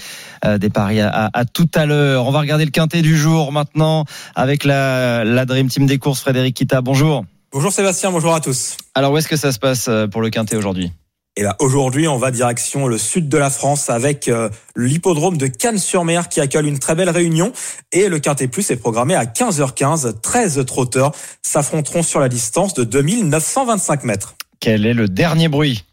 euh, 0.46 0.58
des 0.58 0.70
paris 0.70 1.02
à, 1.02 1.10
à- 1.10 1.40
à 1.40 1.46
tout 1.46 1.70
à 1.76 1.86
l'heure. 1.86 2.26
On 2.28 2.32
va 2.32 2.40
regarder 2.40 2.66
le 2.66 2.72
quintet 2.72 3.02
du 3.02 3.18
jour 3.18 3.52
maintenant 3.52 4.06
avec 4.36 4.64
la, 4.66 5.24
la 5.24 5.46
Dream 5.46 5.68
Team 5.70 5.86
des 5.88 5.98
courses. 5.98 6.22
Frédéric 6.22 6.56
Kita, 6.56 6.82
bonjour. 6.82 7.26
Bonjour 7.52 7.72
Sébastien, 7.72 8.12
bonjour 8.12 8.36
à 8.36 8.42
tous. 8.42 8.78
Alors 8.94 9.12
où 9.14 9.18
est-ce 9.18 9.28
que 9.28 9.38
ça 9.38 9.52
se 9.52 9.58
passe 9.60 9.88
euh, 9.88 10.08
pour 10.08 10.22
le 10.22 10.30
quintet 10.30 10.56
aujourd'hui? 10.56 10.92
Et 11.40 11.44
là, 11.44 11.56
aujourd'hui, 11.60 12.06
on 12.10 12.18
va 12.18 12.32
direction 12.32 12.86
le 12.86 12.98
sud 12.98 13.30
de 13.30 13.38
la 13.38 13.50
France 13.50 13.90
avec 13.90 14.28
euh, 14.28 14.50
l'hippodrome 14.76 15.38
de 15.38 15.48
Cannes-sur-Mer 15.48 16.28
qui 16.28 16.42
accueille 16.42 16.68
une 16.68 16.80
très 16.80 16.96
belle 16.96 17.10
réunion. 17.10 17.54
Et 17.94 18.10
le 18.10 18.20
Quintet 18.20 18.50
Plus 18.50 18.70
est 18.72 18.76
programmé 18.76 19.16
à 19.16 19.24
15h15. 19.24 20.20
13 20.20 20.66
trotteurs 20.66 21.14
s'affronteront 21.42 22.04
sur 22.04 22.20
la 22.20 22.28
distance 22.28 22.74
de 22.74 22.84
2925 22.84 24.04
mètres. 24.04 24.36
Quel 24.60 24.86
est 24.86 24.94
le 24.94 25.08
dernier 25.08 25.48
bruit? 25.48 25.86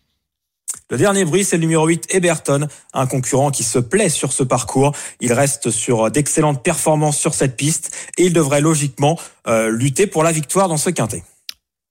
Le 0.91 0.97
dernier 0.97 1.25
bruit, 1.25 1.45
c'est 1.45 1.59
le 1.59 1.61
numéro 1.61 1.87
8, 1.87 2.13
Eberton, 2.13 2.67
un 2.93 3.07
concurrent 3.07 3.53
qui 3.53 3.63
se 3.63 3.79
plaît 3.79 4.09
sur 4.09 4.33
ce 4.33 4.43
parcours. 4.43 4.97
Il 5.21 5.33
reste 5.33 5.71
sur 5.71 6.11
d'excellentes 6.11 6.65
performances 6.65 7.19
sur 7.19 7.35
cette 7.35 7.57
piste 7.57 7.97
et 8.19 8.25
il 8.25 8.33
devrait 8.33 8.61
logiquement 8.61 9.17
euh, 9.47 9.71
lutter 9.71 10.09
pour 10.09 10.25
la 10.25 10.33
victoire 10.33 10.69
dans 10.69 10.77
ce 10.77 10.91
quintet. 10.91 11.23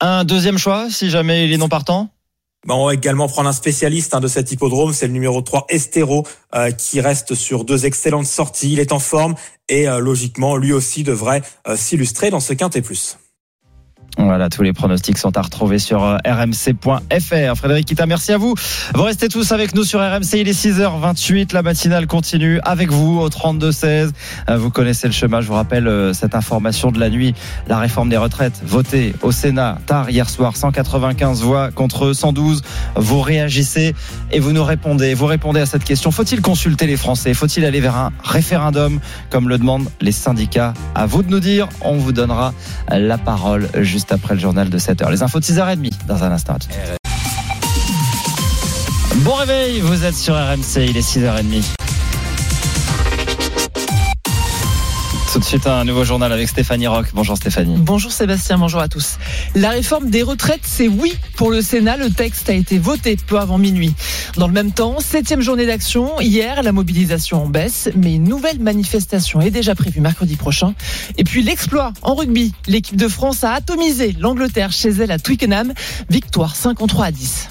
Un 0.02 0.26
deuxième 0.26 0.58
choix 0.58 0.90
si 0.90 1.10
jamais 1.10 1.46
il 1.46 1.54
est 1.54 1.58
non 1.58 1.70
partant? 1.70 2.10
On 2.68 2.88
va 2.88 2.94
également 2.94 3.28
prendre 3.28 3.48
un 3.48 3.54
spécialiste 3.54 4.16
hein, 4.16 4.20
de 4.20 4.28
cet 4.28 4.52
hippodrome, 4.52 4.92
c'est 4.92 5.08
le 5.08 5.14
numéro 5.14 5.42
3 5.42 5.66
Estero 5.70 6.26
euh, 6.56 6.72
qui 6.72 7.00
reste 7.00 7.36
sur 7.36 7.64
deux 7.64 7.86
excellentes 7.86 8.26
sorties, 8.26 8.74
il 8.74 8.80
est 8.80 8.92
en 8.92 9.00
forme 9.00 9.36
et 9.70 9.88
euh, 9.88 10.00
logiquement 10.00 10.58
lui 10.58 10.74
aussi 10.74 11.04
devrait 11.04 11.44
euh, 11.68 11.78
s'illustrer 11.78 12.32
dans 12.32 12.40
ce 12.40 12.54
quintet 12.54 12.82
plus. 12.82 13.18
Voilà, 14.18 14.50
tous 14.50 14.64
les 14.64 14.72
pronostics 14.72 15.18
sont 15.18 15.38
à 15.38 15.42
retrouver 15.42 15.78
sur 15.78 16.02
euh, 16.04 16.18
rmc.fr. 16.26 17.56
Frédéric 17.58 17.86
Kita, 17.86 18.06
merci 18.06 18.32
à 18.32 18.38
vous. 18.38 18.56
Vous 18.94 19.04
restez 19.04 19.28
tous 19.28 19.52
avec 19.52 19.76
nous 19.76 19.84
sur 19.84 20.00
RMC. 20.00 20.36
Il 20.36 20.48
est 20.48 20.58
6h28. 20.58 21.54
La 21.54 21.62
matinale 21.62 22.08
continue 22.08 22.60
avec 22.64 22.92
vous 22.92 23.20
au 23.20 23.28
32-16. 23.28 24.12
Euh, 24.50 24.58
Vous 24.58 24.70
connaissez 24.70 25.08
le 25.08 25.14
chemin. 25.14 25.42
Je 25.42 25.48
vous 25.48 25.54
rappelle 25.54 25.88
euh, 25.90 26.14
cette 26.14 26.34
information 26.34 26.92
de 26.92 27.00
la 27.00 27.10
nuit. 27.10 27.36
La 27.68 27.78
réforme 27.78 28.08
des 28.08 28.16
retraites 28.16 28.62
votée 28.66 29.14
au 29.22 29.34
Sénat 29.34 29.80
tard 29.86 30.10
hier 30.10 30.30
soir. 30.30 30.56
195 30.56 31.42
voix 31.42 31.72
contre 31.72 32.14
112. 32.14 32.62
Vous 32.96 33.20
réagissez 33.20 33.96
et 34.32 34.40
vous 34.40 34.54
nous 34.54 34.64
répondez. 34.64 35.14
Vous 35.14 35.26
répondez 35.26 35.60
à 35.60 35.66
cette 35.66 35.84
question. 35.84 36.12
Faut-il 36.12 36.42
consulter 36.42 36.88
les 36.88 36.98
Français? 36.98 37.34
Faut-il 37.34 37.66
aller 37.66 37.82
vers 37.82 37.98
un 37.98 38.14
référendum? 38.24 39.02
Comme 39.30 39.50
le 39.50 39.58
demandent 39.58 39.90
les 40.00 40.14
syndicats 40.14 40.74
À 40.96 41.06
vous 41.06 41.22
de 41.22 41.30
nous 41.30 41.42
dire. 41.42 41.68
On 41.82 41.98
vous 41.98 42.14
donnera 42.14 42.54
la 42.90 43.18
parole 43.18 43.68
juste 43.82 44.05
après 44.12 44.36
le 44.36 44.40
journal 44.40 44.70
de 44.70 44.78
7h. 44.78 45.10
Les 45.12 45.24
infos 45.24 45.40
de 45.40 45.46
6h30 45.46 45.92
dans 46.08 46.24
un 46.24 46.32
instant. 46.32 46.58
Bon 49.18 49.34
réveil, 49.34 49.80
vous 49.80 50.04
êtes 50.04 50.16
sur 50.16 50.36
RMC, 50.36 50.88
il 50.90 50.98
est 50.98 51.16
6h30. 51.18 51.85
Tout 55.36 55.42
de 55.42 55.46
suite 55.46 55.68
un 55.68 55.84
nouveau 55.84 56.06
journal 56.06 56.32
avec 56.32 56.48
Stéphanie 56.48 56.88
Rock. 56.88 57.08
Bonjour 57.14 57.36
Stéphanie. 57.36 57.76
Bonjour 57.78 58.10
Sébastien, 58.10 58.58
bonjour 58.58 58.80
à 58.80 58.88
tous. 58.88 59.18
La 59.54 59.72
réforme 59.72 60.10
des 60.10 60.24
retraites, 60.24 60.62
c'est 60.64 60.88
oui 60.88 61.14
pour 61.36 61.52
le 61.52 61.62
Sénat. 61.62 61.98
Le 61.98 62.10
texte 62.10 62.50
a 62.50 62.54
été 62.54 62.80
voté 62.80 63.18
peu 63.18 63.38
avant 63.38 63.58
minuit. 63.58 63.94
Dans 64.38 64.48
le 64.48 64.54
même 64.54 64.72
temps, 64.72 65.02
septième 65.02 65.42
journée 65.42 65.66
d'action. 65.66 66.22
Hier, 66.22 66.64
la 66.64 66.72
mobilisation 66.72 67.44
en 67.44 67.48
baisse, 67.48 67.90
mais 67.98 68.16
une 68.16 68.24
nouvelle 68.24 68.60
manifestation 68.60 69.42
est 69.42 69.52
déjà 69.52 69.76
prévue 69.76 70.00
mercredi 70.00 70.38
prochain. 70.38 70.74
Et 71.18 71.26
puis 71.26 71.44
l'exploit 71.44 71.92
en 72.02 72.16
rugby. 72.16 72.54
L'équipe 72.68 72.96
de 72.96 73.10
France 73.10 73.44
a 73.44 73.52
atomisé 73.52 74.16
l'Angleterre 74.18 74.72
chez 74.72 74.92
elle 74.92 75.12
à 75.12 75.20
Twickenham. 75.20 75.74
Victoire 76.10 76.56
53 76.56 77.08
à 77.08 77.12
10. 77.12 77.50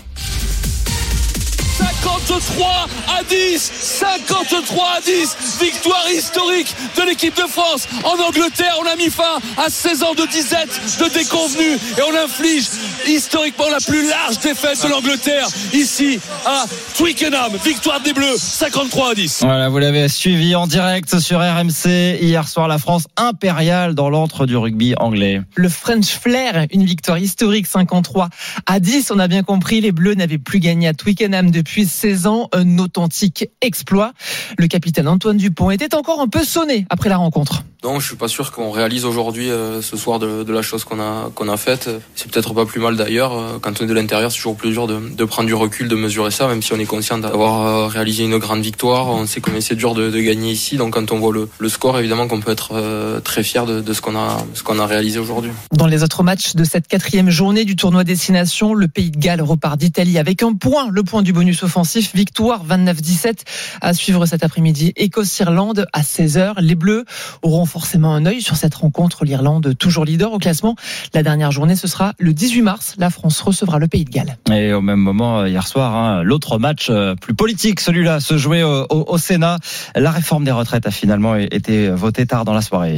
53 2.04 2.86
à 3.18 3.22
10 3.24 3.72
53 3.80 4.88
à 4.96 5.00
10 5.00 5.36
Victoire 5.58 6.10
historique 6.10 6.74
de 6.96 7.02
l'équipe 7.02 7.34
de 7.34 7.48
France 7.48 7.88
En 8.04 8.20
Angleterre, 8.20 8.76
on 8.82 8.86
a 8.86 8.94
mis 8.96 9.08
fin 9.08 9.38
à 9.56 9.70
16 9.70 10.02
ans 10.02 10.14
de 10.14 10.26
disette, 10.26 10.68
de 11.00 11.08
déconvenue 11.08 11.78
Et 11.96 12.02
on 12.02 12.14
inflige 12.14 12.66
historiquement 13.08 13.68
la 13.70 13.78
plus 13.78 14.08
large 14.08 14.38
défaite 14.40 14.82
de 14.82 14.88
l'Angleterre 14.88 15.48
Ici 15.72 16.18
à 16.46 16.64
Twickenham 16.96 17.52
Victoire 17.64 18.00
des 18.00 18.12
Bleus, 18.12 18.36
53 18.36 19.10
à 19.10 19.14
10 19.14 19.40
Voilà, 19.42 19.68
vous 19.68 19.78
l'avez 19.78 20.08
suivi 20.08 20.54
en 20.54 20.66
direct 20.66 21.18
sur 21.18 21.38
RMC. 21.40 22.18
Hier 22.20 22.46
soir, 22.48 22.68
la 22.68 22.78
France 22.78 23.06
impériale 23.16 23.94
dans 23.94 24.10
l'antre 24.10 24.46
du 24.46 24.56
rugby 24.56 24.94
anglais. 24.98 25.40
Le 25.54 25.68
French 25.68 26.06
Flair, 26.06 26.66
une 26.72 26.84
victoire 26.84 27.18
historique 27.18 27.66
53 27.66 28.28
à 28.66 28.80
10. 28.80 29.10
On 29.10 29.18
a 29.18 29.28
bien 29.28 29.42
compris, 29.42 29.80
les 29.80 29.92
Bleus 29.92 30.14
n'avaient 30.14 30.38
plus 30.38 30.60
gagné 30.60 30.88
à 30.88 30.94
Twickenham 30.94 31.50
depuis 31.50 31.86
16 31.86 32.26
ans. 32.26 32.48
Un 32.52 32.78
authentique 32.78 33.48
exploit. 33.60 34.12
Le 34.58 34.66
capitaine 34.66 35.08
Antoine 35.08 35.36
Dupont 35.36 35.70
était 35.70 35.94
encore 35.94 36.20
un 36.20 36.28
peu 36.28 36.44
sonné 36.44 36.86
après 36.90 37.08
la 37.08 37.16
rencontre. 37.16 37.64
Non, 37.84 38.00
je 38.00 38.06
suis 38.06 38.16
pas 38.16 38.28
sûr 38.28 38.50
qu'on 38.50 38.70
réalise 38.70 39.04
aujourd'hui, 39.04 39.50
euh, 39.50 39.82
ce 39.82 39.98
soir, 39.98 40.18
de, 40.18 40.50
la 40.50 40.62
chose 40.62 40.84
qu'on 40.84 40.98
a 41.00 41.30
qu'on 41.34 41.50
a 41.50 41.58
faite. 41.58 41.90
C'est 42.14 42.30
peut-être 42.30 42.54
pas 42.54 42.64
plus 42.64 42.80
mal 42.80 42.96
d'ailleurs. 42.96 43.34
Euh, 43.34 43.58
Quand 43.60 43.78
on 43.78 43.84
est 43.84 43.86
de 43.86 43.92
l'intérieur, 43.92 44.32
c'est 44.32 44.38
toujours 44.38 44.56
plus 44.56 44.70
dur 44.70 44.86
de, 44.86 45.24
prendre 45.26 45.46
du 45.46 45.54
recul, 45.54 45.86
de 45.86 45.94
mesurer 45.94 46.30
ça, 46.30 46.48
même 46.48 46.62
si 46.62 46.72
on 46.72 46.78
est 46.78 46.86
conscient 46.86 47.18
d'avoir 47.18 47.66
euh, 47.66 47.86
réalisé 47.86 48.24
une 48.24 48.38
grande 48.38 48.62
victoire. 48.62 49.08
On 49.08 49.26
sait 49.26 49.42
combien 49.42 49.60
c'est 49.60 49.74
dur 49.74 49.92
de, 49.92 50.10
gagner 50.18 50.50
ici. 50.50 50.78
Donc 50.78 50.94
quand 50.94 51.12
on 51.12 51.18
voit 51.18 51.34
le, 51.58 51.68
score, 51.68 51.98
évidemment 51.98 52.26
qu'on 52.26 52.40
peut 52.40 52.52
être 52.52 53.20
très 53.22 53.42
fier 53.42 53.66
de, 53.66 53.82
de 53.82 53.92
ce 53.92 54.00
qu'on 54.00 54.16
a 54.16 54.38
ce 54.54 54.62
qu'on 54.62 54.78
a 54.78 54.86
réalisé 54.86 55.18
aujourd'hui. 55.18 55.50
Dans 55.72 55.86
les 55.86 56.02
autres 56.02 56.22
matchs 56.22 56.54
de 56.54 56.64
cette 56.64 56.88
quatrième 56.88 57.28
journée 57.28 57.66
du 57.66 57.76
tournoi 57.76 58.04
Destination, 58.04 58.72
le 58.72 58.88
Pays 58.88 59.10
de 59.10 59.18
Galles 59.18 59.42
repart 59.42 59.76
d'Italie 59.76 60.18
avec 60.18 60.42
un 60.42 60.54
point, 60.54 60.88
le 60.90 61.02
point 61.02 61.20
du 61.20 61.34
bonus 61.34 61.62
offensif, 61.62 62.14
victoire 62.14 62.64
29-17 62.64 63.40
à 63.82 63.92
suivre 63.92 64.24
cet 64.24 64.42
après-midi. 64.42 64.94
Écosse-Irlande 64.96 65.86
à 65.92 66.00
16h. 66.00 66.54
Les 66.60 66.76
Bleus 66.76 67.04
auront 67.42 67.66
forcément 67.74 68.14
un 68.14 68.24
œil 68.24 68.40
sur 68.40 68.54
cette 68.54 68.76
rencontre. 68.76 69.24
L'Irlande 69.24 69.76
toujours 69.76 70.04
leader 70.04 70.32
au 70.32 70.38
classement. 70.38 70.76
La 71.12 71.24
dernière 71.24 71.50
journée, 71.50 71.74
ce 71.74 71.88
sera 71.88 72.12
le 72.20 72.32
18 72.32 72.62
mars. 72.62 72.94
La 72.98 73.10
France 73.10 73.40
recevra 73.40 73.80
le 73.80 73.88
Pays 73.88 74.04
de 74.04 74.10
Galles. 74.10 74.36
Et 74.52 74.72
au 74.72 74.80
même 74.80 75.00
moment, 75.00 75.40
euh, 75.40 75.48
hier 75.48 75.66
soir, 75.66 75.92
hein, 75.96 76.22
l'autre 76.22 76.58
match 76.58 76.86
euh, 76.88 77.16
plus 77.16 77.34
politique, 77.34 77.80
celui-là, 77.80 78.20
se 78.20 78.38
jouait 78.38 78.62
au, 78.62 78.86
au- 78.90 79.04
au 79.08 79.18
Sénat. 79.18 79.58
La 79.96 80.12
réforme 80.12 80.44
des 80.44 80.52
retraites 80.52 80.86
a 80.86 80.92
finalement 80.92 81.34
été 81.34 81.88
votée 81.90 82.26
tard 82.26 82.44
dans 82.44 82.54
la 82.54 82.62
soirée. 82.62 82.94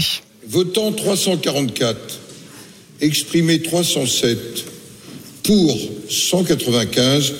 Votant 0.46 0.92
344, 0.92 1.96
exprimé 3.00 3.62
307, 3.62 4.38
pour 5.42 5.74
195, 6.10 7.32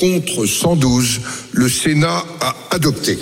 contre 0.00 0.46
112, 0.46 1.20
le 1.52 1.68
Sénat 1.68 2.22
a 2.40 2.54
adopté. 2.70 3.18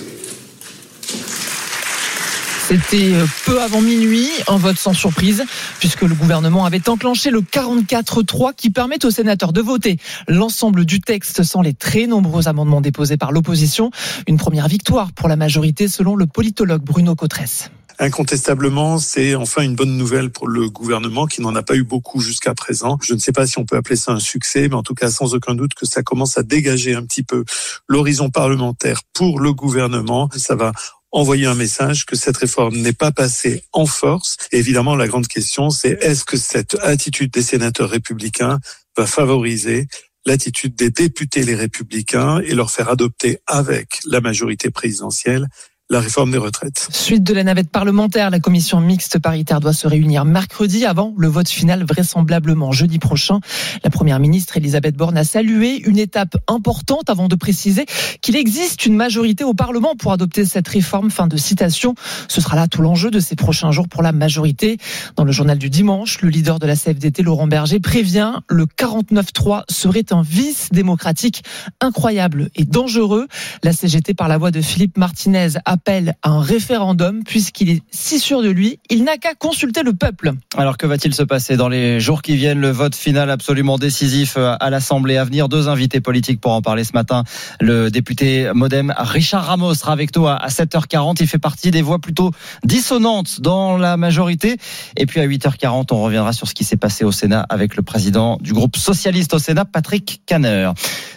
C'était 2.77 3.15
euh, 3.15 3.25
peu 3.47 3.63
avant 3.63 3.81
minuit, 3.81 4.29
un 4.49 4.59
vote 4.59 4.77
sans 4.77 4.93
surprise, 4.93 5.47
puisque 5.79 6.03
le 6.03 6.15
gouvernement 6.15 6.67
avait 6.67 6.91
enclenché 6.91 7.31
le 7.31 7.41
44-3 7.41 8.55
qui 8.55 8.69
permet 8.69 9.03
aux 9.03 9.11
sénateurs 9.11 9.55
de 9.55 9.63
voter 9.63 9.97
l'ensemble 10.29 10.85
du 10.85 11.01
texte 11.01 11.43
sans 11.43 11.63
les 11.63 11.73
très 11.73 12.07
nombreux 12.07 12.49
amendements 12.49 12.83
déposés 12.83 13.17
par 13.17 13.33
l'opposition. 13.33 13.91
Une 14.27 14.37
première 14.37 14.69
victoire 14.69 15.13
pour 15.13 15.27
la 15.27 15.37
majorité 15.37 15.89
selon 15.89 16.17
le 16.17 16.27
politologue 16.27 16.83
Bruno 16.83 17.15
Cotresse. 17.15 17.71
Incontestablement, 17.99 18.99
c'est 18.99 19.35
enfin 19.37 19.63
une 19.63 19.75
bonne 19.75 19.97
nouvelle 19.97 20.31
pour 20.31 20.47
le 20.47 20.69
gouvernement 20.69 21.27
qui 21.27 21.41
n'en 21.41 21.55
a 21.55 21.63
pas 21.63 21.77
eu 21.77 21.83
beaucoup 21.83 22.21
jusqu'à 22.21 22.53
présent. 22.53 22.99
Je 23.03 23.15
ne 23.15 23.19
sais 23.19 23.33
pas 23.33 23.47
si 23.47 23.59
on 23.59 23.65
peut 23.65 23.77
appeler 23.77 23.97
ça 23.97 24.13
un 24.13 24.21
succès, 24.21 24.69
mais 24.69 24.75
en 24.75 24.83
tout 24.83 24.93
cas, 24.93 25.11
sans 25.11 25.35
aucun 25.35 25.55
doute 25.55 25.73
que 25.73 25.87
ça 25.87 26.03
commence 26.03 26.37
à 26.37 26.43
dégager 26.43 26.95
un 26.95 27.05
petit 27.05 27.23
peu 27.23 27.45
l'horizon 27.89 28.29
parlementaire 28.29 29.01
pour 29.15 29.41
le 29.41 29.55
gouvernement. 29.55 30.29
Ça 30.37 30.57
va 30.57 30.73
envoyer 31.13 31.47
un 31.47 31.55
message 31.55 32.05
que 32.05 32.17
cette 32.17 32.37
réforme 32.37 32.77
n'est 32.77 32.93
pas 32.93 33.13
passée 33.13 33.65
en 33.73 33.87
force. 33.87 34.37
Évidemment, 34.53 34.97
la 34.97 35.07
grande 35.07 35.29
question, 35.29 35.71
c'est 35.71 35.99
est-ce 36.03 36.25
que 36.25 36.37
cette 36.37 36.77
attitude 36.83 37.33
des 37.33 37.43
sénateurs 37.43 37.91
républicains 37.91 38.59
va 38.97 39.07
favoriser 39.07 39.87
l'attitude 40.27 40.75
des 40.75 40.91
députés 40.91 41.45
les 41.45 41.55
républicains 41.55 42.41
et 42.41 42.55
leur 42.55 42.71
faire 42.71 42.91
adopter 42.91 43.39
avec 43.47 44.01
la 44.05 44.21
majorité 44.21 44.71
présidentielle 44.71 45.47
la 45.89 46.01
réforme 46.01 46.33
des 46.33 46.39
retraites. 46.39 46.89
Suite 46.91 47.23
de 47.23 47.33
la 47.33 47.45
navette 47.45 47.71
parlementaire, 47.71 48.31
la 48.31 48.41
commission 48.41 48.81
mixte 48.81 49.21
paritaire 49.21 49.61
doit 49.61 49.73
se 49.73 49.87
réunir 49.87 50.25
mercredi 50.25 50.85
avant 50.85 51.15
le 51.17 51.29
vote 51.29 51.49
final 51.49 51.85
vraisemblablement 51.85 52.73
jeudi 52.73 52.99
prochain. 52.99 53.39
La 53.85 53.91
première 53.91 54.19
ministre 54.19 54.57
Elisabeth 54.57 54.97
Borne 54.97 55.17
a 55.17 55.23
salué 55.23 55.81
une 55.87 55.99
étape 55.99 56.37
importante 56.49 57.09
avant 57.09 57.29
de 57.29 57.37
préciser 57.37 57.87
qu'il 58.21 58.35
existe 58.35 58.85
une 58.85 58.97
majorité 58.97 59.45
au 59.45 59.55
Parlement 59.55 59.95
pour 59.95 60.13
adopter 60.13 60.45
cette 60.45 60.67
réforme. 60.67 61.11
Fin 61.11 61.29
de 61.29 61.37
citation. 61.37 61.95
Ce 62.27 62.41
sera 62.41 62.57
là 62.57 62.67
tout 62.67 62.83
l'enjeu 62.83 63.13
de 63.13 63.21
ces 63.21 63.37
prochains 63.37 63.71
jours 63.71 63.89
pour 63.89 64.03
la 64.03 64.11
majorité. 64.11 64.79
Dans 65.15 65.25
le 65.25 65.31
journal 65.31 65.59
du 65.59 65.71
dimanche, 65.71 66.21
le 66.21 66.31
leader 66.31 66.59
de 66.59 66.67
la 66.67 66.75
CFDT, 66.75 67.23
Laurent 67.23 67.47
Berger, 67.47 67.79
prévient 67.79 68.41
le 68.49 68.67
49-3 68.67 69.63
serait 69.71 70.13
un 70.13 70.23
vice 70.23 70.69
démocratique 70.73 71.45
incroyable 71.81 72.51
et 72.57 72.65
dangereux. 72.65 73.29
La 73.63 73.73
CGT, 73.73 74.15
par 74.15 74.27
la 74.27 74.37
voix 74.37 74.51
de 74.51 74.61
Philippe 74.61 74.99
Martinez, 74.99 75.51
a 75.65 75.76
appelle 75.77 76.15
à 76.23 76.31
un 76.31 76.41
référendum 76.41 77.23
puisqu'il 77.23 77.71
est 77.71 77.83
si 77.91 78.19
sûr 78.19 78.43
de 78.43 78.49
lui, 78.49 78.79
il 78.89 79.05
n'a 79.05 79.19
qu'à 79.19 79.35
consulter 79.35 79.83
le 79.83 79.93
peuple. 79.93 80.33
Alors 80.57 80.79
que 80.79 80.87
va-t-il 80.87 81.15
se 81.15 81.23
passer 81.23 81.57
dans 81.57 81.69
les 81.69 82.01
jours 82.01 82.23
qui 82.23 82.35
viennent? 82.35 82.61
Le 82.61 82.71
vote 82.71 82.95
final 82.95 83.31
absolument 83.31 83.77
décisif 83.77 84.39
à 84.39 84.71
l'Assemblée 84.71 85.19
à 85.19 85.25
venir. 85.25 85.49
Deux 85.49 85.69
invités 85.69 86.01
politiques 86.01 86.41
pour 86.41 86.53
en 86.53 86.63
parler 86.63 86.83
ce 86.85 86.93
matin. 86.95 87.25
Le 87.61 87.91
député 87.91 88.51
Modem 88.55 88.95
Richard 88.97 89.45
Ramos 89.45 89.75
sera 89.75 89.93
avec 89.93 90.17
nous 90.17 90.27
à 90.27 90.47
7h40. 90.49 91.19
Il 91.21 91.27
fait 91.27 91.39
partie 91.39 91.71
des 91.71 91.83
voix 91.83 91.99
plutôt 91.99 92.31
dissonantes 92.65 93.41
dans 93.41 93.77
la 93.77 93.99
majorité. 93.99 94.57
Et 94.97 95.05
puis 95.05 95.21
à 95.21 95.27
8h40, 95.27 95.89
on 95.93 96.03
reviendra 96.03 96.33
sur 96.33 96.49
ce 96.49 96.55
qui 96.55 96.65
s'est 96.65 96.79
passé 96.79 97.05
au 97.05 97.13
Sénat 97.13 97.45
avec 97.49 97.77
le 97.77 97.83
président 97.83 98.39
du 98.41 98.55
groupe 98.55 98.77
socialiste 98.77 99.35
au 99.35 99.39
Sénat, 99.39 99.67
Patrick 99.67 100.23
Canner. 100.25 100.71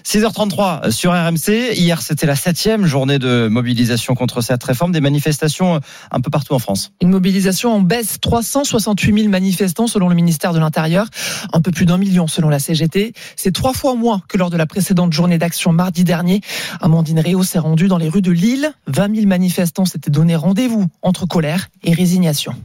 6h33 0.05 0.91
sur 0.91 1.13
RMC. 1.13 1.77
Hier, 1.77 2.01
c'était 2.01 2.25
la 2.25 2.35
septième 2.35 2.85
journée 2.85 3.19
de 3.19 3.47
mobilisation 3.47 4.15
contre 4.15 4.41
réforme. 4.63 4.91
Des 4.91 5.01
manifestations 5.01 5.79
un 6.11 6.21
peu 6.21 6.29
partout 6.29 6.53
en 6.53 6.59
France. 6.59 6.91
Une 7.01 7.09
mobilisation 7.09 7.73
en 7.73 7.81
baisse. 7.81 8.19
368 8.19 9.13
000 9.13 9.29
manifestants 9.29 9.87
selon 9.87 10.09
le 10.09 10.15
ministère 10.15 10.53
de 10.53 10.59
l'Intérieur. 10.59 11.07
Un 11.53 11.61
peu 11.61 11.71
plus 11.71 11.85
d'un 11.85 11.97
million 11.97 12.27
selon 12.27 12.49
la 12.49 12.59
CGT. 12.59 13.13
C'est 13.35 13.53
trois 13.53 13.73
fois 13.73 13.95
moins 13.95 14.21
que 14.27 14.37
lors 14.37 14.49
de 14.49 14.57
la 14.57 14.65
précédente 14.65 15.13
journée 15.13 15.37
d'action 15.37 15.71
mardi 15.71 16.03
dernier. 16.03 16.41
Amandine 16.81 17.19
Réau 17.19 17.43
s'est 17.43 17.59
rendue 17.59 17.87
dans 17.87 17.97
les 17.97 18.09
rues 18.09 18.21
de 18.21 18.31
Lille. 18.31 18.71
20 18.87 19.15
000 19.15 19.27
manifestants 19.27 19.85
s'étaient 19.85 20.11
donné 20.11 20.35
rendez-vous 20.35 20.87
entre 21.01 21.25
colère 21.25 21.69
et 21.83 21.93
résignation. 21.93 22.55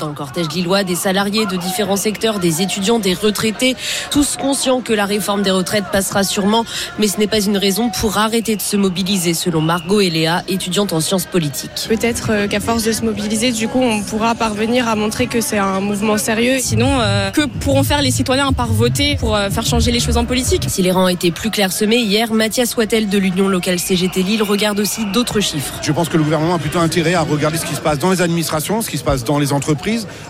Dans 0.00 0.08
le 0.08 0.14
cortège 0.14 0.48
lillois, 0.48 0.82
des 0.82 0.94
salariés 0.94 1.44
de 1.44 1.56
différents 1.56 1.98
secteurs, 1.98 2.38
des 2.38 2.62
étudiants, 2.62 2.98
des 2.98 3.12
retraités, 3.12 3.76
tous 4.10 4.38
conscients 4.38 4.80
que 4.80 4.94
la 4.94 5.04
réforme 5.04 5.42
des 5.42 5.50
retraites 5.50 5.84
passera 5.92 6.24
sûrement, 6.24 6.64
mais 6.98 7.06
ce 7.06 7.18
n'est 7.18 7.26
pas 7.26 7.42
une 7.42 7.58
raison 7.58 7.90
pour 7.90 8.16
arrêter 8.16 8.56
de 8.56 8.62
se 8.62 8.78
mobiliser, 8.78 9.34
selon 9.34 9.60
Margot 9.60 10.00
et 10.00 10.08
Léa, 10.08 10.42
étudiantes 10.48 10.94
en 10.94 11.00
sciences 11.00 11.26
politiques. 11.26 11.84
Peut-être 11.86 12.28
euh, 12.30 12.48
qu'à 12.48 12.60
force 12.60 12.82
de 12.84 12.92
se 12.92 13.02
mobiliser, 13.02 13.52
du 13.52 13.68
coup, 13.68 13.78
on 13.78 14.02
pourra 14.02 14.34
parvenir 14.34 14.88
à 14.88 14.96
montrer 14.96 15.26
que 15.26 15.42
c'est 15.42 15.58
un 15.58 15.80
mouvement 15.80 16.16
sérieux. 16.16 16.60
Sinon, 16.60 17.00
euh, 17.00 17.30
que 17.30 17.44
pourront 17.44 17.82
faire 17.82 18.00
les 18.00 18.10
citoyens 18.10 18.48
à 18.48 18.52
part 18.52 18.72
voter 18.72 19.16
pour 19.16 19.36
euh, 19.36 19.50
faire 19.50 19.66
changer 19.66 19.92
les 19.92 20.00
choses 20.00 20.16
en 20.16 20.24
politique? 20.24 20.64
Si 20.66 20.80
les 20.80 20.92
rangs 20.92 21.08
étaient 21.08 21.30
plus 21.30 21.50
clairsemés 21.50 21.98
hier, 21.98 22.32
Mathias 22.32 22.74
Wattel 22.78 23.10
de 23.10 23.18
l'Union 23.18 23.48
locale 23.48 23.78
CGT 23.78 24.22
Lille 24.22 24.42
regarde 24.42 24.80
aussi 24.80 25.04
d'autres 25.12 25.40
chiffres. 25.40 25.74
Je 25.82 25.92
pense 25.92 26.08
que 26.08 26.16
le 26.16 26.22
gouvernement 26.22 26.54
a 26.54 26.58
plutôt 26.58 26.78
intérêt 26.78 27.12
à 27.12 27.20
regarder 27.20 27.58
ce 27.58 27.66
qui 27.66 27.74
se 27.74 27.82
passe 27.82 27.98
dans 27.98 28.10
les 28.10 28.22
administrations, 28.22 28.80
ce 28.80 28.88
qui 28.88 28.96
se 28.96 29.04
passe 29.04 29.24
dans 29.24 29.38
les 29.38 29.52
entreprises 29.52 29.73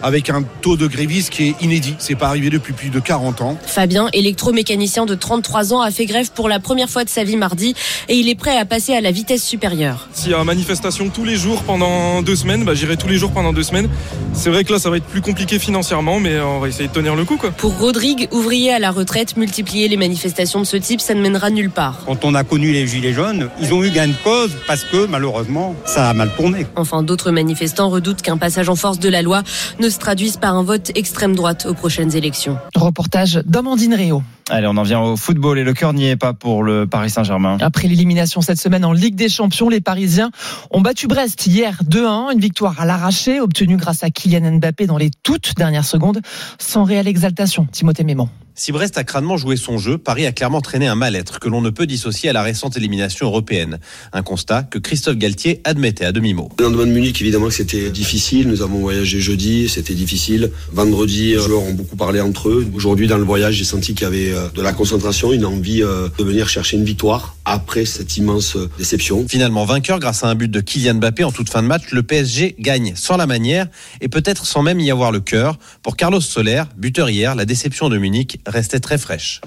avec 0.03 0.31
un 0.31 0.43
taux 0.63 0.77
de 0.77 0.87
grévistes 0.87 1.31
qui 1.31 1.49
est 1.49 1.55
inédit. 1.63 1.95
C'est 1.99 2.15
pas 2.15 2.29
arrivé 2.29 2.51
depuis 2.51 2.73
plus 2.73 2.91
de 2.91 3.01
40 3.01 3.43
ans. 3.43 3.59
Fabien, 3.67 4.09
électromécanicien 4.13 5.07
de 5.07 5.15
33 5.15 5.73
ans, 5.73 5.81
a 5.81 5.91
fait 5.91 6.07
grève 6.07 6.31
pour 6.33 6.49
la 6.49 6.61
première 6.61 6.89
fois 6.89 7.05
de 7.05 7.09
sa 7.09 7.25
vie 7.25 7.37
mardi 7.37 7.75
et 8.09 8.17
il 8.17 8.29
est 8.29 8.35
prêt 8.35 8.57
à 8.57 8.65
passer 8.65 8.95
à 8.95 9.01
la 9.01 9.11
vitesse 9.11 9.45
supérieure. 9.45 10.09
S'il 10.13 10.31
y 10.31 10.35
a 10.35 10.45
manifestation 10.45 11.09
tous 11.09 11.25
les 11.25 11.37
jours 11.37 11.63
pendant 11.63 12.23
deux 12.23 12.37
semaines, 12.37 12.65
bah, 12.65 12.75
j'irai 12.75 12.97
tous 12.97 13.09
les 13.09 13.17
jours 13.17 13.33
pendant 13.33 13.53
deux 13.53 13.63
semaines. 13.63 13.89
C'est 14.33 14.51
vrai 14.51 14.65
que 14.65 14.73
là, 14.73 14.79
ça 14.79 14.91
va 14.91 14.99
être 14.99 15.07
plus 15.07 15.21
compliqué 15.21 15.59
financièrement, 15.59 16.21
mais 16.21 16.41
on 16.41 16.61
va 16.61 16.69
essayer 16.69 16.89
de 16.89 16.93
tenir 16.93 17.17
le 17.17 17.25
coup. 17.25 17.37
Quoi. 17.37 17.51
Pour 17.51 17.77
Rodrigue, 17.79 18.29
ouvrier 18.31 18.73
à 18.73 18.79
la 18.79 18.91
retraite, 18.91 19.37
multiplier 19.37 19.89
les 19.89 19.97
manifestations 19.97 20.61
de 20.61 20.65
ce 20.67 20.77
type, 20.77 21.01
ça 21.01 21.15
ne 21.15 21.21
mènera 21.21 21.51
nulle 21.51 21.71
part. 21.71 22.03
Quand 22.07 22.25
on 22.25 22.35
a 22.35 22.45
connu 22.45 22.73
les 22.73 22.87
Gilets 22.87 23.13
jaunes, 23.13 23.49
ils 23.61 23.73
ont 23.75 23.83
eu 23.83 23.91
gain 23.91 24.09
de 24.09 24.15
cause 24.23 24.53
parce 24.67 24.85
que 24.85 25.07
malheureusement, 25.07 25.75
ça 25.85 26.09
a 26.09 26.15
mal 26.15 26.31
tourné. 26.37 26.67
Enfin, 26.77 27.03
d'autres 27.03 27.31
manifestants 27.31 27.89
redoutent 27.89 28.23
qu'un 28.23 28.39
passage 28.39 28.69
en 28.69 28.77
force 28.77 28.99
de 28.99 29.09
la 29.09 29.23
loi 29.23 29.34
ne 29.81 29.89
se 29.89 29.99
traduise 29.99 30.37
par 30.37 30.55
un 30.55 30.63
vote 30.63 30.93
extrême 30.95 31.35
droite 31.35 31.67
aux 31.69 31.75
prochaines 31.75 32.15
élections. 32.15 32.59
Reportage 32.75 33.41
d'Amandine 33.45 33.95
Réau. 33.95 34.23
Allez, 34.51 34.67
on 34.67 34.77
en 34.77 34.83
vient 34.83 35.01
au 35.01 35.17
football 35.17 35.59
et 35.59 35.65
le 35.65 35.73
cœur 35.73 35.95
n'y 35.95 36.07
est 36.07 36.17
pas 36.17 36.35
pour 36.35 36.63
le 36.63 36.87
Paris 36.87 37.09
Saint-Germain. 37.09 37.57
Après 37.63 37.89
l'élimination 37.89 38.43
cette 38.43 38.61
semaine 38.61 38.85
en 38.85 38.93
Ligue 38.93 39.15
des 39.15 39.31
Champions, 39.31 39.71
les 39.71 39.81
Parisiens 39.81 40.31
ont 40.71 40.83
battu 40.83 41.07
Brest 41.07 41.47
hier 41.47 41.83
2-1, 41.83 42.35
une 42.35 42.41
victoire 42.41 42.79
à 42.79 42.85
l'arraché 42.85 43.41
obtenue 43.41 43.79
grâce 43.79 44.05
à 44.05 44.11
Kylian 44.11 44.59
Mbappé 44.59 44.87
dans 44.87 44.99
les 44.99 45.11
toutes 45.23 45.55
dernières 45.57 45.87
secondes, 45.87 46.21
sans 46.59 46.85
réelle 46.85 47.09
exaltation. 47.09 47.67
Timothée 47.73 48.05
Mémon. 48.05 48.29
Si 48.57 48.71
Brest 48.71 48.97
a 48.99 49.03
crânement 49.03 49.37
joué 49.37 49.57
son 49.57 49.79
jeu, 49.79 49.99
Paris 49.99 50.27
a 50.27 50.33
clairement 50.33 50.61
traîné 50.61 50.87
un 50.87 50.95
mal-être 50.95 51.41
que 51.41 51.49
l'on 51.49 51.61
ne 51.61 51.71
peut 51.71 51.87
dissocier 51.87 52.31
à 52.31 52.33
la 52.33 52.43
récente 52.45 52.77
élimination 52.77 53.27
européenne. 53.27 53.81
Un 54.13 54.23
constat 54.23 54.63
que 54.63 54.79
Christophe 54.79 55.17
Galtier 55.17 55.61
admettait 55.65 56.05
à 56.05 56.13
demi-mot. 56.13 56.51
Le 56.61 56.67
lendemain 56.67 56.87
de 56.87 56.93
Munich, 56.93 57.21
évidemment 57.21 57.49
que 57.49 57.55
c'était 57.55 57.91
difficile. 57.91 58.47
Nous 58.47 58.63
avons 58.63 58.79
voyagé 58.79 59.21
jeudi, 59.21 59.69
c'était 59.69 59.95
difficile. 59.95 60.53
Vendredi, 60.71 61.31
les 61.31 61.41
joueurs 61.41 61.65
ont 61.65 61.73
beaucoup 61.73 61.97
parlé 61.97 62.21
entre 62.21 62.49
eux. 62.49 62.65
Aujourd'hui, 62.75 63.09
dans 63.09 63.19
le 63.19 63.25
voyage, 63.25 63.55
j'ai 63.55 63.65
senti 63.65 63.93
qu'il 63.93 64.05
y 64.05 64.07
avait 64.07 64.34
de 64.55 64.63
la 64.63 64.73
concentration, 64.73 65.33
une 65.33 65.45
envie 65.45 65.81
de 65.81 66.25
venir 66.25 66.49
chercher 66.49 66.77
une 66.77 66.85
victoire 66.85 67.37
après 67.45 67.85
cette 67.85 68.17
immense 68.17 68.57
déception. 68.79 69.27
Finalement 69.29 69.65
vainqueur 69.65 69.99
grâce 69.99 70.25
à 70.25 70.29
un 70.29 70.35
but 70.35 70.51
de 70.51 70.61
Kylian 70.61 70.95
Mbappé 70.95 71.25
en 71.25 71.33
toute 71.33 71.51
fin 71.51 71.63
de 71.63 71.69
match, 71.69 71.85
le 71.93 72.03
PSG 72.03 72.57
gagne 72.59 72.95
sans 72.97 73.17
la 73.17 73.27
manière 73.27 73.67
et 74.01 74.09
peut-être 74.09 74.47
sans 74.47 74.63
même 74.63 74.81
y 74.81 74.91
avoir 74.91 75.13
le 75.13 75.21
cœur. 75.21 75.59
Pour 75.83 75.97
Carlos 75.97 76.21
Soler, 76.21 76.63
buteur 76.77 77.11
hier, 77.11 77.35
la 77.35 77.45
déception 77.45 77.89
de 77.89 77.99
Munich 77.99 78.41
restait 78.47 78.81
très 78.81 78.99
fraîche. 78.99 79.41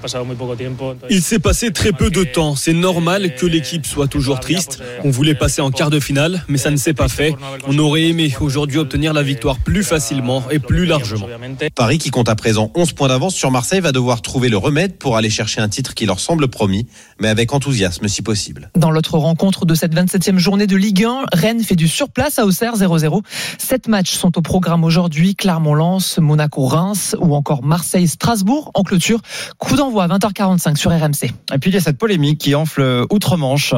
Il 1.09 1.21
s'est 1.21 1.39
passé 1.39 1.71
très 1.71 1.91
peu 1.91 2.09
de 2.09 2.23
temps. 2.23 2.55
C'est 2.55 2.73
normal 2.73 3.35
que 3.35 3.45
l'équipe 3.45 3.85
soit 3.85 4.07
toujours 4.07 4.39
triste. 4.39 4.81
On 5.03 5.09
voulait 5.09 5.35
passer 5.35 5.61
en 5.61 5.71
quart 5.71 5.89
de 5.89 5.99
finale, 5.99 6.43
mais 6.47 6.57
ça 6.57 6.71
ne 6.71 6.77
s'est 6.77 6.93
pas 6.93 7.09
fait. 7.09 7.35
On 7.67 7.77
aurait 7.79 8.03
aimé 8.03 8.33
aujourd'hui 8.39 8.77
obtenir 8.77 9.13
la 9.13 9.23
victoire 9.23 9.57
plus 9.57 9.83
facilement 9.83 10.43
et 10.51 10.59
plus 10.59 10.85
largement. 10.85 11.27
Paris, 11.75 11.97
qui 11.97 12.11
compte 12.11 12.29
à 12.29 12.35
présent 12.35 12.71
11 12.75 12.93
points 12.93 13.07
d'avance 13.07 13.35
sur 13.35 13.51
Marseille, 13.51 13.79
va 13.79 13.91
devoir 13.91 14.21
trouver 14.21 14.49
le 14.49 14.57
remède 14.57 14.76
pour 14.99 15.17
aller 15.17 15.30
chercher 15.30 15.61
un 15.61 15.69
titre 15.69 15.93
qui 15.93 16.05
leur 16.05 16.19
semble 16.19 16.47
promis, 16.47 16.88
mais 17.19 17.30
avec 17.30 17.53
enthousiasme 17.53 18.07
si 18.07 18.21
possible. 18.21 18.69
Dans 18.75 18.91
l'autre 18.91 19.17
rencontre 19.17 19.65
de 19.65 19.73
cette 19.73 19.95
27e 19.95 20.38
journée 20.38 20.67
de 20.67 20.75
Ligue 20.75 21.03
1, 21.03 21.25
Rennes 21.34 21.63
fait 21.63 21.75
du 21.75 21.88
surplace 21.88 22.39
à 22.39 22.45
Auxerre 22.45 22.75
0-0. 22.75 23.21
Sept 23.57 23.88
matchs 23.88 24.11
sont 24.11 24.38
au 24.38 24.41
programme 24.41 24.84
aujourd'hui. 24.84 25.36
Clermont-Lens, 25.36 26.19
Monaco-Reims 26.19 27.15
ou 27.19 27.36
encore 27.36 27.63
Marseille-Strasbourg 27.63 28.71
en 28.73 28.84
clôture. 28.84 29.19
Coup 29.57 29.75
d'envoi 29.75 30.03
à 30.03 30.07
20h45 30.07 30.75
sur 30.75 30.91
RMC. 30.91 31.32
Et 31.53 31.57
puis 31.59 31.71
il 31.71 31.73
y 31.73 31.78
a 31.78 31.82
cette 31.82 31.97
polémique 31.97 32.39
qui 32.39 32.55
enfle 32.55 33.05
outre-Manche. 33.09 33.73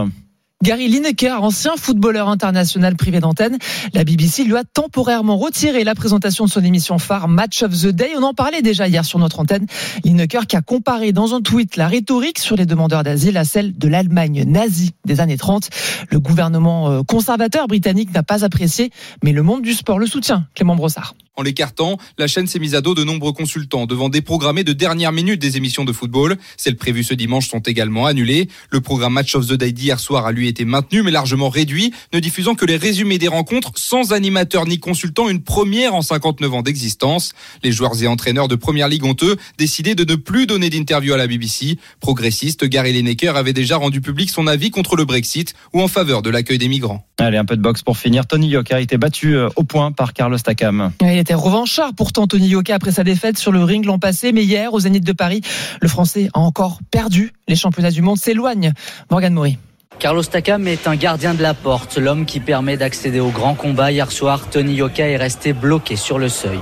Gary 0.61 0.89
Lineker, 0.89 1.41
ancien 1.41 1.77
footballeur 1.77 2.27
international 2.27 2.97
privé 2.97 3.21
d'antenne, 3.21 3.57
la 3.93 4.03
BBC 4.03 4.43
lui 4.43 4.57
a 4.57 4.65
temporairement 4.65 5.37
retiré 5.37 5.85
la 5.85 5.95
présentation 5.95 6.43
de 6.43 6.49
son 6.49 6.61
émission 6.61 6.99
phare 6.99 7.29
Match 7.29 7.63
of 7.63 7.71
the 7.71 7.87
Day. 7.87 8.09
On 8.17 8.23
en 8.23 8.33
parlait 8.33 8.61
déjà 8.61 8.85
hier 8.85 9.05
sur 9.05 9.19
notre 9.19 9.39
antenne. 9.39 9.67
Lineker 10.03 10.47
qui 10.47 10.57
a 10.57 10.61
comparé 10.61 11.13
dans 11.13 11.33
un 11.33 11.39
tweet 11.39 11.77
la 11.77 11.87
rhétorique 11.87 12.39
sur 12.39 12.57
les 12.57 12.65
demandeurs 12.65 13.03
d'asile 13.03 13.37
à 13.37 13.45
celle 13.45 13.77
de 13.77 13.87
l'Allemagne 13.87 14.43
nazie 14.45 14.91
des 15.05 15.21
années 15.21 15.37
30. 15.37 15.69
Le 16.09 16.19
gouvernement 16.19 17.05
conservateur 17.05 17.67
britannique 17.67 18.13
n'a 18.13 18.23
pas 18.23 18.43
apprécié, 18.43 18.91
mais 19.23 19.31
le 19.31 19.43
monde 19.43 19.61
du 19.61 19.71
sport 19.71 19.97
le 19.97 20.07
soutient. 20.07 20.45
Clément 20.55 20.75
Brossard. 20.75 21.15
En 21.39 21.41
l'écartant, 21.41 21.97
la 22.17 22.27
chaîne 22.27 22.47
s'est 22.47 22.59
mise 22.59 22.75
à 22.75 22.81
dos 22.81 22.95
de 22.95 23.05
nombreux 23.05 23.31
consultants 23.31 23.85
devant 23.85 24.09
déprogrammer 24.09 24.65
de 24.65 24.73
dernière 24.73 25.13
minute 25.13 25.39
des 25.39 25.55
émissions 25.55 25.85
de 25.85 25.93
football. 25.93 26.35
Celles 26.57 26.75
prévues 26.75 27.05
ce 27.05 27.13
dimanche 27.13 27.47
sont 27.47 27.59
également 27.59 28.07
annulées. 28.07 28.49
Le 28.71 28.81
programme 28.81 29.13
Match 29.13 29.33
of 29.35 29.47
the 29.47 29.53
Day 29.53 29.71
d'hier 29.71 30.01
soir 30.01 30.25
a 30.25 30.33
lui 30.33 30.49
été 30.49 30.65
maintenu 30.65 31.01
mais 31.01 31.11
largement 31.11 31.47
réduit, 31.47 31.93
ne 32.11 32.19
diffusant 32.19 32.55
que 32.55 32.65
les 32.65 32.75
résumés 32.75 33.19
des 33.19 33.29
rencontres 33.29 33.71
sans 33.75 34.11
animateur 34.11 34.65
ni 34.65 34.79
consultant, 34.79 35.29
une 35.29 35.41
première 35.41 35.95
en 35.95 36.01
59 36.01 36.55
ans 36.55 36.61
d'existence. 36.61 37.31
Les 37.63 37.71
joueurs 37.71 38.03
et 38.03 38.07
entraîneurs 38.07 38.49
de 38.49 38.55
Première 38.55 38.89
Ligue 38.89 39.05
ont 39.05 39.15
eux 39.21 39.37
décidé 39.57 39.95
de 39.95 40.03
ne 40.03 40.15
plus 40.15 40.45
donner 40.45 40.69
d'interview 40.69 41.13
à 41.13 41.17
la 41.17 41.27
BBC. 41.27 41.77
Progressiste, 42.01 42.65
Gary 42.65 42.91
Lineker 42.91 43.37
avait 43.37 43.53
déjà 43.53 43.77
rendu 43.77 44.01
public 44.01 44.29
son 44.29 44.45
avis 44.45 44.71
contre 44.71 44.97
le 44.97 45.05
Brexit 45.05 45.53
ou 45.71 45.81
en 45.81 45.87
faveur 45.87 46.21
de 46.21 46.29
l'accueil 46.29 46.57
des 46.57 46.67
migrants. 46.67 47.07
Allez, 47.17 47.37
un 47.37 47.45
peu 47.45 47.55
de 47.55 47.61
boxe 47.61 47.81
pour 47.81 47.97
finir. 47.97 48.27
Tony 48.27 48.49
Yoka 48.49 48.75
a 48.75 48.81
été 48.81 48.97
battu 48.97 49.37
au 49.37 49.63
point 49.63 49.93
par 49.93 50.11
Carlos 50.11 50.37
Takam. 50.37 50.91
Était 51.29 51.35
revanchard 51.35 51.91
pourtant 51.95 52.25
Tony 52.25 52.47
Yoka 52.47 52.73
après 52.73 52.91
sa 52.91 53.03
défaite 53.03 53.37
sur 53.37 53.51
le 53.51 53.63
ring 53.63 53.85
l'an 53.85 53.99
passé, 53.99 54.31
mais 54.31 54.43
hier 54.43 54.73
au 54.73 54.79
Zénith 54.79 55.05
de 55.05 55.11
Paris, 55.11 55.41
le 55.79 55.87
Français 55.87 56.27
a 56.33 56.39
encore 56.39 56.79
perdu. 56.89 57.33
Les 57.47 57.55
championnats 57.55 57.91
du 57.91 58.01
monde 58.01 58.17
s'éloignent. 58.17 58.73
Morgan 59.11 59.35
Maury. 59.35 59.59
Carlos 59.99 60.23
Takam 60.23 60.67
est 60.67 60.87
un 60.87 60.95
gardien 60.95 61.35
de 61.35 61.43
la 61.43 61.53
porte, 61.53 61.99
l'homme 61.99 62.25
qui 62.25 62.39
permet 62.39 62.77
d'accéder 62.77 63.19
au 63.19 63.29
grand 63.29 63.53
combat. 63.53 63.91
Hier 63.91 64.11
soir, 64.11 64.49
Tony 64.49 64.73
Yoka 64.73 65.07
est 65.07 65.17
resté 65.17 65.53
bloqué 65.53 65.97
sur 65.97 66.17
le 66.17 66.29
seuil. 66.29 66.59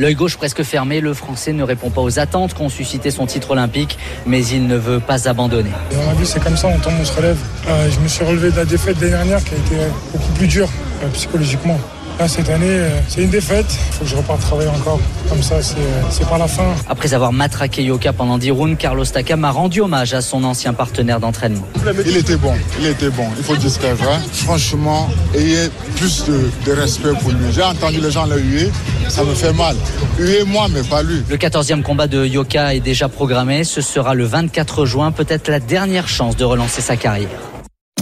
L'œil 0.00 0.14
gauche 0.14 0.38
presque 0.38 0.62
fermé, 0.62 1.02
le 1.02 1.12
Français 1.12 1.52
ne 1.52 1.62
répond 1.62 1.90
pas 1.90 2.00
aux 2.00 2.18
attentes 2.18 2.54
qu'ont 2.54 2.70
suscité 2.70 3.10
son 3.10 3.26
titre 3.26 3.50
olympique, 3.50 3.98
mais 4.24 4.42
il 4.46 4.66
ne 4.66 4.76
veut 4.76 4.98
pas 4.98 5.28
abandonner. 5.28 5.72
Dans 5.92 6.06
la 6.06 6.14
vie, 6.14 6.24
c'est 6.24 6.42
comme 6.42 6.56
ça, 6.56 6.68
on 6.68 6.78
tombe, 6.78 6.94
on 6.98 7.04
se 7.04 7.12
relève. 7.14 7.36
Euh, 7.68 7.90
je 7.90 8.00
me 8.00 8.08
suis 8.08 8.24
relevé 8.24 8.50
de 8.50 8.56
la 8.56 8.64
défaite 8.64 8.98
l'année 8.98 9.12
dernière 9.12 9.44
qui 9.44 9.52
a 9.52 9.58
été 9.58 9.76
beaucoup 10.10 10.32
plus 10.32 10.46
dure 10.46 10.70
euh, 11.04 11.08
psychologiquement. 11.12 11.78
Là, 12.20 12.28
cette 12.28 12.50
année, 12.50 12.66
euh, 12.68 12.90
c'est 13.08 13.22
une 13.22 13.30
défaite. 13.30 13.64
Il 13.70 13.94
faut 13.94 14.04
que 14.04 14.10
je 14.10 14.16
reparte 14.16 14.42
travailler 14.42 14.68
encore. 14.68 15.00
Comme 15.30 15.42
ça, 15.42 15.62
c'est 15.62 16.28
pas 16.28 16.36
la 16.36 16.48
fin. 16.48 16.74
Après 16.86 17.14
avoir 17.14 17.32
matraqué 17.32 17.82
Yoka 17.82 18.12
pendant 18.12 18.36
10 18.36 18.50
rounds, 18.50 18.76
Carlos 18.78 19.06
Takam 19.06 19.42
a 19.46 19.50
rendu 19.50 19.80
hommage 19.80 20.12
à 20.12 20.20
son 20.20 20.44
ancien 20.44 20.74
partenaire 20.74 21.18
d'entraînement. 21.18 21.66
Il 22.04 22.18
était 22.18 22.36
bon, 22.36 22.52
il 22.78 22.88
était 22.88 23.08
bon. 23.08 23.24
Il 23.38 23.42
faut 23.42 23.56
dire 23.56 23.70
ce 23.70 23.78
qu'il 23.78 23.88
vrai. 23.94 24.18
Franchement, 24.34 25.08
ayez 25.34 25.70
plus 25.96 26.26
de, 26.26 26.50
de 26.66 26.72
respect 26.72 27.14
pour 27.22 27.30
lui. 27.30 27.50
J'ai 27.54 27.62
entendu 27.62 28.02
les 28.02 28.10
gens 28.10 28.26
le 28.26 28.38
huer. 28.38 28.70
ça 29.08 29.24
me 29.24 29.32
fait 29.32 29.54
mal. 29.54 29.74
Et 30.18 30.44
moi, 30.44 30.66
mais 30.70 30.82
pas 30.82 31.02
lui. 31.02 31.22
Le 31.26 31.38
14e 31.38 31.80
combat 31.80 32.06
de 32.06 32.26
Yoka 32.26 32.74
est 32.74 32.80
déjà 32.80 33.08
programmé. 33.08 33.64
Ce 33.64 33.80
sera 33.80 34.12
le 34.12 34.26
24 34.26 34.84
juin, 34.84 35.10
peut-être 35.10 35.48
la 35.48 35.58
dernière 35.58 36.06
chance 36.06 36.36
de 36.36 36.44
relancer 36.44 36.82
sa 36.82 36.96
carrière. 36.96 37.30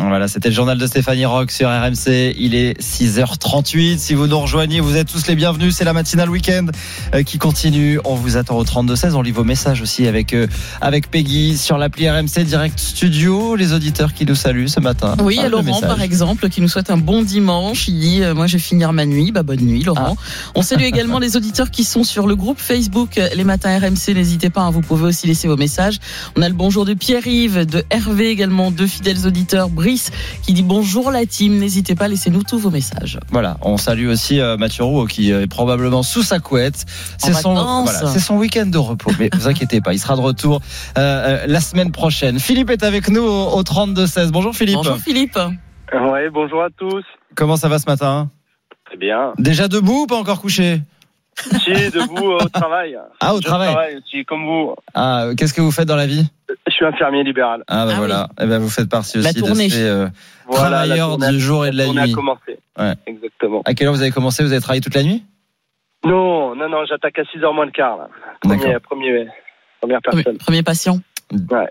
Voilà, 0.00 0.28
c'était 0.28 0.48
le 0.48 0.54
journal 0.54 0.78
de 0.78 0.86
Stéphanie 0.86 1.24
Rock 1.24 1.50
sur 1.50 1.68
RMC. 1.68 2.34
Il 2.38 2.54
est 2.54 2.80
6h38. 2.80 3.98
Si 3.98 4.14
vous 4.14 4.26
nous 4.26 4.38
rejoignez, 4.38 4.80
vous 4.80 4.96
êtes 4.96 5.10
tous 5.10 5.26
les 5.26 5.34
bienvenus. 5.34 5.74
C'est 5.74 5.84
la 5.84 5.92
matinale 5.92 6.30
week-end 6.30 6.66
euh, 7.14 7.22
qui 7.24 7.38
continue. 7.38 7.98
On 8.04 8.14
vous 8.14 8.36
attend 8.36 8.56
au 8.56 8.64
32-16. 8.64 9.14
On 9.14 9.22
lit 9.22 9.32
vos 9.32 9.44
messages 9.44 9.82
aussi 9.82 10.06
avec, 10.06 10.34
euh, 10.34 10.46
avec 10.80 11.10
Peggy 11.10 11.58
sur 11.58 11.78
l'appli 11.78 12.08
RMC 12.08 12.44
Direct 12.44 12.78
Studio. 12.78 13.56
Les 13.56 13.72
auditeurs 13.72 14.14
qui 14.14 14.24
nous 14.24 14.36
saluent 14.36 14.68
ce 14.68 14.80
matin. 14.80 15.16
Oui, 15.20 15.40
et 15.44 15.48
Laurent, 15.48 15.80
par 15.80 16.00
exemple, 16.00 16.48
qui 16.48 16.60
nous 16.60 16.68
souhaite 16.68 16.90
un 16.90 16.96
bon 16.96 17.22
dimanche. 17.22 17.88
Il 17.88 17.98
dit, 17.98 18.22
euh, 18.22 18.34
moi, 18.34 18.46
je 18.46 18.54
vais 18.54 18.62
finir 18.62 18.92
ma 18.92 19.04
nuit. 19.04 19.32
Bah, 19.32 19.42
bonne 19.42 19.60
nuit, 19.60 19.82
Laurent. 19.82 20.16
On 20.54 20.62
salue 20.62 20.84
également 20.84 21.18
les 21.18 21.36
auditeurs 21.36 21.70
qui 21.70 21.82
sont 21.82 22.04
sur 22.04 22.26
le 22.26 22.36
groupe 22.36 22.60
Facebook 22.60 23.20
Les 23.34 23.44
Matins 23.44 23.76
RMC. 23.78 24.14
N'hésitez 24.14 24.50
pas, 24.50 24.62
hein, 24.62 24.70
vous 24.70 24.80
pouvez 24.80 25.04
aussi 25.04 25.26
laisser 25.26 25.48
vos 25.48 25.56
messages. 25.56 25.98
On 26.36 26.42
a 26.42 26.48
le 26.48 26.54
bonjour 26.54 26.84
de 26.84 26.94
Pierre-Yves, 26.94 27.66
de 27.66 27.82
Hervé 27.90 28.28
également, 28.30 28.70
deux 28.70 28.86
fidèles 28.86 29.26
auditeurs. 29.26 29.68
Brice, 29.68 29.87
qui 30.42 30.52
dit 30.52 30.62
bonjour 30.62 31.10
la 31.10 31.24
team. 31.26 31.58
N'hésitez 31.58 31.94
pas, 31.94 32.08
laissez-nous 32.08 32.42
tous 32.42 32.58
vos 32.58 32.70
messages. 32.70 33.18
Voilà, 33.30 33.56
on 33.62 33.76
salue 33.76 34.08
aussi 34.08 34.40
euh, 34.40 34.56
Mathieu 34.56 34.84
Rouault 34.84 35.06
qui 35.06 35.30
est 35.30 35.46
probablement 35.46 36.02
sous 36.02 36.22
sa 36.22 36.38
couette. 36.38 36.84
C'est 37.18 37.32
son, 37.32 37.54
voilà, 37.54 38.06
c'est 38.06 38.20
son 38.20 38.36
week-end 38.36 38.66
de 38.66 38.78
repos. 38.78 39.10
Mais 39.18 39.30
vous 39.32 39.48
inquiétez 39.48 39.80
pas, 39.80 39.92
il 39.94 39.98
sera 39.98 40.16
de 40.16 40.20
retour 40.20 40.60
euh, 40.96 41.00
euh, 41.00 41.46
la 41.46 41.60
semaine 41.60 41.92
prochaine. 41.92 42.38
Philippe 42.38 42.70
est 42.70 42.82
avec 42.82 43.08
nous 43.08 43.22
au, 43.22 43.58
au 43.58 43.62
32-16. 43.62 44.30
Bonjour 44.30 44.54
Philippe. 44.54 44.76
Bonjour 44.76 44.96
Philippe. 44.98 45.38
Ouais, 45.92 46.28
bonjour 46.30 46.62
à 46.62 46.68
tous. 46.76 47.04
Comment 47.34 47.56
ça 47.56 47.68
va 47.68 47.78
ce 47.78 47.86
matin? 47.86 48.30
Très 48.84 48.96
bien. 48.96 49.32
Déjà 49.38 49.68
debout 49.68 50.02
ou 50.02 50.06
pas 50.06 50.16
encore 50.16 50.40
couché? 50.40 50.80
Si, 51.40 51.70
debout 51.70 52.32
euh, 52.32 52.44
au 52.44 52.48
travail. 52.48 52.96
Ah, 53.20 53.32
au 53.34 53.38
Je 53.38 53.42
travail. 53.46 53.96
aussi, 53.96 54.24
comme 54.24 54.44
vous. 54.44 54.74
Ah, 54.94 55.28
qu'est-ce 55.36 55.54
que 55.54 55.60
vous 55.60 55.70
faites 55.70 55.86
dans 55.86 55.94
la 55.96 56.06
vie? 56.08 56.26
Suis 56.78 56.86
infirmier 56.86 57.24
libéral. 57.24 57.62
Ah 57.68 57.84
bah 57.86 57.92
Ah 57.94 57.98
voilà, 57.98 58.28
eh 58.40 58.46
ben 58.46 58.58
vous 58.58 58.70
faites 58.70 58.88
partie 58.88 59.18
La 59.18 59.30
aussi 59.30 59.38
tournée. 59.40 59.66
de 59.66 59.72
ces 59.72 59.82
euh, 59.82 60.06
Voilà, 60.46 60.68
travailleurs 60.84 61.18
du 61.18 61.40
jour 61.40 61.66
et 61.66 61.70
de 61.70 61.76
la 61.76 61.82
la 61.82 61.86
tournée 61.86 62.00
a 62.02 62.06
nuit. 62.06 62.12
commencé. 62.12 62.58
Ouais. 62.78 62.94
Exactement. 63.06 63.62
À 63.64 63.74
quelle 63.74 63.86
heure 63.88 63.94
vous 63.94 64.02
avez 64.02 64.10
commencé? 64.10 64.42
Vous 64.42 64.52
avez 64.52 64.60
travaillé 64.60 64.80
toute 64.80 64.94
la 64.94 65.02
nuit? 65.02 65.24
Non, 66.04 66.54
non, 66.54 66.68
non, 66.68 66.84
j'attaque 66.88 67.18
à 67.18 67.22
6h 67.22 67.54
moins 67.54 67.64
le 67.66 67.72
quart. 67.72 67.96
Là. 67.98 68.08
Premier, 68.40 68.78
premier, 68.78 69.26
première 69.80 70.00
personne. 70.02 70.38
Premier 70.38 70.62
patient. 70.62 70.98
Ouais. 71.32 71.68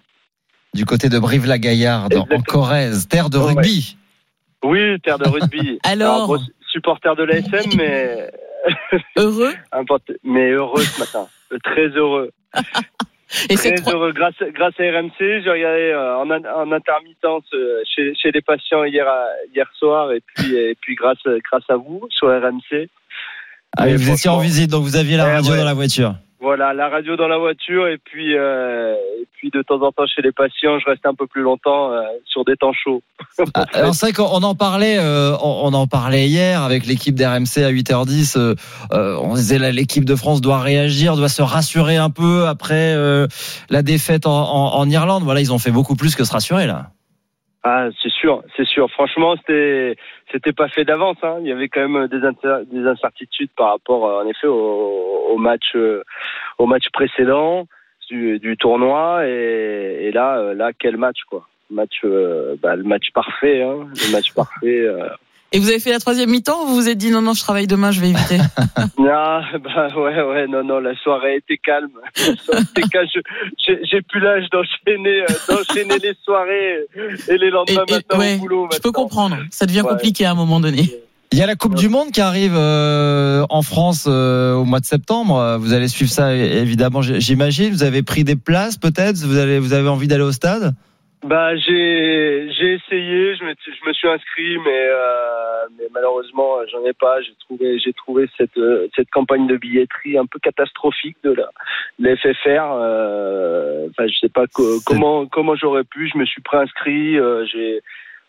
Du 0.73 0.85
côté 0.85 1.07
de 1.09 1.17
Brive-la-Gaillarde, 1.17 2.13
en 2.15 2.41
Corrèze, 2.45 3.07
terre 3.07 3.29
de 3.29 3.37
rugby. 3.37 3.97
Oui, 4.63 4.99
terre 5.01 5.17
de 5.17 5.27
rugby. 5.29 5.79
Alors 5.83 6.25
gros 6.25 6.37
supporter 6.71 7.15
de 7.15 7.23
l'ASM, 7.23 7.71
mais. 7.77 8.29
heureux 9.17 9.53
Mais 10.23 10.51
heureux 10.51 10.81
ce 10.81 10.99
matin. 10.99 11.27
Très 11.63 11.87
heureux. 11.87 12.31
Et 13.49 13.55
Très 13.55 13.75
heureux. 13.91 14.13
Grâce, 14.13 14.35
grâce 14.53 14.73
à 14.79 14.83
RMC, 14.83 15.11
j'ai 15.19 15.49
regardé 15.49 15.91
euh, 15.91 16.15
en, 16.17 16.29
en 16.31 16.71
intermittence 16.71 17.43
euh, 17.53 17.81
chez, 17.85 18.13
chez 18.15 18.31
les 18.31 18.41
patients 18.41 18.83
hier, 18.85 19.07
à- 19.07 19.27
hier 19.53 19.67
soir, 19.77 20.11
et 20.13 20.21
puis, 20.35 20.55
et 20.55 20.75
puis 20.79 20.95
grâce, 20.95 21.17
grâce 21.51 21.63
à 21.69 21.75
vous 21.75 22.07
sur 22.09 22.27
RMC. 22.27 22.87
Ah, 23.77 23.87
vous 23.87 24.09
étiez 24.11 24.29
en 24.29 24.39
visite, 24.39 24.71
donc 24.71 24.83
vous 24.83 24.95
aviez 24.95 25.17
la 25.17 25.25
Ouais, 25.25 25.33
radio 25.35 25.51
ouais. 25.51 25.57
dans 25.57 25.65
la 25.65 25.73
voiture. 25.73 26.15
Voilà, 26.39 26.73
la 26.73 26.87
radio 26.89 27.15
dans 27.15 27.27
la 27.27 27.39
voiture, 27.39 27.87
et 27.87 27.97
puis, 27.97 28.37
euh, 28.37 28.93
et 28.93 29.27
puis 29.37 29.49
de 29.49 29.63
temps 29.63 29.81
en 29.81 29.91
temps 29.91 30.05
chez 30.05 30.21
les 30.21 30.31
patients, 30.31 30.77
je 30.79 30.85
reste 30.85 31.03
un 31.07 31.15
peu 31.15 31.25
plus 31.25 31.41
longtemps 31.41 31.91
euh, 31.91 32.01
sur 32.25 32.45
des 32.45 32.55
temps 32.55 32.73
chauds. 32.73 33.01
Alors 33.73 33.95
c'est 33.95 34.05
vrai 34.05 34.13
qu'on 34.13 34.43
en 34.43 34.53
parlait, 34.53 34.97
euh, 34.99 35.35
on, 35.41 35.73
en 35.73 35.87
parlait 35.87 36.27
hier 36.27 36.61
avec 36.61 36.85
l'équipe 36.85 37.15
d'RMC 37.15 37.63
à 37.63 37.71
8h10. 37.71 38.37
euh, 38.37 38.53
euh, 38.93 39.17
on 39.19 39.33
disait 39.33 39.57
l'équipe 39.71 40.05
de 40.05 40.15
France 40.15 40.39
doit 40.41 40.59
réagir, 40.59 41.15
doit 41.15 41.27
se 41.29 41.41
rassurer 41.41 41.97
un 41.97 42.11
peu 42.11 42.45
après 42.47 42.93
euh, 42.93 43.25
la 43.71 43.81
défaite 43.81 44.27
en, 44.27 44.31
en- 44.31 44.75
en 44.79 44.89
Irlande. 44.89 45.23
Voilà, 45.23 45.39
ils 45.41 45.51
ont 45.51 45.59
fait 45.59 45.71
beaucoup 45.71 45.95
plus 45.95 46.15
que 46.15 46.23
se 46.23 46.31
rassurer 46.31 46.67
là. 46.67 46.91
Ah, 47.69 47.89
c'est 48.01 48.11
sûr, 48.11 48.43
c'est 48.55 48.65
sûr. 48.65 48.89
Franchement, 48.91 49.35
c'était 49.35 49.97
c'était 50.31 50.53
pas 50.53 50.69
fait 50.69 50.85
d'avance. 50.85 51.17
Hein. 51.21 51.39
Il 51.41 51.47
y 51.47 51.51
avait 51.51 51.67
quand 51.67 51.85
même 51.85 52.07
des, 52.07 52.19
incer- 52.19 52.63
des 52.71 52.87
incertitudes 52.87 53.49
par 53.57 53.71
rapport, 53.71 54.07
euh, 54.07 54.23
en 54.23 54.27
effet, 54.27 54.47
au, 54.47 55.35
match 55.37 55.75
euh, 55.75 56.01
au 56.59 56.65
match 56.65 56.85
précédent 56.93 57.67
du, 58.09 58.55
tournoi. 58.57 59.27
Et, 59.27 60.11
là, 60.13 60.37
euh, 60.37 60.53
là, 60.53 60.71
quel 60.79 60.95
match 60.95 61.17
quoi 61.29 61.45
Match, 61.69 62.05
bah, 62.61 62.77
le 62.77 62.83
match 62.83 63.11
parfait, 63.13 63.61
hein. 63.63 63.87
le 63.93 64.11
match 64.13 64.33
parfait. 64.33 64.87
Et 65.53 65.59
vous 65.59 65.69
avez 65.69 65.79
fait 65.79 65.91
la 65.91 65.99
troisième 65.99 66.29
mi-temps 66.29 66.63
ou 66.63 66.67
vous 66.67 66.75
vous 66.75 66.89
êtes 66.89 66.97
dit 66.97 67.09
non, 67.09 67.21
non, 67.21 67.33
je 67.33 67.39
travaille 67.41 67.67
demain, 67.67 67.91
je 67.91 68.01
vais 68.01 68.09
éviter 68.09 68.37
Ah, 69.09 69.41
bah 69.63 69.87
ouais, 69.95 70.21
ouais, 70.21 70.47
non, 70.47 70.63
non, 70.63 70.79
la 70.79 70.93
soirée 70.97 71.37
était 71.37 71.57
calme. 71.57 71.89
J'ai 72.17 74.01
plus 74.01 74.19
l'âge 74.19 74.43
d'enchaîner, 74.51 75.21
euh, 75.21 75.25
d'enchaîner 75.47 75.97
les 75.99 76.13
soirées 76.23 76.79
et 77.29 77.37
les 77.37 77.49
lendemains 77.49 77.85
matin 77.89 78.17
ouais, 78.19 78.35
au 78.35 78.39
boulot. 78.39 78.69
Je 78.73 78.79
peux 78.79 78.91
comprendre. 78.91 79.37
Ça 79.49 79.65
devient 79.65 79.81
Ouais. 79.81 79.89
compliqué 79.89 80.25
à 80.25 80.31
un 80.31 80.35
moment 80.35 80.59
donné. 80.59 80.89
Il 81.31 81.37
y 81.37 81.41
a 81.41 81.45
la 81.45 81.55
Coupe 81.55 81.75
du 81.75 81.87
Monde 81.89 82.11
qui 82.11 82.21
arrive 82.21 82.55
euh, 82.55 83.45
en 83.49 83.61
France 83.61 84.05
euh, 84.07 84.53
au 84.55 84.65
mois 84.65 84.79
de 84.79 84.85
septembre. 84.85 85.57
Vous 85.59 85.73
allez 85.73 85.87
suivre 85.87 86.11
ça 86.11 86.33
évidemment, 86.35 87.01
j'imagine. 87.01 87.71
Vous 87.71 87.83
avez 87.83 88.01
pris 88.03 88.23
des 88.23 88.35
places 88.35 88.77
peut-être? 88.77 89.17
Vous 89.17 89.37
avez 89.37 89.59
vous 89.59 89.73
avez 89.73 89.87
envie 89.89 90.07
d'aller 90.07 90.23
au 90.23 90.31
stade? 90.31 90.73
Bah 91.23 91.55
j'ai 91.55 92.47
j'ai 92.51 92.73
essayé, 92.75 93.35
je 93.35 93.43
me, 93.43 93.53
je 93.65 93.87
me 93.87 93.93
suis 93.93 94.07
inscrit, 94.07 94.57
mais 94.59 94.87
euh, 94.91 95.65
mais 95.77 95.85
malheureusement 95.91 96.59
euh, 96.59 96.65
j'en 96.71 96.85
ai 96.85 96.93
pas. 96.93 97.21
J'ai 97.21 97.33
trouvé 97.39 97.79
j'ai 97.79 97.91
trouvé 97.93 98.29
cette 98.37 98.55
euh, 98.57 98.87
cette 98.95 99.09
campagne 99.09 99.47
de 99.47 99.57
billetterie 99.57 100.17
un 100.17 100.27
peu 100.27 100.37
catastrophique 100.39 101.17
de 101.23 101.31
la, 101.33 101.49
de 101.99 102.15
FFR. 102.15 102.71
euh, 102.71 103.87
Enfin 103.89 104.07
je 104.07 104.17
sais 104.19 104.29
pas 104.29 104.45
co- 104.47 104.79
comment 104.85 105.25
comment 105.25 105.55
j'aurais 105.55 105.83
pu. 105.83 106.07
Je 106.13 106.17
me 106.19 106.25
suis 106.25 106.41
préinscrit. 106.41 107.17
euh, 107.17 107.45
j'ai 107.45 107.81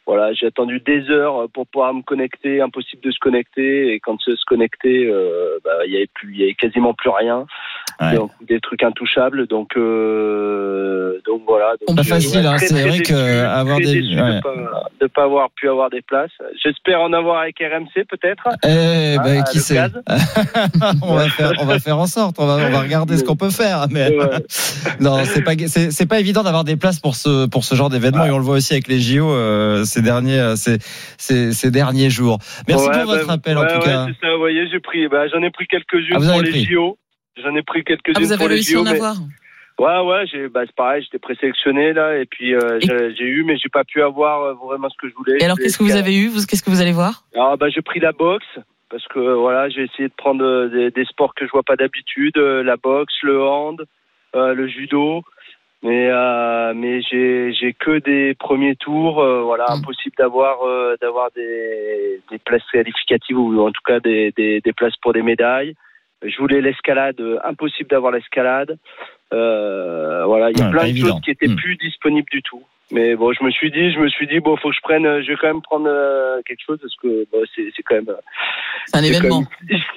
voilà 0.08 0.32
j'ai 0.32 0.46
attendu 0.46 0.80
des 0.80 1.08
heures 1.10 1.46
pour 1.52 1.66
pouvoir 1.68 1.92
me 1.94 2.02
connecter. 2.02 2.60
Impossible 2.60 3.02
de 3.02 3.10
se 3.12 3.18
connecter 3.20 3.92
et 3.92 4.00
quand 4.00 4.18
se 4.20 4.34
se 4.34 4.44
connecter, 4.46 5.06
euh, 5.06 5.58
bah 5.64 5.70
il 5.86 5.92
y 5.92 5.96
avait 5.96 6.08
plus 6.14 6.32
il 6.34 6.40
y 6.40 6.42
avait 6.44 6.54
quasiment 6.54 6.94
plus 6.94 7.10
rien. 7.10 7.46
Donc 8.14 8.30
des 8.46 8.58
trucs 8.60 8.82
intouchables. 8.82 9.46
Donc 9.46 9.76
euh, 9.76 11.20
donc 11.26 11.42
voilà. 11.46 11.74
Donc, 11.86 11.96
Pas 11.96 12.02
euh, 12.02 12.04
facile, 12.04 12.40
ouais, 12.40 12.46
hein, 12.46 12.58
c'est 12.58 12.72
vrai 12.72 12.98
déçu, 12.98 13.02
que 13.02 13.44
avoir 13.44 13.78
des- 13.78 14.16
ouais. 14.16 14.36
de 14.36 14.40
pas 14.40 14.54
de 15.00 15.06
pas 15.08 15.24
avoir 15.24 15.50
pu 15.50 15.68
avoir 15.68 15.90
des 15.90 16.02
places. 16.02 16.30
J'espère 16.64 17.00
en 17.00 17.12
avoir 17.12 17.40
avec 17.42 17.58
RMC 17.58 18.04
peut-être. 18.08 18.48
Eh 18.64 19.16
Hein, 19.18 19.22
ben, 19.24 19.42
qui 19.44 19.58
sait 19.58 19.78
on 21.02 21.14
va 21.14 21.28
faire, 21.28 21.52
on 21.60 21.64
va 21.64 21.78
faire 21.78 21.98
en 21.98 22.06
sorte. 22.06 22.36
On 22.38 22.46
va, 22.46 22.54
on 22.66 22.70
va 22.70 22.80
regarder 22.80 23.16
ce 23.16 23.24
qu'on 23.24 23.36
peut 23.36 23.50
faire. 23.50 23.86
Mais 23.90 24.10
non, 25.00 25.24
c'est 25.24 25.42
pas, 25.42 25.52
c'est 25.66 26.08
pas 26.08 26.20
évident 26.20 26.42
d'avoir 26.42 26.64
des 26.64 26.76
places 26.76 27.00
pour 27.00 27.14
ce, 27.16 27.46
pour 27.46 27.64
ce 27.64 27.74
genre 27.74 27.90
d'événement. 27.90 28.24
Et 28.26 28.30
on 28.30 28.38
le 28.38 28.44
voit 28.44 28.56
aussi 28.56 28.72
avec 28.74 28.88
les 28.88 29.00
JO 29.00 29.30
euh, 29.30 29.84
ces 29.98 30.02
derniers, 30.02 30.38
euh, 30.40 30.56
ces, 30.56 30.78
ces, 31.18 31.52
ces 31.52 31.70
derniers 31.70 32.10
jours. 32.10 32.38
Merci 32.68 32.88
Ouais, 32.88 32.94
pour 33.02 33.06
votre 33.12 33.26
bah, 33.26 33.32
appel 33.34 33.58
en 33.58 33.66
tout 33.66 33.74
ouais, 33.78 33.84
cas. 33.84 34.06
c'est 34.06 34.26
ça, 34.26 34.32
vous 34.32 34.38
voyez, 34.38 34.68
j'ai 34.70 34.80
pris. 34.80 35.08
Bah, 35.08 35.26
j'en 35.28 35.42
ai 35.42 35.50
pris 35.50 35.66
quelques-unes 35.66 36.16
Ah, 36.22 36.32
pour 36.32 36.42
les 36.42 36.50
pris 36.50 36.64
JO. 36.64 36.98
J'en 37.42 37.54
ai 37.56 37.62
pris 37.62 37.84
quelques-unes 37.84 38.14
Ah, 38.16 38.20
vous 38.20 38.32
avez 38.32 38.38
pour 38.38 38.48
les 38.48 38.54
réussi 38.56 38.72
JO. 38.72 38.78
à 38.78 38.80
en 38.82 38.84
mais- 38.84 38.90
avoir 38.92 39.16
Ouais, 39.80 40.00
ouais, 40.10 40.26
j'ai, 40.26 40.48
bah, 40.48 40.62
c'est 40.66 40.74
pareil, 40.74 41.04
j'étais 41.04 41.20
présélectionné 41.20 41.92
là, 41.92 42.18
et 42.18 42.24
puis 42.26 42.52
euh, 42.52 42.80
j'ai, 42.80 43.14
j'ai 43.16 43.24
eu, 43.24 43.44
mais 43.44 43.56
j'ai 43.58 43.68
pas 43.68 43.84
pu 43.84 44.02
avoir 44.02 44.42
euh, 44.42 44.54
vraiment 44.54 44.88
ce 44.88 44.96
que 45.00 45.08
je 45.08 45.14
voulais. 45.14 45.36
Et 45.40 45.44
alors, 45.44 45.56
qu'est-ce 45.56 45.78
que 45.78 45.84
vous 45.84 45.94
avez 45.94 46.16
eu 46.16 46.26
vous, 46.26 46.44
Qu'est-ce 46.46 46.64
que 46.64 46.70
vous 46.70 46.80
allez 46.80 46.90
voir? 46.92 47.22
Alors, 47.34 47.56
bah, 47.58 47.68
j'ai 47.68 47.80
pris 47.82 48.00
la 48.00 48.10
boxe 48.10 48.44
parce 48.90 49.06
que 49.06 49.20
voilà, 49.34 49.68
j'ai 49.68 49.82
essayé 49.84 50.08
de 50.08 50.14
prendre 50.16 50.66
des, 50.68 50.90
des 50.90 51.04
sports 51.04 51.32
que 51.36 51.46
je 51.46 51.50
vois 51.52 51.62
pas 51.62 51.76
d'habitude, 51.76 52.36
euh, 52.38 52.64
la 52.64 52.76
boxe, 52.76 53.14
le 53.22 53.40
hand, 53.40 53.84
euh, 54.34 54.52
le 54.54 54.66
judo. 54.66 55.22
Mais 55.82 56.08
euh, 56.10 56.72
mais 56.74 57.00
j'ai 57.02 57.52
j'ai 57.52 57.72
que 57.72 57.98
des 58.00 58.34
premiers 58.34 58.74
tours, 58.74 59.20
euh, 59.22 59.42
voilà, 59.42 59.66
impossible 59.70 60.16
d'avoir 60.18 60.62
euh, 60.66 60.96
d'avoir 61.00 61.30
des 61.36 62.20
des 62.30 62.38
places 62.38 62.68
qualificatives 62.72 63.38
ou 63.38 63.60
en 63.60 63.70
tout 63.70 63.82
cas 63.86 64.00
des 64.00 64.32
des, 64.36 64.60
des 64.60 64.72
places 64.72 64.96
pour 64.96 65.12
des 65.12 65.22
médailles. 65.22 65.74
Je 66.24 66.36
voulais 66.38 66.60
l'escalade, 66.60 67.20
euh, 67.20 67.38
impossible 67.44 67.88
d'avoir 67.90 68.10
l'escalade. 68.10 68.76
Euh, 69.32 70.24
voilà, 70.26 70.50
il 70.50 70.58
y 70.58 70.62
a 70.62 70.64
Ouais, 70.64 70.70
plein 70.72 70.82
de 70.84 70.88
évident. 70.88 71.08
choses 71.12 71.20
qui 71.20 71.30
étaient 71.30 71.46
Hmm. 71.46 71.54
plus 71.56 71.76
disponibles 71.76 72.28
du 72.32 72.42
tout. 72.42 72.62
Mais 72.90 73.16
bon, 73.16 73.32
je 73.38 73.44
me 73.44 73.50
suis 73.50 73.70
dit, 73.70 73.92
je 73.92 73.98
me 73.98 74.08
suis 74.08 74.26
dit, 74.26 74.40
bon, 74.40 74.56
faut 74.56 74.70
que 74.70 74.74
je 74.74 74.80
prenne, 74.82 75.04
euh, 75.04 75.20
je 75.22 75.28
vais 75.32 75.36
quand 75.38 75.48
même 75.48 75.60
prendre 75.60 75.86
euh, 75.88 76.40
quelque 76.46 76.60
chose 76.66 76.78
parce 76.80 76.94
que 77.02 77.26
bon, 77.30 77.38
c'est 77.54 77.64
c'est 77.76 77.82
quand 77.82 77.96
même. 77.96 78.08
euh, 78.08 78.14
C'est 78.86 78.96
un 78.96 79.02
événement. 79.02 79.44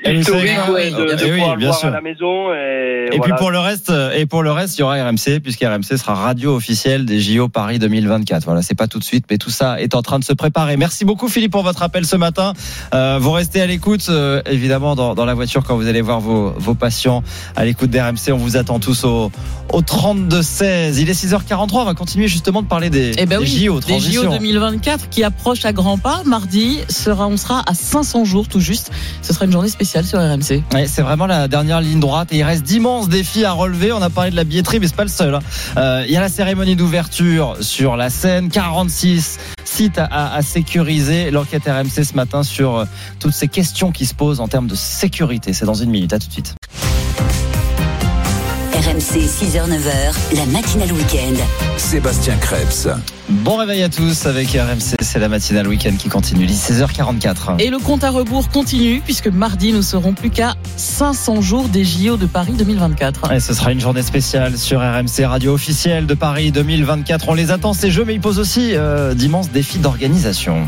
même 0.05 0.15
historique 0.17 0.49
ouais, 0.73 0.91
de, 0.91 1.15
de 1.15 1.23
oui, 1.23 1.31
pouvoir 1.31 1.51
le 1.55 1.59
bien 1.59 1.67
voir 1.69 1.79
sûr. 1.79 1.87
à 1.87 1.91
la 1.91 2.01
maison. 2.01 2.53
Et, 2.53 3.07
Et 3.13 3.17
voilà. 3.17 3.23
puis 3.35 3.39
pour 3.39 3.51
le 3.51 3.59
reste, 3.59 3.93
et 4.15 4.25
pour 4.25 4.43
le 4.43 4.51
reste, 4.51 4.77
il 4.77 4.81
y 4.81 4.83
aura 4.83 4.95
RMC 5.01 5.39
puisque 5.41 5.61
RMC 5.61 5.97
sera 5.97 6.15
radio 6.15 6.53
officielle 6.55 7.05
des 7.05 7.21
JO 7.21 7.47
Paris 7.47 7.79
2024. 7.79 8.43
Voilà, 8.43 8.61
c'est 8.61 8.75
pas 8.77 8.87
tout 8.87 8.99
de 8.99 9.03
suite, 9.05 9.23
mais 9.31 9.37
tout 9.37 9.49
ça 9.51 9.79
est 9.81 9.95
en 9.95 10.01
train 10.01 10.19
de 10.19 10.25
se 10.25 10.33
préparer. 10.33 10.75
Merci 10.75 11.05
beaucoup 11.05 11.29
Philippe 11.29 11.53
pour 11.53 11.63
votre 11.63 11.83
appel 11.83 12.03
ce 12.05 12.17
matin. 12.17 12.51
Euh, 12.93 13.17
vous 13.21 13.31
restez 13.31 13.61
à 13.61 13.67
l'écoute, 13.67 14.07
euh, 14.09 14.41
évidemment 14.47 14.95
dans, 14.95 15.15
dans 15.15 15.25
la 15.25 15.33
voiture 15.33 15.63
quand 15.63 15.77
vous 15.77 15.87
allez 15.87 16.01
voir 16.01 16.19
vos, 16.19 16.49
vos 16.57 16.75
patients 16.75 17.23
à 17.55 17.63
l'écoute 17.63 17.89
d'RMC. 17.89 18.31
On 18.33 18.37
vous 18.37 18.57
attend 18.57 18.79
tous 18.79 19.05
au, 19.05 19.31
au 19.71 19.81
32 19.81 20.41
16. 20.41 20.99
Il 20.99 21.09
est 21.09 21.13
6h43. 21.13 21.69
On 21.73 21.85
va 21.85 21.93
continuer 21.93 22.27
justement 22.27 22.61
de 22.61 22.67
parler 22.67 22.80
des, 22.89 23.11
Eh 23.17 23.25
ben 23.25 23.39
des 23.39 23.45
oui, 23.45 23.65
JO 23.65 23.79
des 23.79 23.87
transition. 23.87 24.23
JO 24.23 24.29
2024 24.31 25.09
qui 25.09 25.23
approchent 25.23 25.65
à 25.65 25.73
grands 25.73 25.97
pas. 25.97 26.23
Mardi, 26.25 26.79
sera, 26.89 27.27
on 27.27 27.37
sera 27.37 27.63
à 27.69 27.73
500 27.73 28.25
jours 28.25 28.47
tout 28.47 28.59
juste. 28.59 28.91
Ce 29.21 29.33
sera 29.33 29.45
une 29.45 29.51
journée 29.51 29.69
spéciale. 29.69 30.03
spécial 30.05 30.05
sur 30.05 30.19
RMC. 30.19 30.63
Ouais, 30.73 30.87
c'est 30.87 31.01
vraiment 31.01 31.25
la 31.25 31.47
dernière 31.47 31.81
ligne 31.81 31.99
droite 31.99 32.29
et 32.31 32.37
il 32.37 32.43
reste 32.43 32.63
d'immenses 32.63 33.09
défis 33.09 33.45
à 33.45 33.51
relever. 33.51 33.91
On 33.91 34.01
a 34.01 34.09
parlé 34.09 34.31
de 34.31 34.35
la 34.35 34.43
billetterie, 34.43 34.79
mais 34.79 34.87
c'est 34.87 34.95
pas 34.95 35.03
le 35.03 35.09
seul. 35.09 35.33
hein. 35.35 35.39
Euh, 35.77 36.03
Il 36.07 36.13
y 36.13 36.17
a 36.17 36.21
la 36.21 36.29
cérémonie 36.29 36.75
d'ouverture 36.75 37.57
sur 37.61 37.95
la 37.97 38.09
scène, 38.09 38.49
46 38.49 39.39
sites 39.65 39.97
à, 39.97 40.33
à 40.35 40.41
sécuriser. 40.41 41.31
L'enquête 41.31 41.63
RMC 41.65 42.03
ce 42.03 42.13
matin 42.15 42.43
sur 42.43 42.75
euh, 42.77 42.85
toutes 43.19 43.33
ces 43.33 43.47
questions 43.47 43.91
qui 43.91 44.05
se 44.05 44.13
posent 44.13 44.39
en 44.39 44.47
termes 44.47 44.67
de 44.67 44.75
sécurité. 44.75 45.53
C'est 45.53 45.65
dans 45.65 45.73
une 45.73 45.89
minute. 45.89 46.13
À 46.13 46.19
tout 46.19 46.27
de 46.27 46.33
suite. 46.33 46.55
RMC 49.01 49.21
6h-9h, 49.25 50.35
la 50.35 50.45
matinale 50.45 50.91
week-end. 50.91 51.33
Sébastien 51.75 52.35
Krebs. 52.37 52.87
Bon 53.29 53.57
réveil 53.57 53.81
à 53.81 53.89
tous 53.89 54.27
avec 54.27 54.49
RMC. 54.49 54.97
C'est 55.01 55.17
la 55.17 55.27
matinale 55.27 55.67
week-end 55.67 55.95
qui 55.97 56.07
continue. 56.07 56.43
Il 56.43 56.51
est 56.51 56.71
16h44. 56.71 57.59
Et 57.59 57.71
le 57.71 57.79
compte 57.79 58.03
à 58.03 58.11
rebours 58.11 58.49
continue 58.49 59.01
puisque 59.03 59.25
mardi 59.25 59.73
nous 59.73 59.81
serons 59.81 60.13
plus 60.13 60.29
qu'à 60.29 60.53
500 60.77 61.41
jours 61.41 61.67
des 61.67 61.83
JO 61.83 62.15
de 62.15 62.27
Paris 62.27 62.53
2024. 62.53 63.31
Et 63.31 63.39
ce 63.39 63.55
sera 63.55 63.71
une 63.71 63.81
journée 63.81 64.03
spéciale 64.03 64.55
sur 64.55 64.81
RMC 64.81 65.25
Radio 65.25 65.53
officielle 65.53 66.05
de 66.05 66.13
Paris 66.13 66.51
2024. 66.51 67.27
On 67.29 67.33
les 67.33 67.49
attend 67.49 67.73
ces 67.73 67.89
jeux, 67.89 68.05
mais 68.05 68.13
ils 68.13 68.21
posent 68.21 68.39
aussi 68.39 68.75
euh, 68.75 69.15
d'immenses 69.15 69.49
défis 69.49 69.79
d'organisation. 69.79 70.67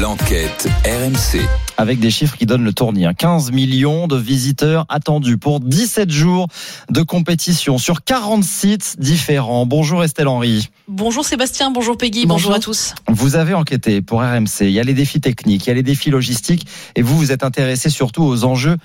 L'enquête 0.00 0.68
RMC. 0.86 1.42
Avec 1.82 1.98
des 1.98 2.12
chiffres 2.12 2.36
qui 2.36 2.46
donnent 2.46 2.62
le 2.62 2.72
tournis. 2.72 3.06
hein. 3.06 3.12
15 3.12 3.50
millions 3.50 4.06
de 4.06 4.16
visiteurs 4.16 4.86
attendus 4.88 5.36
pour 5.36 5.58
17 5.58 6.12
jours 6.12 6.46
de 6.90 7.02
compétition 7.02 7.76
sur 7.76 8.04
40 8.04 8.44
sites 8.44 8.94
différents. 9.00 9.66
Bonjour 9.66 10.04
Estelle 10.04 10.28
Henry. 10.28 10.68
Bonjour 10.86 11.24
Sébastien, 11.24 11.72
bonjour 11.72 11.98
Peggy, 11.98 12.24
bonjour, 12.24 12.50
bonjour 12.50 12.54
à 12.54 12.60
tous. 12.60 12.94
Vous 13.08 13.34
avez 13.34 13.54
enquêté 13.54 14.00
pour 14.00 14.20
RMC. 14.20 14.60
Il 14.60 14.70
y 14.70 14.78
a 14.78 14.84
les 14.84 14.94
défis 14.94 15.20
techniques, 15.20 15.66
il 15.66 15.70
y 15.70 15.72
a 15.72 15.74
les 15.74 15.82
défis 15.82 16.10
logistiques 16.10 16.68
et 16.94 17.02
vous 17.02 17.18
vous 17.18 17.32
êtes 17.32 17.42
intéressé 17.42 17.90
surtout 17.90 18.22
aux 18.22 18.44
enjeux 18.44 18.76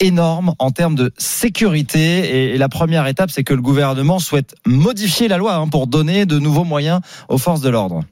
énormes 0.00 0.54
en 0.58 0.70
termes 0.70 0.94
de 0.94 1.12
sécurité. 1.18 2.52
Et 2.52 2.58
la 2.58 2.68
première 2.68 3.06
étape, 3.06 3.30
c'est 3.30 3.44
que 3.44 3.54
le 3.54 3.62
gouvernement 3.62 4.18
souhaite 4.18 4.54
modifier 4.66 5.28
la 5.28 5.36
loi 5.36 5.54
hein, 5.54 5.68
pour 5.68 5.86
donner 5.86 6.26
de 6.26 6.38
nouveaux 6.38 6.64
moyens 6.64 7.00
aux 7.28 7.38
forces 7.38 7.60
de 7.60 7.68
l'ordre. 7.68 8.02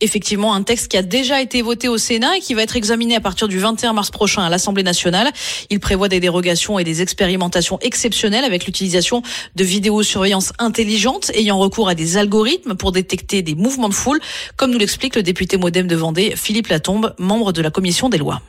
Effectivement, 0.00 0.54
un 0.54 0.62
texte 0.62 0.88
qui 0.88 0.96
a 0.96 1.02
déjà 1.02 1.40
été 1.40 1.62
voté 1.62 1.88
au 1.88 1.96
Sénat 1.96 2.36
et 2.36 2.40
qui 2.40 2.54
va 2.54 2.62
être 2.62 2.76
examiné 2.76 3.16
à 3.16 3.20
partir 3.20 3.48
du 3.48 3.58
21 3.58 3.92
mars 3.94 4.10
prochain 4.10 4.42
à 4.42 4.50
l'Assemblée 4.50 4.82
nationale. 4.82 5.30
Il 5.70 5.80
prévoit 5.80 6.08
des 6.08 6.20
dérogations 6.20 6.78
et 6.78 6.84
des 6.84 7.00
expérimentations 7.00 7.78
exceptionnelles 7.80 8.44
avec 8.44 8.66
l'utilisation 8.66 9.22
de 9.54 9.64
vidéosurveillance 9.64 10.52
intelligente 10.58 11.30
ayant 11.34 11.58
recours 11.58 11.88
à 11.88 11.94
des 11.94 12.16
algorithmes 12.16 12.74
pour 12.74 12.92
détecter 12.92 13.42
des 13.42 13.54
mouvements 13.54 13.88
de 13.88 13.94
foule, 13.94 14.20
comme 14.56 14.70
nous 14.70 14.78
l'explique 14.78 15.16
le 15.16 15.22
député 15.22 15.56
modem 15.56 15.86
de 15.86 15.96
Vendée, 15.96 16.34
Philippe 16.36 16.68
Latombe, 16.68 17.14
membre 17.18 17.52
de 17.52 17.62
la 17.62 17.70
commission 17.70 18.08
des 18.08 18.18
lois. 18.18 18.42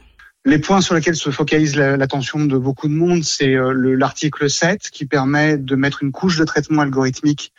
Les 0.48 0.60
points 0.60 0.80
sur 0.80 0.93
lesquels 0.93 1.16
se 1.16 1.32
focalise 1.32 1.76
l'attention 1.76 2.46
de 2.46 2.56
beaucoup 2.56 2.88
de 2.88 2.93
monde, 2.93 3.24
c'est 3.24 3.56
l'article 3.74 4.48
7 4.48 4.91
qui 4.91 5.08
permet 5.08 5.58
de 5.58 5.76
mettre 5.76 6.04
une 6.04 6.12
couche 6.12 6.38
de 6.38 6.43
traitement 6.43 6.84
algorithmique 6.84 7.52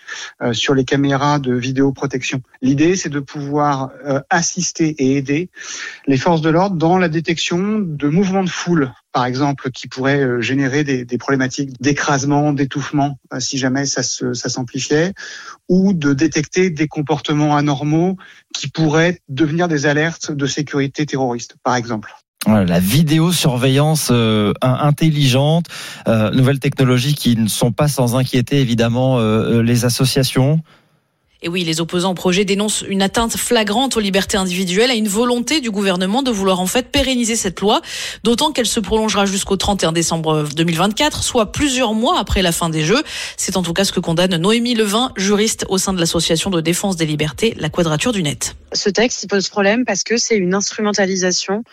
sur 0.53 0.73
les 0.73 0.85
caméras 0.85 1.41
de 1.41 1.53
vidéoprotection. 1.53 2.43
L'idée, 2.63 2.95
c'est 2.95 3.09
de 3.09 3.19
pouvoir 3.19 3.91
assister 4.31 4.95
et 4.99 5.17
aider 5.17 5.51
les 6.07 6.17
forces 6.17 6.43
de 6.43 6.49
l'ordre 6.49 6.77
dans 6.77 6.97
la 6.97 7.09
détection 7.09 7.81
de 7.81 8.09
mouvements 8.09 8.45
de 8.45 8.49
foule, 8.49 8.93
par 9.11 9.27
exemple, 9.27 9.73
qui 9.73 9.89
pourraient 9.89 10.41
générer 10.41 10.85
des, 10.85 11.05
des 11.05 11.19
problématiques 11.19 11.83
d'écrasement, 11.83 12.53
d'étouffement, 12.53 13.19
si 13.41 13.59
jamais 13.59 13.87
ça 13.87 14.05
s'amplifiait, 14.05 15.13
ou 15.69 15.93
de 15.93 16.13
détecter 16.13 16.71
des 16.71 16.87
comportements 16.87 17.57
anormaux 17.57 18.17
qui 18.55 18.69
pourraient 18.69 19.21
devenir 19.29 19.67
des 19.67 19.87
alertes 19.87 20.31
de 20.31 20.47
sécurité 20.47 21.05
terroriste, 21.05 21.57
par 21.65 21.75
exemple 21.75 22.15
la 22.47 22.81
vidéosurveillance 22.81 24.09
euh, 24.11 24.53
intelligente, 24.63 25.67
euh, 26.09 26.31
nouvelles 26.31 26.61
technologies 26.61 27.15
qui 27.15 27.37
ne 27.37 27.49
sont 27.49 27.73
pas 27.73 27.89
sans 27.89 28.17
inquiéter 28.17 28.61
évidemment 28.61 29.19
euh, 29.19 29.63
les 29.63 29.85
associations. 29.85 30.61
Et 31.43 31.49
oui, 31.49 31.65
les 31.65 31.81
opposants 31.81 32.13
au 32.13 32.15
projet 32.15 32.47
dénoncent 32.47 32.83
une 32.89 33.03
atteinte 33.03 33.37
flagrante 33.37 33.97
aux 33.97 34.01
libertés 34.01 34.39
individuelles, 34.39 34.91
à 34.91 34.95
une 34.95 35.07
volonté 35.07 35.61
du 35.61 35.71
gouvernement 35.71 36.23
de 36.23 36.31
vouloir 36.31 36.61
en 36.61 36.67
fait 36.67 36.91
pérenniser 36.91 37.37
cette 37.37 37.61
loi, 37.61 37.83
d'autant 38.25 38.53
qu'elle 38.53 38.67
se 38.67 38.81
prolongera 38.81 39.27
jusqu'au 39.27 39.57
31 39.57 39.93
décembre 39.93 40.49
2024, 40.57 41.23
soit 41.23 41.53
plusieurs 41.53 41.93
mois 41.93 42.19
après 42.19 42.41
la 42.41 42.53
fin 42.53 42.71
des 42.71 42.85
Jeux. 42.85 43.03
C'est 43.37 43.59
en 43.59 43.63
tout 43.63 43.75
cas 43.75 43.85
ce 43.85 43.93
que 43.93 44.01
condamne 44.01 44.35
Noémie 44.37 44.75
Levin, 44.75 45.13
juriste 45.17 45.67
au 45.69 45.77
sein 45.77 45.93
de 45.93 46.01
l'association 46.01 46.49
de 46.49 46.63
défense 46.63 46.97
des 46.97 47.07
libertés, 47.07 47.55
la 47.59 47.69
Quadrature 47.69 48.13
du 48.13 48.23
Net. 48.23 48.57
Ce 48.73 48.89
texte 48.89 49.23
il 49.23 49.29
pose 49.29 49.49
problème 49.49 49.85
parce 49.85 50.05
que 50.05 50.17
c'est 50.17 50.37
une 50.37 50.55
instrumentalisation 50.55 51.65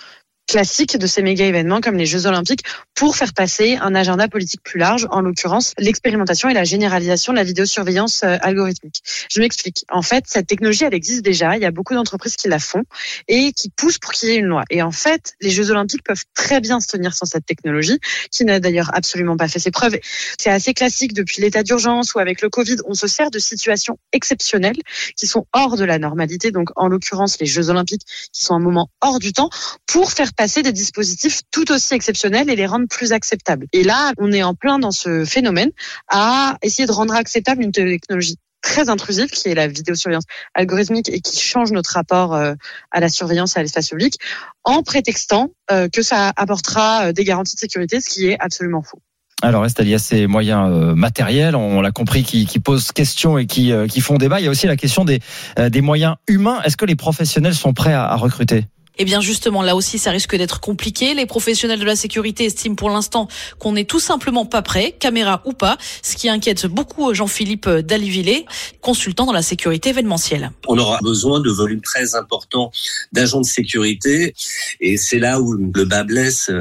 classique 0.47 0.97
de 0.97 1.07
ces 1.07 1.21
méga 1.21 1.45
événements 1.45 1.81
comme 1.81 1.95
les 1.95 2.05
Jeux 2.05 2.25
Olympiques 2.25 2.63
pour 2.95 3.15
faire 3.15 3.33
passer 3.33 3.77
un 3.81 3.95
agenda 3.95 4.27
politique 4.27 4.61
plus 4.63 4.79
large, 4.79 5.07
en 5.09 5.21
l'occurrence 5.21 5.73
l'expérimentation 5.77 6.49
et 6.49 6.53
la 6.53 6.63
généralisation 6.63 7.33
de 7.33 7.37
la 7.37 7.43
vidéosurveillance 7.43 8.23
algorithmique. 8.23 9.01
Je 9.31 9.39
m'explique. 9.39 9.85
En 9.89 10.01
fait, 10.01 10.25
cette 10.27 10.47
technologie, 10.47 10.83
elle 10.83 10.93
existe 10.93 11.23
déjà. 11.23 11.55
Il 11.55 11.61
y 11.61 11.65
a 11.65 11.71
beaucoup 11.71 11.93
d'entreprises 11.93 12.35
qui 12.35 12.47
la 12.47 12.59
font 12.59 12.83
et 13.27 13.51
qui 13.53 13.69
poussent 13.69 13.97
pour 13.97 14.11
qu'il 14.11 14.29
y 14.29 14.31
ait 14.33 14.37
une 14.37 14.45
loi. 14.45 14.63
Et 14.69 14.81
en 14.81 14.91
fait, 14.91 15.33
les 15.41 15.49
Jeux 15.49 15.71
Olympiques 15.71 16.03
peuvent 16.03 16.23
très 16.33 16.59
bien 16.59 16.79
se 16.79 16.87
tenir 16.87 17.13
sans 17.13 17.25
cette 17.25 17.45
technologie, 17.45 17.99
qui 18.31 18.45
n'a 18.45 18.59
d'ailleurs 18.59 18.91
absolument 18.93 19.37
pas 19.37 19.47
fait 19.47 19.59
ses 19.59 19.71
preuves. 19.71 19.97
C'est 20.39 20.49
assez 20.49 20.73
classique 20.73 21.13
depuis 21.13 21.41
l'état 21.41 21.63
d'urgence 21.63 22.13
ou 22.13 22.19
avec 22.19 22.41
le 22.41 22.49
Covid. 22.49 22.77
On 22.85 22.93
se 22.93 23.07
sert 23.07 23.31
de 23.31 23.39
situations 23.39 23.97
exceptionnelles 24.11 24.79
qui 25.15 25.27
sont 25.27 25.45
hors 25.53 25.77
de 25.77 25.85
la 25.85 25.99
normalité. 25.99 26.51
Donc, 26.51 26.69
en 26.75 26.87
l'occurrence, 26.87 27.39
les 27.39 27.45
Jeux 27.45 27.69
Olympiques, 27.69 28.03
qui 28.31 28.43
sont 28.43 28.53
un 28.53 28.59
moment 28.59 28.89
hors 29.01 29.19
du 29.19 29.33
temps, 29.33 29.49
pour 29.87 30.11
faire 30.11 30.32
passer 30.36 30.63
des 30.63 30.71
dispositifs 30.71 31.41
tout 31.51 31.71
aussi 31.71 31.93
exceptionnels 31.93 32.49
et 32.49 32.55
les 32.55 32.65
rendre 32.65 32.88
plus 32.88 33.11
acceptables. 33.11 33.67
Et 33.73 33.84
là, 33.84 34.13
on 34.17 34.31
est 34.31 34.43
en 34.43 34.53
plein 34.53 34.79
dans 34.79 34.91
ce 34.91 35.25
phénomène 35.25 35.71
à 36.09 36.57
essayer 36.61 36.86
de 36.86 36.91
rendre 36.91 37.13
acceptable 37.15 37.63
une 37.63 37.71
technologie 37.71 38.38
très 38.61 38.89
intrusive 38.89 39.27
qui 39.27 39.49
est 39.49 39.55
la 39.55 39.67
vidéosurveillance 39.67 40.23
algorithmique 40.53 41.09
et 41.09 41.19
qui 41.19 41.39
change 41.39 41.71
notre 41.73 41.91
rapport 41.91 42.34
à 42.34 42.99
la 42.99 43.09
surveillance 43.09 43.57
et 43.57 43.59
à 43.59 43.61
l'espace 43.61 43.89
public 43.89 44.17
en 44.63 44.84
prétextant 44.84 45.51
que 45.91 46.01
ça 46.01 46.31
apportera 46.38 47.11
des 47.11 47.25
garanties 47.25 47.55
de 47.55 47.59
sécurité, 47.59 47.99
ce 47.99 48.09
qui 48.09 48.27
est 48.27 48.38
absolument 48.39 48.81
faux. 48.81 49.01
Alors, 49.43 49.65
il 49.79 49.89
y 49.89 49.93
a 49.93 49.99
ces 49.99 50.25
moyens 50.25 50.69
euh, 50.71 50.95
matériels, 50.95 51.57
on 51.57 51.81
l'a 51.81 51.91
compris, 51.91 52.23
qui, 52.23 52.59
posent 52.59 52.93
question 52.93 53.38
et 53.38 53.45
qui, 53.45 53.73
euh, 53.73 53.88
font 53.99 54.15
débat. 54.15 54.39
Il 54.39 54.45
y 54.45 54.47
a 54.47 54.49
aussi 54.49 54.67
la 54.67 54.77
question 54.77 55.03
des, 55.03 55.19
euh, 55.59 55.69
moyens 55.81 56.15
humains. 56.27 56.61
Est-ce 56.63 56.77
que 56.77 56.86
les 56.86 56.95
professionnels 56.95 57.53
sont 57.53 57.73
prêts 57.73 57.93
à 57.93 58.15
recruter? 58.15 58.65
Eh 58.97 59.05
bien 59.05 59.21
justement, 59.21 59.61
là 59.61 59.75
aussi, 59.75 59.97
ça 59.97 60.11
risque 60.11 60.35
d'être 60.35 60.59
compliqué. 60.59 61.13
Les 61.13 61.25
professionnels 61.25 61.79
de 61.79 61.85
la 61.85 61.95
sécurité 61.95 62.45
estiment 62.45 62.75
pour 62.75 62.89
l'instant 62.89 63.27
qu'on 63.59 63.73
n'est 63.73 63.85
tout 63.85 63.99
simplement 63.99 64.45
pas 64.45 64.61
prêt, 64.61 64.95
caméra 64.99 65.41
ou 65.45 65.53
pas, 65.53 65.77
ce 66.01 66.15
qui 66.15 66.29
inquiète 66.29 66.67
beaucoup 66.67 67.13
Jean-Philippe 67.13 67.67
Dalivillé, 67.67 68.45
consultant 68.81 69.25
dans 69.25 69.33
la 69.33 69.41
sécurité 69.41 69.89
événementielle. 69.89 70.51
On 70.67 70.77
aura 70.77 70.99
besoin 71.01 71.39
de 71.39 71.49
volumes 71.49 71.81
très 71.81 72.15
importants 72.15 72.71
d'agents 73.11 73.41
de 73.41 73.45
sécurité 73.45 74.33
et 74.79 74.97
c'est 74.97 75.19
là 75.19 75.41
où 75.41 75.53
le 75.53 75.85
bas 75.85 76.03
blesse 76.03 76.51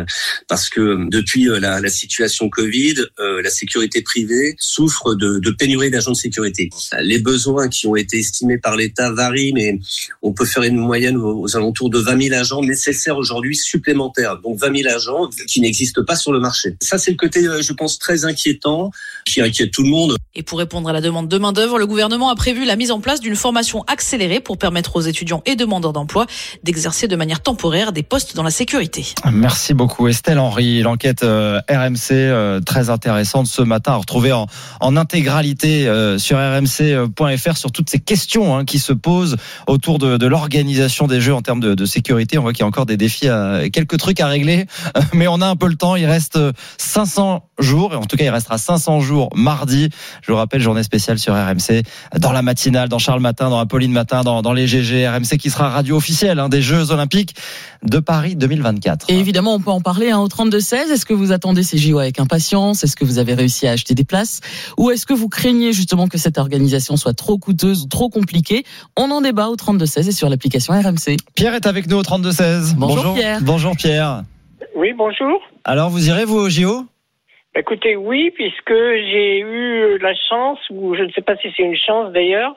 parce 0.49 0.69
que 0.69 1.09
depuis 1.11 1.45
la, 1.45 1.81
la 1.81 1.91
situation 1.91 2.49
Covid, 2.49 2.95
la 3.19 3.51
sécurité 3.51 4.03
privée 4.03 4.57
souffre 4.59 5.15
de, 5.15 5.39
de 5.39 5.51
pénurie 5.51 5.91
d'agents 5.91 6.13
de 6.13 6.17
sécurité. 6.17 6.71
Les 7.01 7.19
besoins 7.19 7.69
qui 7.69 7.87
ont 7.87 7.97
été 7.97 8.19
estimés 8.19 8.59
par 8.59 8.77
l'État 8.77 9.11
varient, 9.13 9.53
mais 9.53 9.79
on 10.23 10.33
peut 10.33 10.47
faire 10.47 10.63
une 10.63 10.77
moyenne 10.77 11.17
aux, 11.17 11.43
aux 11.43 11.57
alentours 11.57 11.91
de 11.91 11.99
20 11.99 12.22
000 12.22 12.22
agents 12.31 12.63
nécessaires 12.63 13.17
aujourd'hui 13.17 13.57
supplémentaires, 13.57 14.39
donc 14.43 14.59
20 14.59 14.83
000 14.83 14.95
agents 14.95 15.29
qui 15.47 15.61
n'existent 15.61 16.05
pas 16.05 16.17
sur 16.17 16.33
le 16.33 16.41
marché. 16.41 16.77
Ça, 16.81 16.99
c'est 16.99 17.11
le 17.11 17.17
côté, 17.17 17.43
je 17.61 17.73
pense, 17.73 17.99
très 17.99 18.25
inquiétant, 18.25 18.91
qui 19.25 19.41
inquiète 19.41 19.71
tout 19.71 19.83
le 19.83 19.89
monde. 19.89 20.17
Et 20.35 20.43
pour 20.43 20.59
répondre 20.59 20.89
à 20.89 20.93
la 20.93 21.01
demande 21.01 21.29
de 21.29 21.39
main-d'œuvre, 21.39 21.79
le 21.79 21.87
gouvernement 21.87 22.31
a 22.31 22.35
prévu 22.35 22.65
la 22.65 22.77
mise 22.77 22.91
en 22.91 23.01
place 23.01 23.21
d'une 23.21 23.37
formation 23.37 23.85
accélérée 23.87 24.41
pour 24.41 24.59
permettre 24.59 24.97
aux 24.97 25.01
étudiants 25.01 25.43
et 25.47 25.57
demandeurs 25.57 25.93
d'emploi 25.93 26.27
d'exercer 26.63 27.09
de 27.09 27.17
manière 27.17 27.41
temporaire 27.43 27.93
des 27.93 28.03
postes 28.03 28.35
dans 28.35 28.43
la 28.43 28.51
sécurité. 28.51 29.07
Merci 29.31 29.75
beaucoup, 29.75 30.09
Estelle 30.09 30.39
Henry. 30.39 30.81
L'enquête 30.81 31.23
euh, 31.23 31.61
RMC, 31.69 32.13
euh, 32.13 32.61
très 32.61 32.91
intéressante 32.91 33.47
ce 33.47 33.63
matin, 33.63 33.93
à 33.93 33.97
retrouver 33.97 34.33
en, 34.33 34.47
en 34.81 34.97
intégralité 34.97 35.87
euh, 35.87 36.19
sur 36.19 36.39
rmc.fr 36.39 37.57
sur 37.57 37.73
toutes 37.73 37.91
ces 37.91 37.99
questions 37.99 38.57
hein, 38.57 38.65
qui 38.65 38.79
se 38.79 38.93
posent 38.93 39.37
autour 39.67 39.99
de, 39.99 40.17
de 40.17 40.27
l'organisation 40.27 41.07
des 41.07 41.21
Jeux 41.21 41.35
en 41.35 41.43
termes 41.43 41.61
de, 41.61 41.75
de 41.75 41.85
sécurité 41.85 42.12
sécurité. 42.13 42.39
On 42.39 42.43
voit 42.43 42.53
qu'il 42.53 42.61
y 42.61 42.65
a 42.65 42.67
encore 42.67 42.87
des 42.87 42.97
défis, 42.97 43.29
à, 43.29 43.69
quelques 43.71 43.97
trucs 43.97 44.21
à 44.21 44.27
régler, 44.27 44.67
mais 45.15 45.27
on 45.29 45.41
a 45.41 45.47
un 45.47 45.57
peu 45.57 45.69
le 45.69 45.77
temps. 45.77 45.97
Il 45.97 46.05
reste 46.05 46.39
500 46.79 47.49
jours, 47.59 47.95
et 47.95 47.97
en 47.97 48.05
tout 48.05 48.17
cas, 48.17 48.25
il 48.25 48.31
restera 48.31 48.59
500 48.59 49.01
jours 49.01 49.31
mardi. 49.35 49.89
Je 50.23 50.33
vous 50.33 50.37
rappelle, 50.37 50.61
journée 50.61 50.83
spéciale 50.83 51.19
sur 51.19 51.35
RMC, 51.35 51.83
dans 52.19 52.33
la 52.33 52.43
matinale, 52.43 52.89
dans 52.89 52.99
Charles 52.99 53.21
Matin, 53.21 53.49
dans 53.51 53.59
Apolline 53.59 53.93
Matin, 53.93 54.23
dans, 54.23 54.43
dans 54.43 54.53
les 54.53 54.67
GG, 54.67 55.09
RMC 55.09 55.39
qui 55.39 55.51
sera 55.51 55.71
radio 55.71 55.97
officielle 55.97 56.39
hein, 56.39 56.49
des 56.49 56.61
Jeux 56.61 56.91
Olympiques 56.91 57.35
de 57.85 57.99
Paris 57.99 58.37
2024. 58.37 59.07
Et 59.09 59.19
évidemment, 59.19 59.55
on 59.55 59.61
peut 59.61 59.71
en 59.71 59.81
parler 59.81 60.11
hein, 60.11 60.19
au 60.19 60.29
32-16. 60.29 60.91
Est-ce 60.93 61.07
que 61.07 61.15
vous 61.15 61.33
attendez 61.33 61.63
ces 61.63 61.79
JO 61.79 61.99
avec 61.99 62.21
impatience? 62.21 62.85
Est-ce 62.85 62.97
que 62.97 63.05
vous 63.05 63.19
avez 63.19 63.35
réussi 63.35 63.67
à 63.67 63.73
acheter 63.73 63.95
des 63.95 64.05
places? 64.05 64.41
Ou 64.77 64.91
est-ce 64.91 65.07
que 65.07 65.15
vous 65.15 65.29
craignez 65.29 65.73
justement 65.73 66.09
que 66.09 66.19
cette 66.19 66.39
organisation 66.39 66.97
soit 66.97 67.15
trop 67.15 67.39
coûteuse 67.39 67.83
ou 67.83 67.87
trop 67.87 68.09
compliquée? 68.09 68.65
On 68.97 69.11
en 69.11 69.21
débat 69.21 69.49
au 69.49 69.57
32-16 69.57 70.09
et 70.09 70.13
sur 70.13 70.29
l'application 70.29 70.75
RMC. 70.75 71.17
Pierre 71.35 71.55
est 71.55 71.67
avec 71.67 71.89
nous 71.89 71.97
au 72.03 72.19
32-16. 72.19 72.75
Bonjour, 72.77 73.15
Pierre. 73.15 73.39
Bonjour 73.43 73.77
Pierre. 73.77 74.23
Oui, 74.75 74.93
bonjour. 74.97 75.41
Alors, 75.65 75.91
vous 75.91 76.09
irez, 76.09 76.25
vous, 76.25 76.39
au 76.39 76.49
JO 76.49 76.85
Écoutez, 77.55 77.97
oui, 77.97 78.31
puisque 78.35 78.73
j'ai 78.73 79.41
eu 79.41 79.99
la 79.99 80.15
chance, 80.29 80.59
ou 80.71 80.95
je 80.97 81.03
ne 81.03 81.11
sais 81.11 81.21
pas 81.21 81.37
si 81.37 81.49
c'est 81.57 81.63
une 81.63 81.77
chance 81.77 82.13
d'ailleurs, 82.13 82.55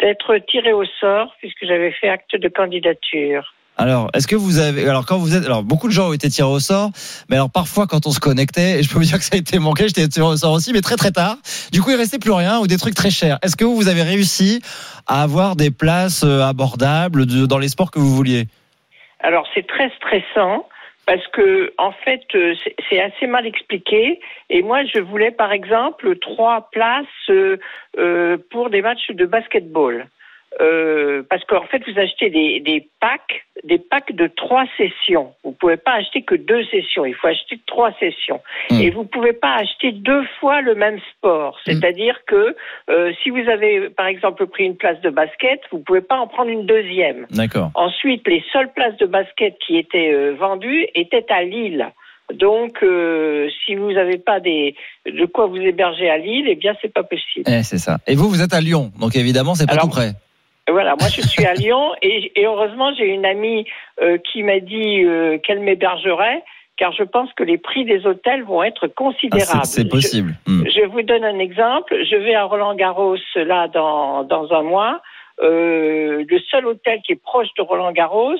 d'être 0.00 0.36
tiré 0.50 0.72
au 0.72 0.84
sort, 1.00 1.34
puisque 1.38 1.58
j'avais 1.66 1.92
fait 1.92 2.08
acte 2.08 2.34
de 2.40 2.48
candidature. 2.48 3.54
Alors, 3.76 4.10
est-ce 4.14 4.26
que 4.26 4.34
vous 4.34 4.58
avez, 4.58 4.88
alors 4.88 5.06
quand 5.06 5.18
vous 5.18 5.36
êtes, 5.36 5.44
alors 5.44 5.62
beaucoup 5.62 5.86
de 5.86 5.92
gens 5.92 6.08
ont 6.08 6.12
été 6.12 6.28
tirés 6.30 6.48
au 6.48 6.58
sort, 6.58 6.90
mais 7.28 7.36
alors 7.36 7.50
parfois 7.50 7.86
quand 7.86 8.06
on 8.06 8.10
se 8.10 8.18
connectait, 8.18 8.80
et 8.80 8.82
je 8.82 8.88
peux 8.88 8.98
vous 8.98 9.04
dire 9.04 9.18
que 9.18 9.24
ça 9.24 9.34
a 9.34 9.36
été 9.36 9.58
manqué, 9.60 9.86
j'étais 9.86 10.08
tiré 10.08 10.26
au 10.26 10.36
sort 10.36 10.52
aussi, 10.52 10.72
mais 10.72 10.80
très 10.80 10.96
très 10.96 11.12
tard. 11.12 11.36
Du 11.70 11.80
coup, 11.82 11.90
il 11.90 11.96
restait 11.96 12.18
plus 12.18 12.32
rien 12.32 12.58
ou 12.58 12.66
des 12.66 12.76
trucs 12.78 12.94
très 12.94 13.10
chers. 13.10 13.38
Est-ce 13.42 13.54
que 13.54 13.64
vous, 13.64 13.76
vous 13.76 13.86
avez 13.88 14.02
réussi 14.02 14.60
à 15.06 15.22
avoir 15.22 15.54
des 15.54 15.70
places 15.70 16.24
euh, 16.24 16.40
abordables 16.42 17.26
de- 17.26 17.46
dans 17.46 17.58
les 17.58 17.68
sports 17.68 17.90
que 17.92 18.00
vous 18.00 18.12
vouliez? 18.16 18.46
Alors, 19.20 19.46
c'est 19.54 19.66
très 19.66 19.90
stressant. 19.90 20.68
Parce 21.06 21.26
que, 21.28 21.72
en 21.78 21.90
fait, 21.90 22.20
euh, 22.34 22.54
c'est- 22.90 23.00
assez 23.00 23.26
mal 23.26 23.46
expliqué. 23.46 24.20
Et 24.50 24.60
moi, 24.60 24.84
je 24.84 25.00
voulais, 25.00 25.30
par 25.30 25.52
exemple, 25.52 26.18
trois 26.18 26.68
places 26.70 27.06
euh, 27.30 27.56
euh, 27.96 28.36
pour 28.50 28.68
des 28.68 28.82
matchs 28.82 29.10
de 29.12 29.24
basketball. 29.24 30.06
Euh, 30.60 31.22
parce 31.28 31.44
qu'en 31.44 31.66
fait, 31.66 31.82
vous 31.86 31.98
achetez 31.98 32.30
des, 32.30 32.60
des 32.60 32.88
packs, 33.00 33.44
des 33.64 33.78
packs 33.78 34.12
de 34.12 34.26
trois 34.26 34.64
sessions. 34.76 35.32
Vous 35.44 35.52
pouvez 35.52 35.76
pas 35.76 35.92
acheter 35.92 36.22
que 36.22 36.34
deux 36.34 36.64
sessions. 36.64 37.04
Il 37.04 37.14
faut 37.14 37.28
acheter 37.28 37.60
trois 37.66 37.92
sessions. 38.00 38.40
Et 38.70 38.90
vous 38.90 39.04
pouvez 39.04 39.32
pas 39.32 39.54
acheter 39.54 39.92
deux 39.92 40.24
fois 40.40 40.60
le 40.60 40.74
même 40.74 40.98
sport. 41.12 41.58
C'est-à-dire 41.64 42.20
que 42.26 42.56
euh, 42.90 43.12
si 43.22 43.30
vous 43.30 43.48
avez, 43.48 43.88
par 43.90 44.06
exemple, 44.06 44.46
pris 44.46 44.64
une 44.64 44.76
place 44.76 45.00
de 45.00 45.10
basket, 45.10 45.60
vous 45.70 45.78
pouvez 45.78 46.00
pas 46.00 46.18
en 46.18 46.26
prendre 46.26 46.50
une 46.50 46.66
deuxième. 46.66 47.26
D'accord. 47.30 47.70
Ensuite, 47.74 48.26
les 48.26 48.42
seules 48.52 48.72
places 48.72 48.96
de 48.96 49.06
basket 49.06 49.56
qui 49.64 49.76
étaient 49.76 50.12
euh, 50.12 50.34
vendues 50.34 50.86
étaient 50.94 51.26
à 51.30 51.42
Lille. 51.42 51.88
Donc, 52.34 52.82
euh, 52.82 53.48
si 53.64 53.74
vous 53.74 53.92
n'avez 53.92 54.18
pas 54.18 54.38
des, 54.38 54.74
de 55.06 55.24
quoi 55.24 55.46
vous 55.46 55.56
héberger 55.56 56.10
à 56.10 56.18
Lille, 56.18 56.44
eh 56.48 56.56
bien, 56.56 56.74
c'est 56.82 56.92
pas 56.92 57.02
possible. 57.02 57.44
Eh, 57.46 57.62
c'est 57.62 57.78
ça. 57.78 57.98
Et 58.06 58.14
vous, 58.16 58.28
vous 58.28 58.42
êtes 58.42 58.52
à 58.52 58.60
Lyon, 58.60 58.92
donc 59.00 59.16
évidemment, 59.16 59.54
c'est 59.54 59.66
pas 59.66 59.72
Alors, 59.72 59.84
tout 59.84 59.90
près. 59.90 60.12
Voilà, 60.70 60.94
moi 61.00 61.08
je 61.08 61.22
suis 61.22 61.44
à 61.46 61.54
Lyon 61.54 61.92
et, 62.02 62.32
et 62.40 62.46
heureusement 62.46 62.92
j'ai 62.94 63.06
une 63.06 63.24
amie 63.26 63.66
euh, 64.02 64.18
qui 64.18 64.42
m'a 64.42 64.60
dit 64.60 65.04
euh, 65.04 65.38
qu'elle 65.38 65.60
m'hébergerait 65.60 66.42
car 66.76 66.92
je 66.92 67.02
pense 67.02 67.32
que 67.32 67.42
les 67.42 67.58
prix 67.58 67.84
des 67.84 68.06
hôtels 68.06 68.44
vont 68.44 68.62
être 68.62 68.86
Ah, 68.86 68.92
considérables. 68.94 69.64
c'est- 69.64 69.82
c'est 69.82 69.88
possible. 69.88 70.34
Hmm. 70.46 70.64
Je, 70.66 70.70
je 70.80 70.86
vous 70.86 71.02
donne 71.02 71.24
un 71.24 71.38
exemple. 71.40 71.96
Je 72.04 72.16
vais 72.16 72.34
à 72.36 72.44
Roland 72.44 72.74
Garros 72.74 73.16
là 73.34 73.66
dans, 73.68 74.22
dans 74.24 74.52
un 74.52 74.62
mois. 74.62 75.00
Euh, 75.42 76.24
le 76.28 76.38
seul 76.50 76.66
hôtel 76.66 77.00
qui 77.04 77.12
est 77.12 77.22
proche 77.22 77.48
de 77.56 77.62
Roland 77.62 77.92
Garros, 77.92 78.34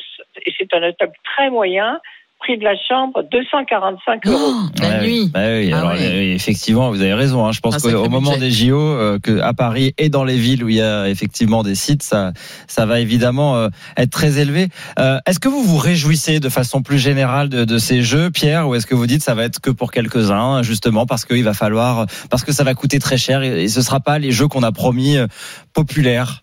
et 0.45 0.53
c'est 0.59 0.73
un 0.75 0.83
hôtel 0.89 1.11
très 1.25 1.49
moyen, 1.51 2.01
prix 2.39 2.57
de 2.59 2.65
la 2.65 2.75
chambre 2.89 3.23
245 3.31 4.27
euros. 4.27 4.53
Ouais, 4.81 4.99
oui. 5.03 5.31
Bah 5.33 5.41
oui, 5.59 5.73
alors, 5.73 5.91
euh, 5.93 6.35
effectivement, 6.35 6.91
vous 6.91 7.01
avez 7.03 7.15
raison. 7.15 7.45
hein. 7.47 7.53
Je 7.53 7.61
pense 7.61 7.85
Un 7.85 7.91
qu'au 7.93 8.09
moment 8.09 8.33
budget. 8.33 8.41
des 8.47 8.51
JO, 8.51 8.79
euh, 8.81 9.19
que 9.19 9.41
à 9.41 9.53
Paris 9.55 9.93
et 9.99 10.09
dans 10.09 10.25
les 10.25 10.37
villes 10.37 10.63
où 10.65 10.69
il 10.69 10.77
y 10.77 10.81
a 10.83 11.09
effectivement 11.09 11.63
des 11.63 11.75
sites, 11.75 12.03
ça, 12.03 12.33
ça 12.67 12.87
va 12.87 13.01
évidemment 13.01 13.57
euh, 13.57 13.69
être 13.97 14.11
très 14.11 14.39
élevé. 14.39 14.69
Euh, 14.99 15.19
est-ce 15.27 15.41
que 15.41 15.49
vous 15.49 15.63
vous 15.63 15.79
réjouissez 15.79 16.39
de 16.41 16.49
façon 16.49 16.81
plus 16.83 16.99
générale 16.99 17.49
de, 17.49 17.65
de 17.65 17.79
ces 17.79 18.03
jeux, 18.03 18.31
Pierre, 18.31 18.69
ou 18.69 18.75
est-ce 18.75 18.87
que 18.87 18.95
vous 18.95 19.07
dites 19.07 19.23
ça 19.23 19.35
va 19.35 19.45
être 19.45 19.61
que 19.61 19.71
pour 19.71 19.91
quelques-uns, 19.91 20.63
justement 20.63 21.07
parce 21.07 21.25
qu'il 21.25 21.45
va 21.45 21.55
falloir, 21.55 22.07
parce 22.31 22.45
que 22.45 22.53
ça 22.53 22.65
va 22.65 22.75
coûter 22.75 22.99
très 23.01 23.19
cher 23.19 23.43
et, 23.43 23.65
et 23.65 23.69
ce 23.69 23.83
sera 23.83 24.01
pas 24.01 24.19
les 24.19 24.31
jeux 24.31 24.49
qu'on 24.49 24.63
a 24.63 24.73
promis 24.73 25.17
euh, 25.17 25.27
populaires? 25.75 26.43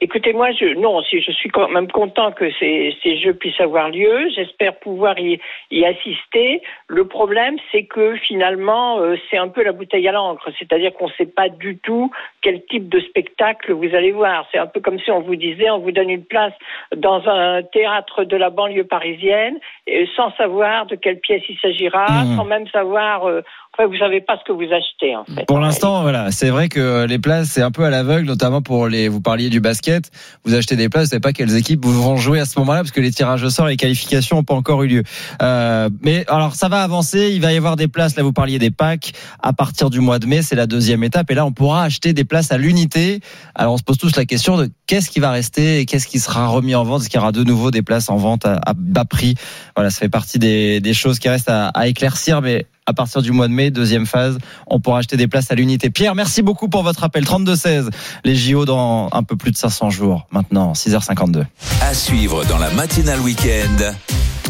Écoutez, 0.00 0.32
moi, 0.32 0.50
je, 0.52 0.74
non, 0.78 1.02
si 1.02 1.20
je 1.20 1.30
suis 1.32 1.48
quand 1.50 1.68
même 1.68 1.90
content 1.90 2.32
que 2.32 2.50
ces, 2.58 2.96
ces 3.02 3.18
jeux 3.18 3.34
puissent 3.34 3.60
avoir 3.60 3.90
lieu. 3.90 4.28
J'espère 4.34 4.78
pouvoir 4.78 5.18
y, 5.18 5.40
y 5.70 5.84
assister. 5.84 6.62
Le 6.88 7.06
problème, 7.06 7.56
c'est 7.70 7.84
que 7.84 8.16
finalement, 8.16 8.98
euh, 9.00 9.16
c'est 9.30 9.36
un 9.36 9.48
peu 9.48 9.62
la 9.62 9.72
bouteille 9.72 10.08
à 10.08 10.12
l'encre. 10.12 10.48
C'est-à-dire 10.58 10.92
qu'on 10.94 11.08
ne 11.08 11.12
sait 11.12 11.26
pas 11.26 11.48
du 11.48 11.78
tout 11.78 12.10
quel 12.42 12.64
type 12.66 12.88
de 12.88 13.00
spectacle 13.00 13.72
vous 13.72 13.94
allez 13.94 14.12
voir. 14.12 14.46
C'est 14.52 14.58
un 14.58 14.66
peu 14.66 14.80
comme 14.80 14.98
si 15.00 15.10
on 15.10 15.20
vous 15.20 15.36
disait, 15.36 15.70
on 15.70 15.78
vous 15.78 15.92
donne 15.92 16.10
une 16.10 16.24
place 16.24 16.54
dans 16.96 17.26
un 17.28 17.62
théâtre 17.62 18.24
de 18.24 18.36
la 18.36 18.50
banlieue 18.50 18.84
parisienne, 18.84 19.58
et 19.86 20.06
sans 20.16 20.30
savoir 20.36 20.86
de 20.86 20.96
quelle 20.96 21.20
pièce 21.20 21.42
il 21.48 21.58
s'agira, 21.58 22.06
Mhm. 22.24 22.36
sans 22.36 22.44
même 22.44 22.68
savoir. 22.68 23.28
euh, 23.28 23.42
enfin, 23.76 23.88
vous 23.88 23.98
savez 23.98 24.20
pas 24.20 24.38
ce 24.38 24.44
que 24.44 24.52
vous 24.52 24.72
achetez, 24.72 25.16
en 25.16 25.24
fait. 25.24 25.44
Pour 25.46 25.58
l'instant, 25.58 26.02
voilà, 26.02 26.30
c'est 26.30 26.50
vrai 26.50 26.68
que 26.68 27.04
les 27.06 27.18
places 27.18 27.48
c'est 27.48 27.62
un 27.62 27.70
peu 27.70 27.84
à 27.84 27.90
l'aveugle, 27.90 28.26
notamment 28.26 28.62
pour 28.62 28.88
les. 28.88 29.08
Vous 29.08 29.20
parliez 29.20 29.50
du 29.50 29.60
basket, 29.60 30.10
vous 30.44 30.54
achetez 30.54 30.76
des 30.76 30.88
places, 30.88 31.04
vous 31.04 31.10
savez 31.10 31.20
pas 31.20 31.32
quelles 31.32 31.56
équipes 31.56 31.84
vont 31.84 32.16
jouer 32.16 32.40
à 32.40 32.46
ce 32.46 32.58
moment-là 32.60 32.80
parce 32.80 32.90
que 32.90 33.00
les 33.00 33.10
tirages 33.10 33.42
au 33.42 33.50
sort, 33.50 33.66
les 33.66 33.76
qualifications 33.76 34.36
n'ont 34.36 34.44
pas 34.44 34.54
encore 34.54 34.82
eu 34.82 34.88
lieu. 34.88 35.02
Euh, 35.42 35.88
mais 36.02 36.24
alors 36.28 36.54
ça 36.54 36.68
va 36.68 36.82
avancer, 36.82 37.30
il 37.32 37.40
va 37.40 37.52
y 37.52 37.56
avoir 37.56 37.76
des 37.76 37.88
places. 37.88 38.16
Là, 38.16 38.22
vous 38.22 38.32
parliez 38.32 38.58
des 38.58 38.70
packs 38.70 39.12
à 39.42 39.52
partir 39.52 39.90
du 39.90 40.00
mois 40.00 40.18
de 40.18 40.26
mai, 40.26 40.42
c'est 40.42 40.56
la 40.56 40.66
deuxième 40.66 41.04
étape, 41.04 41.30
et 41.30 41.34
là 41.34 41.44
on 41.44 41.52
pourra 41.52 41.84
acheter 41.84 42.12
des 42.12 42.24
places 42.24 42.52
à 42.52 42.58
l'unité. 42.58 43.20
Alors 43.54 43.74
on 43.74 43.78
se 43.78 43.82
pose 43.82 43.98
tous 43.98 44.16
la 44.16 44.24
question 44.24 44.56
de 44.56 44.68
qu'est-ce 44.86 45.10
qui 45.10 45.20
va 45.20 45.30
rester 45.30 45.80
et 45.80 45.86
qu'est-ce 45.86 46.06
qui 46.06 46.18
sera 46.18 46.46
remis 46.46 46.74
en 46.74 46.84
vente, 46.84 47.02
est-ce 47.02 47.10
qu'il 47.10 47.18
y 47.18 47.22
aura 47.22 47.32
de 47.32 47.44
nouveau 47.44 47.70
des 47.70 47.82
places 47.82 48.08
en 48.08 48.16
vente 48.16 48.46
à, 48.46 48.60
à 48.64 48.72
bas 48.74 49.04
prix? 49.04 49.34
Voilà, 49.76 49.90
ça 49.90 50.00
fait 50.00 50.08
partie 50.08 50.38
des, 50.38 50.80
des 50.80 50.94
choses 50.94 51.18
qui 51.18 51.28
restent 51.28 51.48
à, 51.48 51.68
à 51.68 51.86
éclaircir, 51.86 52.40
mais 52.42 52.66
à 52.86 52.92
partir 52.92 53.22
du 53.22 53.32
mois 53.32 53.48
de 53.48 53.52
mai, 53.52 53.70
deuxième 53.70 54.06
phase, 54.06 54.38
on 54.66 54.80
pourra 54.80 54.98
acheter 54.98 55.16
des 55.16 55.26
places 55.26 55.50
à 55.50 55.54
l'unité. 55.54 55.90
Pierre, 55.90 56.14
merci 56.14 56.42
beaucoup 56.42 56.68
pour 56.68 56.82
votre 56.82 57.04
appel. 57.04 57.24
32-16, 57.24 57.88
les 58.24 58.36
JO 58.36 58.64
dans 58.64 59.08
un 59.12 59.22
peu 59.22 59.36
plus 59.36 59.52
de 59.52 59.56
500 59.56 59.90
jours. 59.90 60.26
Maintenant, 60.30 60.72
6h52. 60.72 61.44
À 61.80 61.94
suivre 61.94 62.44
dans 62.44 62.58
la 62.58 62.70
matinale 62.70 63.20
week-end. 63.20 63.94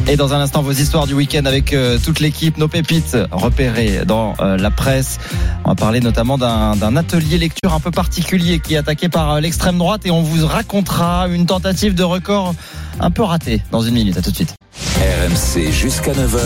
Et 0.07 0.17
dans 0.17 0.35
un 0.35 0.41
instant, 0.41 0.61
vos 0.61 0.73
histoires 0.73 1.07
du 1.07 1.15
week-end 1.15 1.47
avec 1.47 1.73
euh, 1.73 1.99
toute 2.03 2.21
l'équipe, 2.21 2.59
nos 2.59 2.69
pépites 2.69 3.17
repérées 3.31 4.05
dans 4.05 4.35
euh, 4.41 4.59
la 4.59 4.71
presse. 4.71 5.19
On 5.65 5.71
va 5.71 5.75
parler 5.77 6.01
notamment 6.01 6.37
d'un 6.37 6.97
atelier 6.97 7.39
lecture 7.39 7.73
un 7.73 7.81
peu 7.81 7.91
particulier 7.91 8.59
qui 8.61 8.75
est 8.75 8.79
attaqué 8.79 9.09
par 9.09 9.35
euh, 9.35 9.41
l'extrême 9.41 9.79
droite 9.79 10.05
et 10.05 10.11
on 10.11 10.21
vous 10.21 10.47
racontera 10.47 11.29
une 11.29 11.47
tentative 11.47 11.95
de 11.95 12.03
record 12.03 12.55
un 13.01 13.11
peu 13.11 13.23
ratée 13.23 13.63
dans 13.71 13.81
une 13.81 13.95
minute. 13.95 14.19
À 14.19 14.23
tout 14.23 14.31
de 14.31 14.37
suite. 14.37 14.55
RMC 14.79 15.71
jusqu'à 15.71 16.13
9h. 16.13 16.39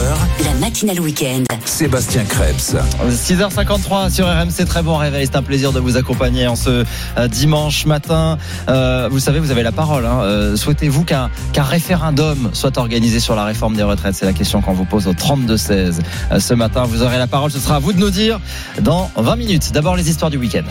La 0.45 0.55
matinale 0.61 1.01
week-end. 1.01 1.45
Sébastien 1.65 2.25
Krebs. 2.25 2.77
6h53 3.11 4.11
sur 4.13 4.27
RMC, 4.27 4.67
très 4.67 4.83
bon 4.83 4.97
réveil. 4.97 5.27
C'est 5.27 5.37
un 5.37 5.43
plaisir 5.43 5.73
de 5.73 5.81
vous 5.81 5.97
accompagner 5.97 6.47
en 6.47 6.55
ce 6.57 6.85
euh, 7.17 7.29
dimanche 7.29 7.87
matin. 7.87 8.37
Euh, 8.69 9.09
vous 9.11 9.19
savez, 9.21 9.39
vous 9.41 9.51
avez 9.51 9.63
la 9.63 9.73
parole. 9.73 10.05
hein. 10.05 10.21
Euh, 10.23 10.57
Souhaitez-vous 10.57 11.05
qu'un 11.05 11.31
référendum 11.57 12.51
soit 12.53 12.77
organisé 12.77 13.19
sur 13.19 13.35
la 13.35 13.45
réforme 13.45 13.77
des 13.77 13.83
retraites? 13.83 14.15
C'est 14.15 14.27
la 14.27 14.33
question 14.35 14.61
qu'on 14.61 14.73
vous 14.75 14.85
pose 14.85 15.09
au 15.09 15.15
32-16 15.15 16.01
euh, 16.33 16.39
ce 16.41 16.55
matin. 16.55 16.85
Vous 16.85 17.03
aurez 17.03 17.19
la 17.19 17.27
parole. 17.29 17.51
Ce 17.51 17.59
sera 17.59 17.77
à 17.77 17.79
vous 17.79 17.93
de 17.95 17.99
nous 17.99 18.11
dire 18.11 18.41
dans 18.83 19.11
20 19.17 19.37
minutes. 19.37 19.73
D'abord, 19.73 19.97
les 19.97 20.11
histoires 20.11 20.31
du 20.31 20.37
week-end. 20.37 20.65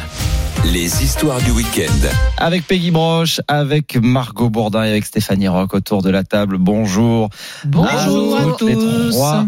Les 0.73 1.03
histoires 1.03 1.39
du 1.41 1.51
week-end. 1.51 2.07
Avec 2.37 2.65
Peggy 2.67 2.89
Broche, 2.91 3.39
avec 3.47 3.95
Margot 4.01 4.49
Bourdin 4.49 4.83
et 4.83 4.89
avec 4.89 5.05
Stéphanie 5.05 5.47
Rock 5.47 5.75
autour 5.75 6.01
de 6.01 6.09
la 6.09 6.23
table. 6.23 6.57
Bonjour. 6.57 7.29
Bonjour 7.65 8.37
à 8.37 8.45
les 8.65 8.75
tous. 8.75 9.11
trois. 9.11 9.45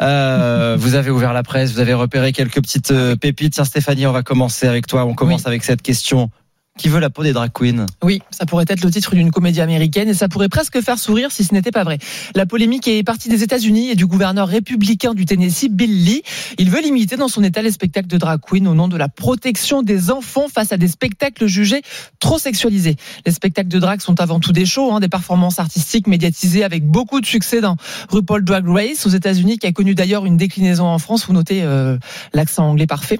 Euh, 0.00 0.76
vous 0.78 0.94
avez 0.94 1.10
ouvert 1.10 1.32
la 1.32 1.42
presse, 1.42 1.72
vous 1.72 1.80
avez 1.80 1.94
repéré 1.94 2.32
quelques 2.32 2.60
petites 2.60 2.90
euh, 2.90 3.16
pépites. 3.16 3.54
Tiens, 3.54 3.64
Stéphanie, 3.64 4.06
on 4.06 4.12
va 4.12 4.22
commencer 4.22 4.66
avec 4.66 4.86
toi. 4.86 5.04
On 5.04 5.14
commence 5.14 5.46
avec 5.46 5.64
cette 5.64 5.82
question. 5.82 6.30
Qui 6.78 6.88
veut 6.88 7.00
la 7.00 7.10
peau 7.10 7.22
des 7.22 7.34
drag 7.34 7.50
queens 7.52 7.84
Oui, 8.02 8.22
ça 8.30 8.46
pourrait 8.46 8.64
être 8.66 8.82
le 8.82 8.90
titre 8.90 9.14
d'une 9.14 9.30
comédie 9.30 9.60
américaine 9.60 10.08
et 10.08 10.14
ça 10.14 10.28
pourrait 10.28 10.48
presque 10.48 10.80
faire 10.80 10.98
sourire 10.98 11.30
si 11.30 11.44
ce 11.44 11.52
n'était 11.52 11.70
pas 11.70 11.84
vrai. 11.84 11.98
La 12.34 12.46
polémique 12.46 12.88
est 12.88 13.02
partie 13.02 13.28
des 13.28 13.42
États-Unis 13.42 13.90
et 13.90 13.94
du 13.94 14.06
gouverneur 14.06 14.48
républicain 14.48 15.12
du 15.12 15.26
Tennessee, 15.26 15.68
Bill 15.70 16.04
Lee. 16.04 16.22
Il 16.56 16.70
veut 16.70 16.80
limiter 16.80 17.16
dans 17.16 17.28
son 17.28 17.44
État 17.44 17.60
les 17.60 17.72
spectacles 17.72 18.08
de 18.08 18.16
drag 18.16 18.40
queen 18.40 18.66
au 18.66 18.74
nom 18.74 18.88
de 18.88 18.96
la 18.96 19.08
protection 19.08 19.82
des 19.82 20.10
enfants 20.10 20.46
face 20.48 20.72
à 20.72 20.78
des 20.78 20.88
spectacles 20.88 21.46
jugés 21.46 21.82
trop 22.20 22.38
sexualisés. 22.38 22.96
Les 23.26 23.32
spectacles 23.32 23.68
de 23.68 23.78
drag 23.78 24.00
sont 24.00 24.18
avant 24.22 24.40
tout 24.40 24.52
des 24.52 24.64
shows, 24.64 24.92
hein, 24.94 25.00
des 25.00 25.10
performances 25.10 25.58
artistiques 25.58 26.06
médiatisées 26.06 26.64
avec 26.64 26.86
beaucoup 26.86 27.20
de 27.20 27.26
succès 27.26 27.60
dans 27.60 27.76
RuPaul 28.08 28.44
Drag 28.44 28.66
Race 28.66 29.04
aux 29.04 29.10
États-Unis, 29.10 29.58
qui 29.58 29.66
a 29.66 29.72
connu 29.72 29.94
d'ailleurs 29.94 30.24
une 30.24 30.38
déclinaison 30.38 30.86
en 30.86 30.98
France. 30.98 31.26
Vous 31.26 31.34
notez 31.34 31.62
euh, 31.62 31.98
l'accent 32.32 32.66
anglais 32.66 32.86
parfait. 32.86 33.18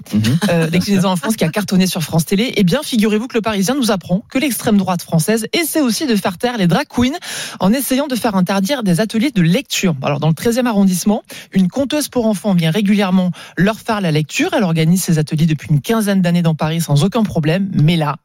Euh, 0.49 0.71
déclinaison 0.71 1.09
en 1.09 1.15
France 1.17 1.35
qui 1.35 1.43
a 1.43 1.49
cartonné 1.49 1.85
sur 1.85 2.01
France 2.01 2.25
Télé. 2.25 2.51
Eh 2.55 2.63
bien, 2.63 2.81
figurez-vous 2.81 3.27
que 3.27 3.35
le 3.35 3.42
Parisien 3.43 3.75
nous 3.75 3.91
apprend 3.91 4.23
que 4.31 4.39
l'extrême 4.39 4.77
droite 4.77 5.03
française 5.03 5.45
essaie 5.53 5.81
aussi 5.81 6.07
de 6.07 6.15
faire 6.15 6.39
taire 6.39 6.57
les 6.57 6.65
drag 6.65 6.87
queens 6.87 7.17
en 7.59 7.71
essayant 7.71 8.07
de 8.07 8.15
faire 8.15 8.35
interdire 8.35 8.81
des 8.81 8.99
ateliers 8.99 9.29
de 9.29 9.41
lecture. 9.41 9.95
Alors, 10.01 10.19
dans 10.19 10.29
le 10.29 10.33
13e 10.33 10.65
arrondissement, 10.65 11.21
une 11.51 11.67
conteuse 11.67 12.09
pour 12.09 12.25
enfants 12.25 12.55
vient 12.55 12.71
régulièrement 12.71 13.31
leur 13.57 13.79
faire 13.79 14.01
la 14.01 14.11
lecture. 14.11 14.53
Elle 14.53 14.63
organise 14.63 15.03
ces 15.03 15.19
ateliers 15.19 15.45
depuis 15.45 15.69
une 15.69 15.81
quinzaine 15.81 16.21
d'années 16.21 16.41
dans 16.41 16.55
Paris 16.55 16.81
sans 16.81 17.03
aucun 17.03 17.23
problème. 17.23 17.69
Mais 17.73 17.97
là, 17.97 18.15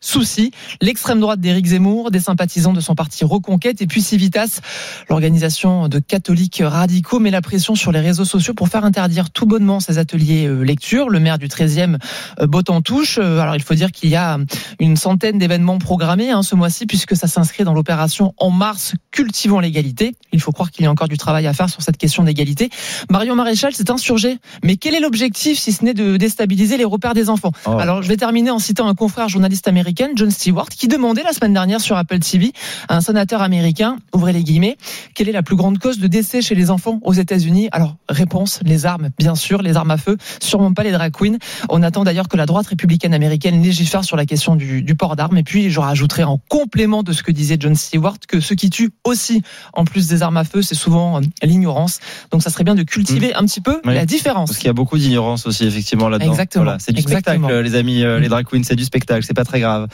souci. 0.00 0.50
L'extrême 0.80 1.20
droite 1.20 1.40
d'Éric 1.40 1.66
Zemmour, 1.66 2.10
des 2.10 2.20
sympathisants 2.20 2.72
de 2.72 2.80
son 2.80 2.94
parti 2.94 3.24
Reconquête 3.24 3.82
et 3.82 3.86
puis 3.86 4.02
Civitas, 4.02 4.60
l'organisation 5.08 5.88
de 5.88 5.98
catholiques 5.98 6.62
radicaux 6.64 7.20
met 7.20 7.30
la 7.30 7.40
pression 7.40 7.74
sur 7.74 7.92
les 7.92 8.00
réseaux 8.00 8.24
sociaux 8.24 8.54
pour 8.54 8.68
faire 8.68 8.84
interdire 8.84 9.30
tout 9.30 9.46
bonnement 9.46 9.80
ces 9.80 9.98
ateliers 9.98 10.46
euh, 10.46 10.62
lecture. 10.62 11.08
Le 11.08 11.20
maire 11.20 11.38
du 11.38 11.48
13e 11.48 11.98
euh, 12.40 12.46
botte 12.46 12.70
en 12.70 12.80
touche. 12.80 13.18
Euh, 13.18 13.38
Alors 13.38 13.54
il 13.54 13.62
faut 13.62 13.74
dire 13.74 13.92
qu'il 13.92 14.10
y 14.10 14.16
a 14.16 14.38
une 14.80 14.96
centaine 14.96 15.38
d'événements 15.38 15.78
programmés 15.78 16.30
hein, 16.30 16.42
ce 16.42 16.54
mois-ci 16.54 16.86
puisque 16.86 17.16
ça 17.16 17.26
s'inscrit 17.26 17.64
dans 17.64 17.74
l'opération 17.74 18.34
En 18.38 18.50
Mars 18.50 18.94
cultivons 19.10 19.60
l'égalité. 19.60 20.14
Il 20.32 20.40
faut 20.40 20.52
croire 20.52 20.70
qu'il 20.70 20.84
y 20.84 20.88
a 20.88 20.90
encore 20.90 21.08
du 21.08 21.18
travail 21.18 21.46
à 21.46 21.52
faire 21.52 21.68
sur 21.68 21.82
cette 21.82 21.96
question 21.96 22.22
d'égalité. 22.24 22.70
Marion 23.10 23.34
Maréchal 23.34 23.72
s'est 23.74 23.90
insurgé. 23.90 24.38
Mais 24.64 24.76
quel 24.76 24.94
est 24.94 25.00
l'objectif 25.00 25.58
si 25.58 25.72
ce 25.72 25.84
n'est 25.84 25.94
de 25.94 26.16
déstabiliser 26.16 26.76
les 26.76 26.84
repères 26.84 27.14
des 27.14 27.28
enfants? 27.28 27.52
Oh. 27.66 27.78
Alors 27.78 28.02
je 28.02 28.08
vais 28.08 28.16
terminer 28.16 28.50
en 28.50 28.58
citant 28.58 28.88
un 28.88 28.94
confrère 28.94 29.28
journaliste 29.28 29.61
américain, 29.68 30.08
John 30.14 30.30
Stewart, 30.30 30.68
qui 30.68 30.88
demandait 30.88 31.22
la 31.22 31.32
semaine 31.32 31.52
dernière 31.52 31.80
sur 31.80 31.96
Apple 31.96 32.18
TV 32.18 32.52
à 32.88 32.96
un 32.96 33.00
sénateur 33.00 33.42
américain, 33.42 33.96
ouvrez 34.14 34.32
les 34.32 34.42
guillemets, 34.42 34.76
quelle 35.14 35.28
est 35.28 35.32
la 35.32 35.42
plus 35.42 35.56
grande 35.56 35.78
cause 35.78 35.98
de 35.98 36.06
décès 36.06 36.42
chez 36.42 36.54
les 36.54 36.70
enfants 36.70 37.00
aux 37.02 37.12
États-Unis? 37.12 37.68
Alors 37.72 37.96
réponse, 38.08 38.60
les 38.64 38.86
armes, 38.86 39.10
bien 39.18 39.34
sûr, 39.34 39.62
les 39.62 39.76
armes 39.76 39.90
à 39.90 39.96
feu, 39.96 40.16
sûrement 40.40 40.72
pas 40.72 40.82
les 40.82 40.92
drag 40.92 41.12
queens. 41.12 41.38
On 41.68 41.82
attend 41.82 42.04
d'ailleurs 42.04 42.28
que 42.28 42.36
la 42.36 42.46
droite 42.46 42.66
républicaine 42.66 43.14
américaine 43.14 43.62
légifère 43.62 44.04
sur 44.04 44.16
la 44.16 44.26
question 44.26 44.56
du, 44.56 44.82
du 44.82 44.94
port 44.94 45.16
d'armes. 45.16 45.36
Et 45.38 45.42
puis 45.42 45.70
je 45.70 45.80
rajouterai 45.80 46.24
en 46.24 46.38
complément 46.48 47.02
de 47.02 47.12
ce 47.12 47.22
que 47.22 47.32
disait 47.32 47.56
John 47.58 47.74
Stewart 47.74 48.18
que 48.28 48.40
ce 48.40 48.54
qui 48.54 48.70
tue 48.70 48.90
aussi, 49.04 49.42
en 49.72 49.84
plus 49.84 50.08
des 50.08 50.22
armes 50.22 50.36
à 50.36 50.44
feu, 50.44 50.62
c'est 50.62 50.74
souvent 50.74 51.18
euh, 51.18 51.20
l'ignorance. 51.42 52.00
Donc 52.30 52.42
ça 52.42 52.50
serait 52.50 52.64
bien 52.64 52.74
de 52.74 52.82
cultiver 52.82 53.34
un 53.34 53.44
petit 53.44 53.60
peu 53.60 53.80
Oui. 53.84 53.94
la 53.94 54.06
différence. 54.06 54.50
Parce 54.50 54.58
qu'il 54.58 54.66
y 54.66 54.70
a 54.70 54.74
beaucoup 54.74 54.98
d'ignorance 54.98 55.46
aussi, 55.46 55.64
effectivement, 55.66 56.08
là-dedans. 56.08 56.30
Exactement. 56.30 56.64
Voilà, 56.64 56.78
c'est 56.78 56.92
du 56.92 57.00
Exactement. 57.00 57.48
spectacle, 57.48 57.64
les 57.64 57.74
amis, 57.74 58.02
euh, 58.02 58.18
les 58.18 58.28
drag 58.28 58.46
queens, 58.46 58.62
c'est 58.64 58.76
du 58.76 58.84
spectacle, 58.84 59.24
c'est 59.24 59.34
pas 59.34 59.44
très 59.44 59.51
grave. 59.60 59.88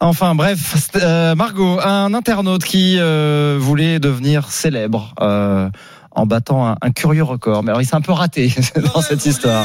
Enfin, 0.00 0.34
bref, 0.34 0.90
euh, 0.96 1.34
Margot, 1.34 1.80
un 1.80 2.12
internaute 2.14 2.64
qui 2.64 2.96
euh, 2.98 3.56
voulait 3.58 3.98
devenir 3.98 4.50
célèbre 4.50 5.14
euh, 5.20 5.68
en 6.10 6.26
battant 6.26 6.66
un, 6.66 6.76
un 6.82 6.90
curieux 6.90 7.22
record. 7.22 7.62
Mais 7.62 7.70
alors, 7.70 7.82
il 7.82 7.86
s'est 7.86 7.96
un 7.96 8.00
peu 8.00 8.12
raté 8.12 8.52
dans 8.94 9.00
cette 9.00 9.24
histoire. 9.24 9.64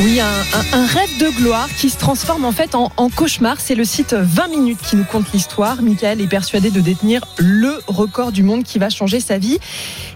Oui, 0.00 0.20
un, 0.20 0.24
un- 0.26 0.78
un 0.82 0.86
rêve 0.86 1.18
de 1.20 1.28
gloire 1.28 1.68
qui 1.76 1.90
se 1.90 1.98
transforme 1.98 2.44
en 2.46 2.50
fait 2.52 2.74
en, 2.74 2.88
cauchemar. 3.14 3.60
C'est 3.60 3.74
le 3.74 3.84
site 3.84 4.14
20 4.14 4.48
minutes 4.48 4.78
qui 4.82 4.96
nous 4.96 5.04
conte 5.04 5.30
l'histoire. 5.32 5.82
Michael 5.82 6.20
est 6.22 6.26
persuadé 6.26 6.70
de 6.70 6.80
détenir 6.80 7.20
le 7.36 7.78
record 7.86 8.32
du 8.32 8.42
monde 8.42 8.64
qui 8.64 8.78
va 8.78 8.88
changer 8.88 9.20
sa 9.20 9.36
vie. 9.38 9.58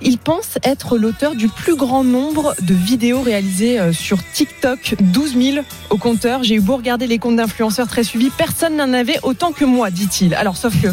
Il 0.03 0.17
pense 0.19 0.59
être 0.65 0.97
l'auteur 0.97 1.35
du 1.37 1.49
plus 1.49 1.77
grand 1.77 2.05
nombre 2.05 2.55
de 2.63 2.73
vidéos 2.75 3.21
réalisées 3.21 3.79
euh, 3.79 3.93
sur 3.93 4.19
TikTok, 4.33 4.97
12 5.01 5.35
000 5.55 5.65
au 5.91 5.99
compteur. 5.99 6.43
J'ai 6.43 6.55
eu 6.55 6.61
beau 6.61 6.77
regarder 6.77 7.07
les 7.07 7.19
comptes 7.19 7.37
d'influenceurs 7.37 7.87
très 7.87 8.03
suivis, 8.03 8.31
personne 8.31 8.77
n'en 8.77 8.93
avait 8.95 9.19
autant 9.25 9.53
que 9.53 9.65
moi, 9.67 9.91
dit-il. 9.91 10.35
Alors, 10.35 10.57
sauf 10.57 10.73
que 10.81 10.89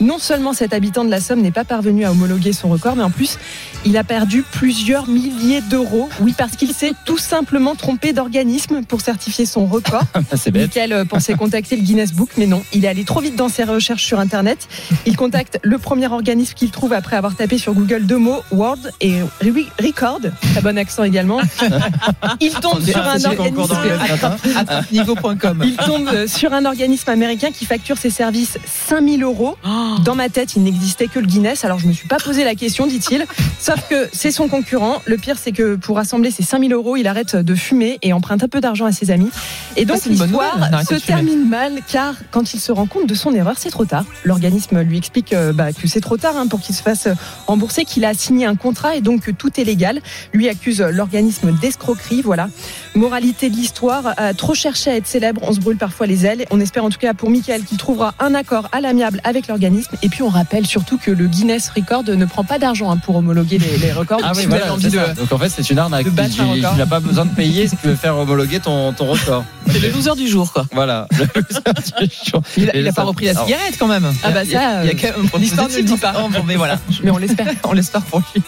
non 0.00 0.18
seulement 0.18 0.52
cet 0.52 0.72
habitant 0.74 1.04
de 1.04 1.10
la 1.10 1.20
Somme 1.20 1.40
n'est 1.40 1.50
pas 1.50 1.64
parvenu 1.64 2.04
à 2.04 2.10
homologuer 2.12 2.52
son 2.52 2.68
record, 2.68 2.96
mais 2.96 3.02
en 3.02 3.10
plus, 3.10 3.38
il 3.86 3.96
a 3.96 4.04
perdu 4.04 4.42
plusieurs 4.42 5.08
milliers 5.08 5.60
d'euros. 5.62 6.08
Oui, 6.20 6.34
parce 6.36 6.56
qu'il 6.56 6.72
s'est 6.72 6.92
tout 7.04 7.18
simplement 7.18 7.74
trompé 7.74 8.12
d'organisme 8.12 8.82
pour 8.82 9.00
certifier 9.00 9.46
son 9.46 9.66
record. 9.66 10.02
c'est 10.36 10.50
bête. 10.50 10.74
Michael 10.74 10.92
euh, 10.92 11.04
pensait 11.04 11.34
contacter 11.34 11.76
le 11.76 11.82
Guinness 11.82 12.12
Book, 12.12 12.30
mais 12.36 12.46
non, 12.46 12.62
il 12.72 12.84
est 12.84 12.88
allé 12.88 13.04
trop 13.04 13.20
vite 13.20 13.36
dans 13.36 13.48
ses 13.48 13.64
recherches 13.64 14.04
sur 14.04 14.18
Internet. 14.18 14.68
Il 15.06 15.16
contacte 15.16 15.58
le 15.62 15.78
premier 15.78 16.08
organisme 16.08 16.54
qu'il 16.54 16.70
trouve 16.70 16.92
après 16.92 17.16
avoir 17.16 17.36
tapé 17.36 17.58
sur 17.58 17.72
Google 17.74 18.04
deux 18.06 18.18
mots, 18.18 18.42
Word 18.50 18.78
et 19.00 19.20
Re- 19.42 19.66
Record, 19.82 20.20
très 20.52 20.60
bon 20.60 20.76
accent 20.78 21.04
également. 21.04 21.40
Il 22.40 22.52
tombe 22.54 22.82
sur 22.84 22.98
un. 22.98 23.16
Niveau.com. 24.92 25.62
il 25.64 25.76
tombe 25.76 26.08
euh, 26.08 26.26
sur 26.26 26.52
un 26.52 26.64
organisme 26.64 27.10
américain 27.10 27.50
qui 27.52 27.64
facture 27.64 27.98
ses 27.98 28.10
services 28.10 28.58
5000 28.88 29.22
euros. 29.22 29.56
Dans 30.04 30.14
ma 30.14 30.28
tête, 30.28 30.56
il 30.56 30.62
n'existait 30.62 31.06
que 31.08 31.18
le 31.18 31.26
Guinness, 31.26 31.64
alors 31.64 31.78
je 31.78 31.86
me 31.86 31.92
suis 31.92 32.08
pas 32.08 32.16
posé 32.18 32.44
la 32.44 32.54
question, 32.54 32.86
dit-il. 32.86 33.24
Sauf 33.60 33.75
que 33.88 34.08
c'est 34.12 34.30
son 34.30 34.48
concurrent. 34.48 35.02
Le 35.06 35.16
pire, 35.16 35.36
c'est 35.38 35.52
que 35.52 35.76
pour 35.76 35.96
rassembler 35.96 36.30
ses 36.30 36.42
5000 36.42 36.72
euros, 36.72 36.96
il 36.96 37.06
arrête 37.06 37.36
de 37.36 37.54
fumer 37.54 37.98
et 38.02 38.12
emprunte 38.12 38.42
un 38.42 38.48
peu 38.48 38.60
d'argent 38.60 38.86
à 38.86 38.92
ses 38.92 39.10
amis. 39.10 39.30
Et 39.76 39.84
donc 39.84 39.98
Ah, 40.04 40.08
bonne 40.08 40.28
l'histoire 40.28 40.82
se 40.84 40.94
termine 40.94 41.48
mal, 41.48 41.80
car 41.88 42.14
quand 42.30 42.54
il 42.54 42.60
se 42.60 42.72
rend 42.72 42.86
compte 42.86 43.06
de 43.06 43.14
son 43.14 43.34
erreur, 43.34 43.56
c'est 43.58 43.70
trop 43.70 43.84
tard. 43.84 44.04
L'organisme 44.24 44.80
lui 44.80 44.98
explique 44.98 45.32
euh, 45.32 45.52
bah, 45.52 45.72
que 45.72 45.88
c'est 45.88 46.00
trop 46.00 46.16
tard 46.16 46.36
hein, 46.36 46.46
pour 46.46 46.60
qu'il 46.60 46.74
se 46.74 46.82
fasse 46.82 47.08
rembourser, 47.46 47.84
qu'il 47.84 48.04
a 48.04 48.14
signé 48.14 48.46
un 48.46 48.56
contrat 48.56 48.96
et 48.96 49.00
donc 49.00 49.22
que 49.22 49.30
tout 49.30 49.60
est 49.60 49.64
légal. 49.64 50.00
Lui 50.32 50.48
accuse 50.48 50.80
l'organisme 50.80 51.52
d'escroquerie. 51.60 52.22
Voilà. 52.22 52.48
Moralité 52.94 53.50
de 53.50 53.54
l'histoire, 53.54 54.14
euh, 54.20 54.32
trop 54.32 54.54
chercher 54.54 54.90
à 54.90 54.96
être 54.96 55.06
célèbre, 55.06 55.40
on 55.44 55.52
se 55.52 55.60
brûle 55.60 55.76
parfois 55.76 56.06
les 56.06 56.26
ailes. 56.26 56.44
On 56.50 56.60
espère 56.60 56.84
en 56.84 56.90
tout 56.90 56.98
cas 56.98 57.14
pour 57.14 57.30
Michael 57.30 57.64
qu'il 57.64 57.78
trouvera 57.78 58.14
un 58.18 58.34
accord 58.34 58.68
à 58.72 58.80
l'amiable 58.80 59.20
avec 59.24 59.48
l'organisme. 59.48 59.96
Et 60.02 60.08
puis 60.08 60.22
on 60.22 60.28
rappelle 60.28 60.66
surtout 60.66 60.98
que 60.98 61.10
le 61.10 61.26
Guinness 61.26 61.68
Record 61.70 62.04
ne 62.04 62.24
prend 62.24 62.44
pas 62.44 62.58
d'argent 62.58 62.90
hein, 62.90 62.96
pour 62.96 63.16
homologuer 63.16 63.58
les, 63.58 63.65
les 63.78 63.92
records. 63.92 64.20
Ah 64.22 64.28
Donc, 64.28 64.36
oui, 64.36 64.42
si 64.42 64.48
voilà, 64.48 64.72
envie 64.72 64.88
de-. 64.88 65.14
Donc 65.16 65.32
en 65.32 65.38
fait, 65.38 65.48
c'est 65.48 65.68
une 65.70 65.78
arnaque. 65.78 66.06
Tu- 66.06 66.40
n'as 66.78 66.86
pas 66.86 67.00
besoin 67.00 67.24
de 67.26 67.34
payer 67.34 67.68
si 67.68 67.76
tu 67.76 67.86
veux 67.88 67.96
faire 67.96 68.16
homologuer 68.16 68.60
ton, 68.60 68.92
ton 68.92 69.06
record. 69.06 69.44
C'est 69.70 69.78
le 69.80 69.90
loser 69.90 70.14
du 70.16 70.28
jour, 70.28 70.52
quoi. 70.52 70.64
Voilà. 70.72 71.06
Il 72.56 72.70
a, 72.70 72.76
il 72.76 72.86
a 72.86 72.90
Et 72.90 72.92
pas 72.92 73.02
repris 73.02 73.26
la 73.26 73.34
cigarette 73.34 73.76
quand 73.78 73.86
même. 73.86 74.12
Ah 74.22 74.30
bah 74.30 74.40
ça, 74.44 74.84
il 74.84 74.86
y 74.86 74.90
a 74.90 74.94
quand 74.94 75.16
même- 75.18 75.30
l'histoire 75.38 75.68
ne 75.68 75.74
le 75.76 75.82
dit 75.82 75.96
pas. 75.96 76.14
Mais 76.46 76.56
voilà. 76.56 76.78
Mais 77.02 77.10
on 77.10 77.18
l'espère. 77.18 77.46
On 77.64 77.72
l'espère 77.72 78.02
pour 78.02 78.20
lui. 78.34 78.42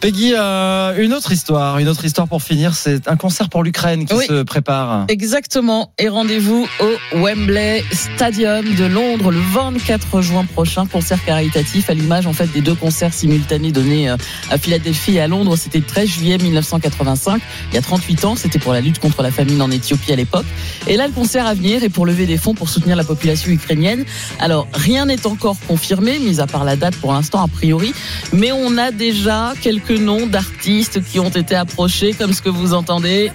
Peggy, 0.00 0.32
euh, 0.36 0.94
une 1.02 1.12
autre 1.14 1.32
histoire, 1.32 1.78
une 1.78 1.88
autre 1.88 2.04
histoire 2.04 2.28
pour 2.28 2.42
finir, 2.42 2.74
c'est 2.74 3.08
un 3.08 3.16
concert 3.16 3.48
pour 3.48 3.62
l'Ukraine 3.62 4.04
qui 4.06 4.14
Oui. 4.14 4.26
se 4.26 4.42
prépare. 4.42 5.04
Exactement. 5.08 5.92
Et 5.98 6.08
rendez-vous 6.08 6.66
au 6.80 7.18
Wembley 7.18 7.84
Stadium 7.92 8.64
de 8.74 8.84
Londres 8.84 9.30
le 9.30 9.38
24 9.38 10.20
juin 10.20 10.44
prochain. 10.44 10.86
Concert 10.86 11.24
caritatif 11.24 11.88
à 11.90 11.94
l'image 11.94 12.26
en 12.26 12.32
fait 12.32 12.50
des 12.52 12.60
deux 12.60 12.74
concerts 12.74 13.14
simultanés 13.14 13.72
donnés 13.72 14.08
euh, 14.10 14.16
à 14.50 14.58
Philadelphie 14.58 15.16
et 15.16 15.20
à 15.20 15.28
Londres. 15.28 15.56
C'était 15.56 15.78
le 15.78 15.84
13 15.84 16.08
juillet 16.08 16.38
1985. 16.38 17.40
Il 17.70 17.74
y 17.74 17.78
a 17.78 17.82
38 17.82 18.24
ans. 18.24 18.36
C'était 18.36 18.58
pour 18.58 18.72
la 18.72 18.80
lutte 18.80 18.98
contre 18.98 19.22
la 19.22 19.30
famine 19.30 19.60
en 19.62 19.70
Éthiopie 19.70 20.12
à 20.12 20.16
l'époque. 20.16 20.46
Et 20.86 20.96
là, 20.96 21.06
le 21.06 21.12
concert 21.12 21.46
à 21.46 21.54
venir 21.54 21.82
est 21.82 21.88
pour 21.88 22.06
lever 22.06 22.26
des 22.26 22.36
fonds 22.36 22.54
pour 22.54 22.68
soutenir 22.68 22.96
la 22.96 23.04
population 23.04 23.50
ukrainienne. 23.50 24.04
Alors, 24.40 24.66
rien 24.74 25.06
n'est 25.06 25.26
encore 25.26 25.56
confirmé, 25.68 26.18
mis 26.18 26.40
à 26.40 26.46
part 26.46 26.64
la 26.64 26.76
date 26.76 26.96
pour 26.96 27.12
l'instant, 27.12 27.42
a 27.42 27.48
priori. 27.48 27.92
Mais 28.32 28.52
on 28.52 28.76
a 28.78 28.90
déjà 28.90 29.52
quelques 29.62 29.90
noms 29.98 30.26
d'artistes 30.26 31.02
qui 31.04 31.18
ont 31.20 31.30
été 31.30 31.54
approchés, 31.54 32.12
comme 32.12 32.32
ce 32.34 32.42
que 32.42 32.48
vous 32.50 32.74
entendez. 32.74 33.30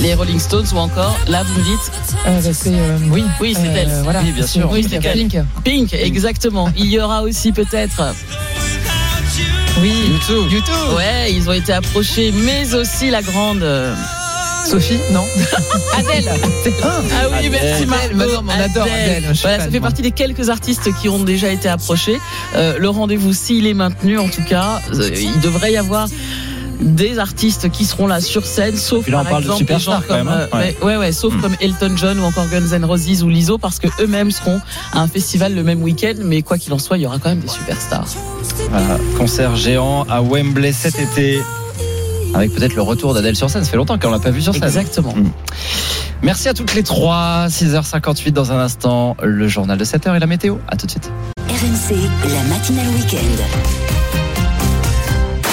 Les 0.00 0.14
Rolling 0.14 0.38
Stones 0.38 0.66
ou 0.72 0.76
encore, 0.78 1.18
là 1.28 1.42
vous 1.42 1.58
me 1.58 1.64
dites 1.64 1.92
Euh, 2.26 2.40
bah, 2.40 2.50
c'est, 2.52 2.70
euh, 2.70 2.98
oui, 3.10 3.24
Oui, 3.40 3.54
c'est 3.54 3.66
Euh, 3.68 3.74
elle. 3.76 4.00
voilà. 4.04 4.20
Oui, 4.22 4.32
bien 4.32 4.46
sûr. 4.46 4.70
Oui, 4.70 4.86
c'est. 4.88 4.98
Pink. 5.00 5.36
Pink, 5.64 5.92
exactement. 5.94 6.70
Il 6.76 6.86
y 6.86 7.00
aura 7.00 7.22
aussi 7.22 7.52
peut-être. 7.52 8.14
Oui. 9.80 9.92
YouTube. 10.12 10.50
YouTube. 10.52 10.74
Ouais, 10.96 11.32
ils 11.32 11.48
ont 11.48 11.52
été 11.52 11.72
approchés, 11.72 12.32
mais 12.32 12.74
aussi 12.74 13.10
la 13.10 13.22
grande. 13.22 13.62
Sophie, 14.66 14.98
non 15.12 15.24
Adèle. 15.98 16.30
Ah 16.82 17.00
oui, 17.30 17.38
Adèle. 17.38 17.50
merci 17.50 17.86
non, 17.86 17.96
mais 18.14 18.24
on 18.36 18.48
adore 18.64 18.82
Adèle, 18.84 19.32
Voilà, 19.42 19.58
ça 19.64 19.70
fait 19.70 19.70
moi. 19.80 19.88
partie 19.88 20.02
des 20.02 20.10
quelques 20.12 20.48
artistes 20.48 20.90
qui 21.00 21.08
ont 21.08 21.18
déjà 21.22 21.50
été 21.50 21.68
approchés. 21.68 22.18
Euh, 22.54 22.78
le 22.78 22.88
rendez-vous, 22.88 23.32
s'il 23.32 23.66
est 23.66 23.74
maintenu, 23.74 24.18
en 24.18 24.28
tout 24.28 24.42
cas, 24.48 24.80
euh, 24.94 25.10
il 25.14 25.40
devrait 25.40 25.72
y 25.72 25.76
avoir 25.76 26.08
des 26.80 27.18
artistes 27.18 27.70
qui 27.70 27.84
seront 27.84 28.06
là 28.06 28.20
sur 28.22 28.46
scène, 28.46 28.74
sauf 28.76 29.02
Puis 29.02 29.12
là, 29.12 29.18
on 29.18 29.22
par 29.22 29.32
parle 29.32 29.42
de 29.44 29.48
exemple 29.48 29.64
des 29.66 29.78
superstars, 29.78 30.00
gens 30.02 30.06
comme 30.08 30.16
même, 30.16 30.28
hein. 30.28 30.48
euh, 30.54 30.58
Ouais. 30.58 30.76
ouais, 30.82 30.86
ouais, 30.86 30.96
ouais, 30.96 31.12
sauf 31.12 31.34
Mm. 31.34 31.40
comme 31.42 31.56
Elton 31.60 31.92
John 31.96 32.20
ou 32.20 32.24
encore 32.24 32.46
Guns 32.48 32.72
N' 32.72 32.84
Roses 32.86 33.22
ou 33.22 33.28
Lizzo, 33.28 33.58
parce 33.58 33.78
que 33.78 33.88
eux-mêmes 34.00 34.30
seront 34.30 34.60
à 34.92 35.00
un 35.00 35.06
festival 35.08 35.54
le 35.54 35.62
même 35.62 35.82
week-end. 35.82 36.14
Mais 36.22 36.40
quoi 36.42 36.56
qu'il 36.58 36.72
en 36.72 36.78
soit, 36.78 36.96
il 36.96 37.02
y 37.02 37.06
aura 37.06 37.18
quand 37.18 37.28
même 37.30 37.40
des 37.40 37.48
superstars. 37.48 38.06
Voilà, 38.70 38.98
concert 39.18 39.56
géant 39.56 40.04
à 40.08 40.22
Wembley 40.22 40.72
cet 40.72 40.98
été. 40.98 41.40
Avec 42.34 42.54
peut-être 42.54 42.74
le 42.74 42.82
retour 42.82 43.14
d'Adèle 43.14 43.36
sur 43.36 43.50
scène. 43.50 43.64
Ça 43.64 43.70
fait 43.70 43.76
longtemps 43.76 43.98
qu'on 43.98 44.10
l'a 44.10 44.18
pas 44.18 44.30
vu 44.30 44.42
sur 44.42 44.54
scène. 44.54 44.64
Exactement. 44.64 45.14
Mm. 45.14 45.30
Merci 46.22 46.48
à 46.48 46.54
toutes 46.54 46.74
les 46.74 46.82
trois. 46.82 47.46
6h58 47.48 48.32
dans 48.32 48.52
un 48.52 48.58
instant. 48.58 49.16
Le 49.22 49.48
journal 49.48 49.78
de 49.78 49.84
7h 49.84 50.16
et 50.16 50.18
la 50.18 50.26
météo. 50.26 50.56
À 50.68 50.76
tout 50.76 50.86
de 50.86 50.90
suite. 50.90 51.10
RMC, 51.48 51.96
la 52.32 52.42
matinale 52.44 52.88
week-end. 52.88 54.29